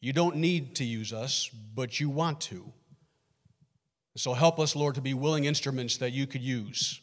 You 0.00 0.12
don't 0.12 0.34
need 0.34 0.74
to 0.74 0.84
use 0.84 1.12
us, 1.12 1.48
but 1.76 2.00
you 2.00 2.10
want 2.10 2.40
to. 2.40 2.72
So 4.16 4.32
help 4.32 4.58
us, 4.58 4.74
Lord, 4.74 4.96
to 4.96 5.00
be 5.00 5.14
willing 5.14 5.44
instruments 5.44 5.98
that 5.98 6.10
you 6.10 6.26
could 6.26 6.42
use 6.42 7.00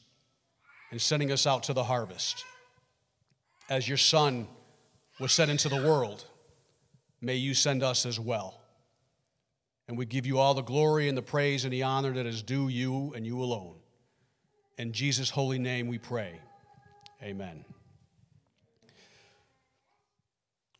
in 0.92 1.00
sending 1.00 1.32
us 1.32 1.48
out 1.48 1.64
to 1.64 1.74
the 1.74 1.86
harvest. 1.86 2.44
As 3.70 3.88
your 3.88 3.98
Son 3.98 4.50
was 5.18 5.32
sent 5.32 5.50
into 5.50 5.70
the 5.70 5.82
world, 5.82 6.26
may 7.22 7.36
you 7.36 7.54
send 7.54 7.84
us 7.84 8.06
as 8.06 8.20
well. 8.20 8.59
And 9.90 9.98
we 9.98 10.06
give 10.06 10.28
you 10.28 10.38
all 10.38 10.54
the 10.54 10.62
glory 10.62 11.10
and 11.10 11.18
the 11.18 11.24
praise 11.24 11.64
and 11.64 11.74
the 11.74 11.82
honor 11.82 12.14
that 12.14 12.28
is 12.28 12.44
due 12.44 12.68
you 12.68 13.12
and 13.16 13.26
you 13.26 13.42
alone. 13.42 13.74
In 14.78 14.94
Jesus' 14.94 15.32
holy 15.32 15.58
name 15.58 15.88
we 15.88 15.98
pray. 15.98 16.40
Amen. 17.24 17.66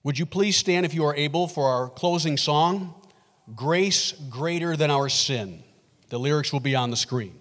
Would 0.04 0.20
you 0.20 0.28
please 0.28 0.58
stand 0.58 0.86
if 0.86 0.94
you 0.94 1.06
are 1.06 1.16
able 1.16 1.48
for 1.48 1.70
our 1.70 1.90
closing 1.90 2.38
song, 2.38 2.94
Grace 3.56 4.12
Greater 4.30 4.78
Than 4.78 4.92
Our 4.92 5.10
Sin? 5.10 5.64
The 6.10 6.20
lyrics 6.20 6.54
will 6.54 6.60
be 6.60 6.76
on 6.76 6.92
the 6.92 6.96
screen. 6.96 7.39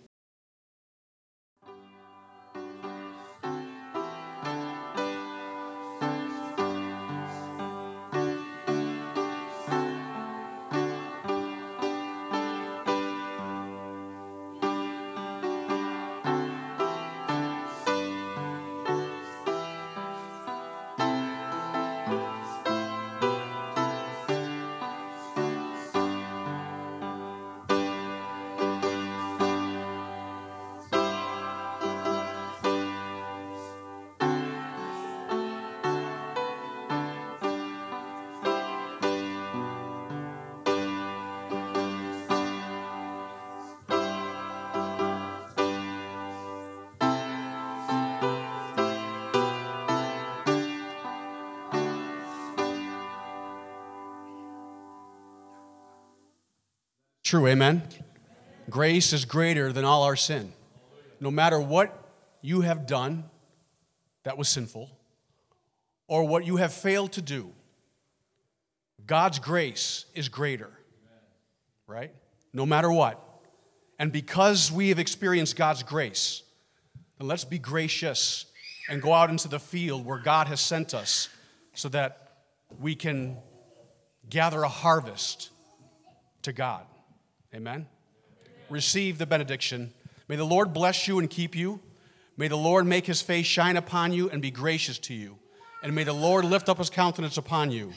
True, 57.29 57.47
amen? 57.47 57.83
Grace 58.71 59.13
is 59.13 59.27
greater 59.27 59.71
than 59.71 59.85
all 59.85 60.05
our 60.05 60.17
sin. 60.17 60.51
No 61.21 61.31
matter 61.31 61.61
what 61.61 62.11
you 62.41 62.63
have 62.63 62.87
done 62.87 63.25
that 64.23 64.39
was 64.39 64.49
sinful 64.49 64.91
or 66.07 66.25
what 66.25 66.47
you 66.47 66.57
have 66.57 66.73
failed 66.73 67.13
to 67.13 67.21
do, 67.21 67.53
God's 69.05 69.41
grace 69.41 70.07
is 70.15 70.31
greater, 70.31 70.71
right? 71.87 72.15
No 72.55 72.65
matter 72.65 72.91
what. 72.91 73.23
And 73.99 74.11
because 74.11 74.73
we 74.73 74.89
have 74.89 74.99
experienced 74.99 75.55
God's 75.55 75.83
grace, 75.83 76.43
then 77.19 77.29
let's 77.29 77.45
be 77.45 77.59
gracious 77.59 78.47
and 78.89 79.03
go 79.03 79.13
out 79.13 79.29
into 79.29 79.49
the 79.49 79.61
field 79.61 80.07
where 80.07 80.17
God 80.19 80.47
has 80.47 80.63
sent 80.63 80.95
us 80.95 81.29
so 81.75 81.91
that 81.91 82.39
we 82.81 82.95
can 82.95 83.37
gather 84.31 84.63
a 84.63 84.69
harvest 84.69 85.51
to 86.41 86.55
God. 86.55 86.87
Amen? 87.55 87.87
Receive 88.69 89.19
the 89.19 89.27
benediction. 89.27 89.93
May 90.29 90.37
the 90.37 90.45
Lord 90.45 90.73
bless 90.73 91.09
you 91.09 91.19
and 91.19 91.29
keep 91.29 91.57
you. 91.57 91.81
May 92.37 92.49
the 92.49 92.57
Lord 92.57 92.87
make 92.87 93.07
his 93.07 93.23
face 93.23 93.47
shine 93.47 93.77
upon 93.77 94.13
you 94.13 94.31
and 94.31 94.41
be 94.41 94.51
gracious 94.51 94.99
to 95.01 95.15
you. 95.15 95.39
And 95.83 95.95
may 95.95 96.05
the 96.05 96.13
Lord 96.13 96.45
lift 96.45 96.69
up 96.69 96.79
his 96.79 96.91
countenance 96.91 97.37
upon 97.37 97.71
you 97.71 97.93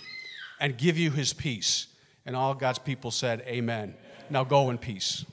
and 0.59 0.77
give 0.77 0.97
you 0.97 1.11
his 1.11 1.33
peace. 1.33 1.87
And 2.25 2.35
all 2.35 2.53
God's 2.53 2.79
people 2.79 3.11
said, 3.11 3.41
Amen. 3.47 3.95
Now 4.29 4.43
go 4.43 4.69
in 4.69 4.77
peace. 4.77 5.25